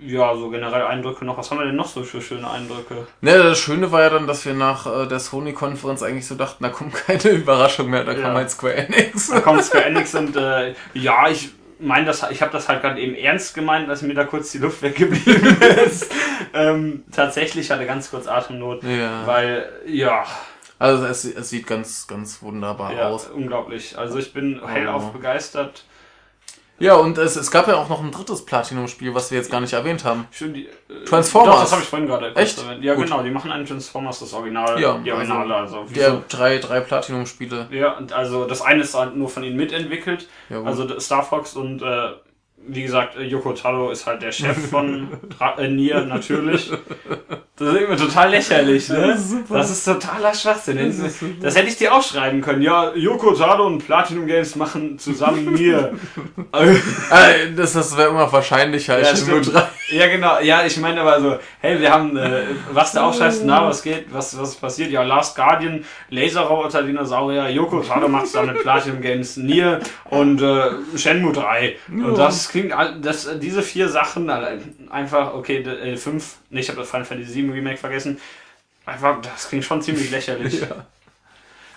Ja, 0.01 0.34
so 0.34 0.49
generell 0.51 0.82
Eindrücke 0.86 1.24
noch. 1.24 1.38
Was 1.38 1.51
haben 1.51 1.59
wir 1.59 1.66
denn 1.66 1.76
noch 1.76 1.86
so 1.88 2.03
für 2.03 2.20
schöne 2.20 2.51
Eindrücke? 2.51 3.07
Ne, 3.20 3.38
das 3.38 3.59
Schöne 3.59 3.92
war 3.92 4.03
ja 4.03 4.11
dann, 4.11 4.26
dass 4.26 4.44
wir 4.44 4.55
nach 4.55 4.86
äh, 4.86 5.07
der 5.07 5.20
Sony-Konferenz 5.20 6.03
eigentlich 6.03 6.26
so 6.26 6.34
dachten, 6.34 6.64
da 6.64 6.70
kommt 6.70 6.94
keine 7.07 7.28
Überraschung 7.30 7.88
mehr, 7.90 8.03
da 8.05 8.12
Ja. 8.12 8.20
kam 8.22 8.34
halt 8.34 8.51
Square 8.51 8.74
Enix. 8.74 9.28
Da 9.30 9.40
kommt 9.40 9.62
Square 9.62 9.84
Enix 9.84 10.14
und 10.16 10.34
äh, 10.36 10.74
ja, 10.94 11.28
ich 11.28 11.51
meine 11.81 12.07
das, 12.07 12.24
ich 12.31 12.41
habe 12.43 12.53
das 12.53 12.68
halt 12.68 12.83
gerade 12.83 13.01
eben 13.01 13.14
ernst 13.14 13.55
gemeint, 13.55 13.89
dass 13.89 14.03
mir 14.03 14.14
da 14.14 14.24
kurz 14.24 14.51
die 14.53 14.59
Luft 14.59 14.83
weggeblieben 14.83 15.57
ist. 15.87 16.11
ähm, 16.55 17.05
tatsächlich 17.12 17.70
hatte 17.70 17.87
ganz 17.87 18.11
kurz 18.11 18.26
Atemnot, 18.26 18.83
Ja. 18.85 19.26
weil 19.26 19.68
ja, 19.87 20.24
Also 20.79 21.07
es, 21.07 21.24
es 21.24 21.51
sieht 21.51 21.66
ganz, 21.66 22.07
ganz 22.07 22.43
wunderbar 22.43 22.93
ja 22.93 23.09
aus. 23.09 23.26
unglaublich. 23.26 23.97
Also 23.99 24.18
ich 24.18 24.33
bin 24.33 24.61
hellauf 24.66 25.09
Oh. 25.09 25.12
begeistert. 25.12 25.85
Ja, 26.81 26.95
und 26.95 27.18
es, 27.18 27.35
es 27.37 27.51
gab 27.51 27.66
ja 27.66 27.74
auch 27.76 27.89
noch 27.89 28.03
ein 28.03 28.12
drittes 28.12 28.45
Platinum-Spiel, 28.45 29.12
was 29.14 29.31
wir 29.33 29.39
jetzt 29.39 29.51
gar 29.51 29.61
nicht 29.61 29.72
erwähnt 29.72 30.05
haben. 30.05 30.26
Schön 30.31 30.55
die, 30.55 30.66
äh, 30.66 31.05
Transformers. 31.07 31.55
Doch, 31.57 31.61
das 31.62 31.72
habe 31.72 31.83
ich 31.83 31.89
vorhin 31.89 32.07
gerade 32.07 32.33
kurz 32.33 32.39
Echt? 32.39 32.59
erwähnt. 32.62 32.85
Ja, 32.85 32.95
Gut. 32.95 33.05
genau, 33.07 33.22
die 33.22 33.31
machen 33.31 33.51
einen 33.51 33.66
Transformers, 33.66 34.20
das 34.20 34.33
Original, 34.33 34.81
Ja, 34.81 34.99
die 34.99 35.11
Originale, 35.11 35.55
also. 35.57 35.85
wie 35.89 35.95
Der 35.95 36.11
so- 36.12 36.22
drei, 36.29 36.59
drei 36.59 36.81
Platinum-Spiele. 36.81 37.66
Ja, 37.72 37.97
und 37.99 38.12
also 38.12 38.45
das 38.45 38.62
eine 38.62 38.83
ist 38.83 38.95
halt 38.95 39.16
nur 39.16 39.29
von 39.29 39.43
ihnen 39.43 39.57
mitentwickelt, 39.57 40.29
Ja, 40.51 40.62
also 40.62 40.99
Star 41.01 41.24
Fox 41.24 41.55
und 41.57 41.83
äh, 41.83 42.11
wie 42.66 42.83
gesagt, 42.83 43.16
äh, 43.16 43.22
Yoko 43.22 43.53
Taro 43.55 43.91
ist 43.91 44.07
halt 44.07 44.22
der 44.22 44.31
Chef 44.33 44.70
von 44.70 45.09
äh, 45.59 45.68
Nier 45.68 46.03
natürlich. 46.05 46.70
Das 47.59 47.68
ist 47.74 47.80
irgendwie 47.80 48.04
total 48.06 48.30
lächerlich, 48.30 48.88
ne? 48.88 49.06
Das 49.09 49.18
ist 49.20 49.30
super. 49.30 49.54
Das 49.59 49.70
ist 49.70 49.84
totaler 49.84 50.32
Schwachsinn. 50.34 50.76
Das 50.78 50.96
Das, 50.98 51.06
ist 51.06 51.20
super. 51.20 51.46
hätte 51.50 51.68
ich 51.68 51.76
dir 51.76 51.92
auch 51.94 52.02
schreiben 52.02 52.40
können. 52.40 52.62
Ja, 52.62 52.94
Yoko 52.94 53.32
Taro 53.32 53.66
und 53.66 53.84
Platinum 53.84 54.26
Games 54.26 54.54
machen 54.56 54.98
zusammen 54.98 55.52
Nier. 55.54 55.92
Äh, 57.11 57.52
das 57.56 57.72
das 57.72 57.96
wäre 57.96 58.09
immer 58.11 58.30
wahrscheinlicher 58.32 58.94
als 58.94 59.11
Ja, 59.11 59.16
Shenmue 59.16 59.42
stimmt. 59.42 59.56
3. 59.56 59.96
Ja, 59.96 60.06
genau. 60.09 60.40
Ja, 60.40 60.64
ich 60.64 60.76
meine 60.78 61.00
aber 61.00 61.20
so, 61.20 61.38
hey, 61.61 61.80
wir 61.80 61.90
haben, 61.90 62.16
äh, 62.16 62.42
was 62.72 62.92
da 62.92 63.04
aufschreibst, 63.06 63.42
na, 63.44 63.66
was 63.66 63.82
geht, 63.82 64.06
was, 64.12 64.38
was 64.38 64.54
passiert? 64.56 64.90
Ja, 64.90 65.02
Last 65.02 65.36
Guardian, 65.36 65.84
Laserroboter, 66.11 66.82
Dinosaurier, 66.82 67.48
Yoko 67.50 67.80
Taro 67.80 68.09
macht 68.09 68.34
da 68.34 68.42
mit 68.42 68.59
Platinum 68.62 69.00
Games, 69.00 69.36
Nier 69.36 69.80
und 70.11 70.42
äh, 70.42 70.70
Shenmue 70.96 71.32
3. 71.32 71.76
Und 71.88 72.18
das 72.18 72.48
klingt, 72.48 72.72
all- 72.72 73.00
das, 73.00 73.26
äh, 73.26 73.38
diese 73.38 73.62
vier 73.62 73.88
Sachen, 73.88 74.28
einfach, 74.90 75.34
okay, 75.34 75.59
äh, 75.62 75.96
fünf, 75.96 76.36
nee, 76.51 76.61
ich 76.61 76.68
habe 76.68 76.78
das 76.80 76.90
Final 76.90 77.05
Fantasy 77.05 77.32
7 77.32 77.53
Remake 77.53 77.76
vergessen. 77.78 78.20
Einfach, 78.86 79.20
das 79.20 79.49
klingt 79.49 79.64
schon 79.64 79.82
ziemlich 79.82 80.11
lächerlich. 80.11 80.61
Ja. 80.68 80.86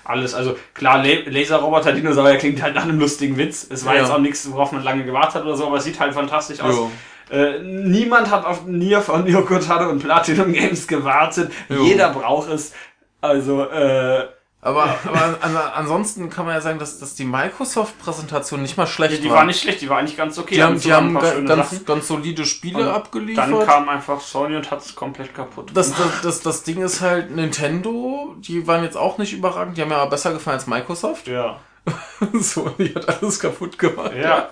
Alles, 0.04 0.34
also 0.34 0.58
klar, 0.74 1.04
La 1.06 1.14
Laserroboter, 1.28 1.94
Dinosaurier 1.94 2.38
klingt 2.38 2.60
halt 2.62 2.74
nach 2.74 2.84
einem 2.84 3.00
lustigen 3.00 3.38
Witz. 3.38 3.68
Es 3.70 3.86
war 3.86 3.94
Ja. 3.94 4.02
jetzt 4.02 4.10
auch 4.12 4.18
nichts, 4.18 4.52
worauf 4.52 4.72
man 4.72 4.84
lange 4.84 5.04
gewartet 5.06 5.36
hat 5.36 5.44
oder 5.44 5.56
so, 5.56 5.68
aber 5.68 5.78
es 5.78 5.84
sieht 5.84 6.00
halt 6.00 6.14
fantastisch 6.16 6.60
aus. 6.60 6.76
Jo. 6.76 6.92
Äh, 7.30 7.60
niemand 7.62 8.32
hat 8.32 8.44
auf 8.44 8.66
Nier 8.66 9.00
von 9.02 9.28
Yoko 9.28 9.60
Taro 9.60 9.90
und 9.92 10.00
Platinum 10.02 10.52
Games 10.54 10.88
gewartet. 10.88 11.52
Jo. 11.70 11.84
Jeder 11.84 12.10
braucht 12.10 12.50
es. 12.50 12.74
Also, 13.22 13.64
äh, 13.70 14.26
Aber, 14.64 14.96
aber 15.06 15.40
an, 15.42 15.58
ansonsten 15.58 16.30
kann 16.30 16.46
man 16.46 16.54
ja 16.54 16.62
sagen, 16.62 16.78
dass, 16.78 17.00
dass 17.00 17.16
die 17.16 17.26
Microsoft-Präsentation 17.26 18.62
nicht 18.62 18.78
mal 18.78 18.86
schlecht 18.86 19.24
die 19.24 19.30
war. 19.30 19.38
war 19.38 19.46
nicht 19.46 19.60
schlecht, 19.60 19.82
die 19.82 19.90
war 19.90 19.98
eigentlich 19.98 20.18
ganz 20.18 20.38
okay. 20.38 20.54
die 20.54 20.62
haben, 20.64 20.78
zu 20.78 20.88
die 20.88 20.94
haben 20.94 21.16
ganz, 21.48 21.84
ganz 21.84 22.08
solide 22.08 22.46
Spiele 22.46 22.90
Und 22.90 22.90
abgeliefert. 22.90 23.52
Dann 23.52 23.66
kam 23.66 23.90
einfach 23.90 24.22
Sony 24.22 24.56
und 24.56 24.70
hat 24.70 24.82
es 24.82 24.94
komplett 24.94 25.34
kaputt 25.34 25.72
das, 25.74 25.96
gemacht. 25.96 26.14
das, 26.22 26.22
das, 26.22 26.42
das 26.42 26.64
Ding 26.64 26.84
ist 26.84 27.02
halt 27.02 27.32
Nintendo, 27.32 28.36
die 28.38 28.68
waren 28.68 28.84
jetzt 28.84 28.98
auch 28.98 29.18
nicht 29.18 29.34
überragend, 29.34 29.78
die 29.78 29.82
haben 29.82 29.90
mir 29.90 29.96
aber 29.96 30.12
besser 30.12 30.32
gefallen 30.32 30.58
als 30.60 30.68
Microsoft. 30.68 31.28
Ja. 31.28 31.60
Sony 32.34 32.90
hat 32.94 33.10
alles 33.10 33.40
kaputt 33.40 33.80
gemacht. 33.80 34.14
Ja. 34.16 34.50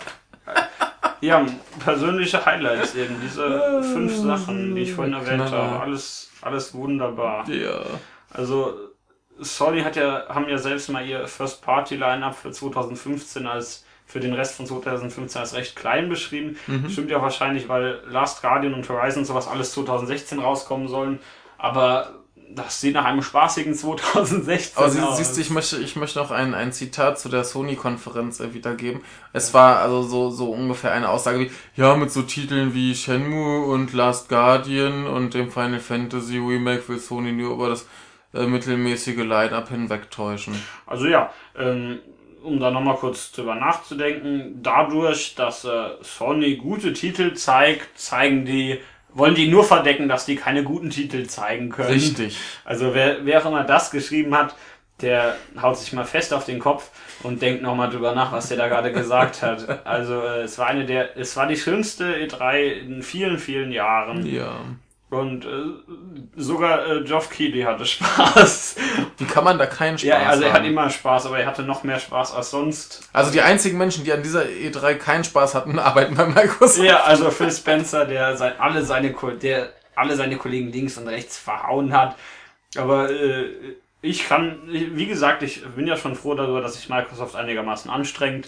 Ja, 1.22 1.45
persönliche 1.84 2.43
Highlights 2.43 2.95
eben. 2.95 3.16
Diese 3.22 3.84
fünf 3.84 4.16
Sachen, 4.16 4.74
die 4.74 4.82
ich 4.82 4.93
vorhin 4.93 5.14
erwähnt 5.14 5.51
habe. 5.51 5.80
Alles, 5.82 6.32
alles 6.41 6.74
wunderbar. 6.74 7.47
Ja. 7.47 7.82
Also 8.32 8.88
Sony 9.39 9.81
hat 9.81 9.95
ja, 9.95 10.25
haben 10.29 10.47
ja 10.49 10.57
selbst 10.57 10.89
mal 10.89 11.05
ihr 11.05 11.27
First 11.27 11.61
Party 11.61 11.95
Lineup 11.95 12.35
für 12.35 12.51
2015 12.51 13.47
als 13.47 13.85
für 14.05 14.19
den 14.19 14.33
Rest 14.33 14.55
von 14.55 14.65
2015 14.65 15.39
als 15.39 15.53
recht 15.53 15.75
klein 15.75 16.09
beschrieben. 16.09 16.57
Stimmt 16.89 17.11
ja 17.11 17.21
wahrscheinlich, 17.21 17.69
weil 17.69 18.01
Last 18.07 18.41
Guardian 18.41 18.73
und 18.73 18.89
Horizon 18.89 19.23
sowas 19.23 19.47
alles 19.47 19.71
2016 19.73 20.39
rauskommen 20.39 20.87
sollen. 20.87 21.19
Aber 21.59 22.19
das 22.55 22.81
sieht 22.81 22.95
nach 22.95 23.05
einem 23.05 23.21
spaßigen 23.21 23.75
2016 23.75 24.77
Aber 24.77 24.89
sie, 24.89 24.99
aus. 25.01 25.17
siehst 25.17 25.37
du, 25.37 25.41
ich 25.41 25.51
möchte, 25.51 25.77
ich 25.77 25.95
möchte 25.95 26.17
noch 26.17 26.31
ein, 26.31 26.55
ein 26.55 26.71
Zitat 26.73 27.19
zu 27.19 27.29
der 27.29 27.43
Sony-Konferenz 27.43 28.41
wiedergeben. 28.53 29.01
Es 29.33 29.53
war 29.53 29.79
also 29.79 30.01
so, 30.01 30.31
so 30.31 30.51
ungefähr 30.51 30.91
eine 30.91 31.09
Aussage 31.09 31.39
wie, 31.39 31.51
ja, 31.75 31.95
mit 31.95 32.11
so 32.11 32.23
Titeln 32.23 32.73
wie 32.73 32.95
Shenmue 32.95 33.65
und 33.65 33.93
Last 33.93 34.29
Guardian 34.29 35.05
und 35.05 35.35
dem 35.35 35.51
Final 35.51 35.79
Fantasy 35.79 36.37
Remake 36.37 36.89
will 36.89 36.99
Sony 36.99 37.31
nur 37.31 37.53
über 37.53 37.69
das 37.69 37.85
äh, 38.34 38.45
mittelmäßige 38.45 39.17
Line-Up 39.17 39.69
hinwegtäuschen. 39.69 40.55
Also 40.86 41.07
ja, 41.07 41.34
ähm, 41.57 41.99
um 42.43 42.59
da 42.59 42.71
nochmal 42.71 42.95
kurz 42.95 43.32
drüber 43.32 43.55
nachzudenken, 43.55 44.59
dadurch, 44.61 45.36
dass 45.36 45.65
äh, 45.65 45.89
Sony 46.01 46.55
gute 46.55 46.93
Titel 46.93 47.34
zeigt, 47.34 47.97
zeigen 47.97 48.45
die, 48.45 48.80
wollen 49.13 49.36
die 49.36 49.47
nur 49.47 49.63
verdecken, 49.63 50.07
dass 50.07 50.25
die 50.25 50.36
keine 50.36 50.63
guten 50.63 50.89
Titel 50.89 51.25
zeigen 51.25 51.69
können. 51.69 51.89
Richtig. 51.89 52.38
Also 52.65 52.93
wer, 52.93 53.25
wer 53.25 53.41
auch 53.41 53.47
immer 53.47 53.63
das 53.63 53.91
geschrieben 53.91 54.36
hat, 54.36 54.55
der 55.01 55.36
haut 55.61 55.77
sich 55.77 55.93
mal 55.93 56.05
fest 56.05 56.34
auf 56.34 56.45
den 56.45 56.59
Kopf 56.59 56.89
und 57.23 57.41
denkt 57.41 57.61
nochmal 57.61 57.89
drüber 57.89 58.13
nach, 58.13 58.32
was 58.32 58.49
der 58.49 58.57
da 58.57 58.67
gerade 58.67 58.91
gesagt 58.91 59.41
hat. 59.41 59.86
Also 59.86 60.21
äh, 60.21 60.41
es 60.41 60.57
war 60.57 60.67
eine 60.67 60.86
der, 60.86 61.17
es 61.17 61.36
war 61.36 61.47
die 61.47 61.57
schönste 61.57 62.15
E3 62.15 62.71
in 62.71 63.03
vielen, 63.03 63.39
vielen 63.39 63.71
Jahren. 63.71 64.25
Ja. 64.25 64.61
Und 65.10 65.43
äh, 65.43 65.49
sogar 66.36 66.88
äh, 66.88 67.03
Geoff 67.03 67.32
Keighley 67.32 67.64
hatte 67.64 67.86
Spaß. 67.86 68.76
Wie 69.18 69.26
kann 69.26 69.43
man 69.43 69.57
da 69.57 69.66
keinen 69.66 69.97
Spaß 69.97 70.07
ja, 70.07 70.18
also 70.30 70.43
er 70.43 70.53
haben? 70.53 70.62
hat 70.62 70.68
immer 70.68 70.89
Spaß, 70.89 71.26
aber 71.26 71.39
er 71.39 71.47
hatte 71.47 71.64
noch 71.64 71.84
mehr 71.84 71.99
Spaß 71.99 72.36
als 72.36 72.51
sonst. 72.51 73.10
also 73.12 73.32
die 73.32 73.41
einzigen 73.41 73.78
Menschen, 73.80 74.03
die 74.03 74.14
an 74.14 74.22
dieser 74.22 74.43
E3 74.43 74.95
keinen 74.95 75.24
Spaß 75.24 75.55
hatten, 75.55 75.80
arbeiten 75.80 76.16
bei 76.16 76.28
Microsoft. 76.28 76.86
Ja, 76.86 77.03
also 77.03 77.32
Phil 77.32 77.51
Spencer, 77.51 78.05
der 78.05 78.38
sein, 78.38 78.53
alle 78.60 78.84
seine 78.84 79.16
der 79.41 79.74
alle 79.95 80.16
seine 80.16 80.38
Kollegen 80.38 80.72
links 80.72 80.97
und 80.97 81.07
rechts 81.07 81.38
verhauen 81.38 81.93
hat. 81.93 82.16
Aber 82.78 83.10
äh, 83.10 83.49
ich 84.01 84.28
kann, 84.28 84.60
wie 84.68 85.07
gesagt, 85.07 85.43
ich 85.43 85.66
bin 85.76 85.88
ja 85.88 85.97
schon 85.97 86.16
froh 86.16 86.36
darüber, 86.36 86.62
dass 86.62 86.76
sich 86.76 86.88
Microsoft 86.89 87.36
einigermaßen 87.36 87.91
anstrengt. 87.91 88.47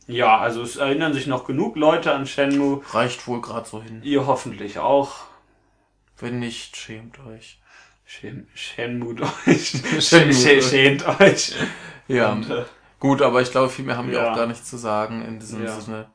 Ja, 0.07 0.38
also 0.38 0.61
es 0.61 0.78
erinnern 0.78 1.13
sich 1.13 1.28
noch 1.28 1.45
genug 1.45 1.76
Leute 1.76 2.13
an 2.13 2.26
Shenmue. 2.28 2.82
Reicht 2.91 3.28
wohl 3.28 3.41
gerade 3.41 3.68
so 3.68 3.82
hin. 3.82 4.01
Ihr 4.03 4.26
hoffentlich 4.26 4.80
auch. 4.80 5.26
Wenn 6.18 6.39
nicht, 6.39 6.78
schämt 6.78 7.20
euch. 7.26 7.59
Shen 8.05 8.47
Shenmue 8.55 9.15
euch. 9.45 9.70
Shenmue. 9.99 10.34
Sch- 10.34 10.61
Schämt 10.70 11.20
euch. 11.20 11.53
Ja. 12.07 12.32
Und, 12.32 12.49
äh, 12.49 12.63
Gut, 12.99 13.22
aber 13.22 13.41
ich 13.41 13.51
glaube, 13.51 13.70
viel 13.70 13.86
mehr 13.86 13.97
haben 13.97 14.09
wir 14.09 14.18
Ja. 14.20 14.32
auch 14.32 14.36
gar 14.36 14.47
nicht 14.47 14.65
zu 14.65 14.78
sagen. 14.78 15.22
In 15.24 15.39
diesem 15.39 15.63
Ja. 15.65 15.80
Sinne. 15.80 16.09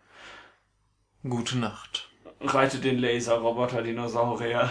Gute 1.22 1.58
Nacht. 1.58 2.08
reitet 2.40 2.82
den 2.84 2.98
Laserroboter-Dinosaurier. 2.98 4.70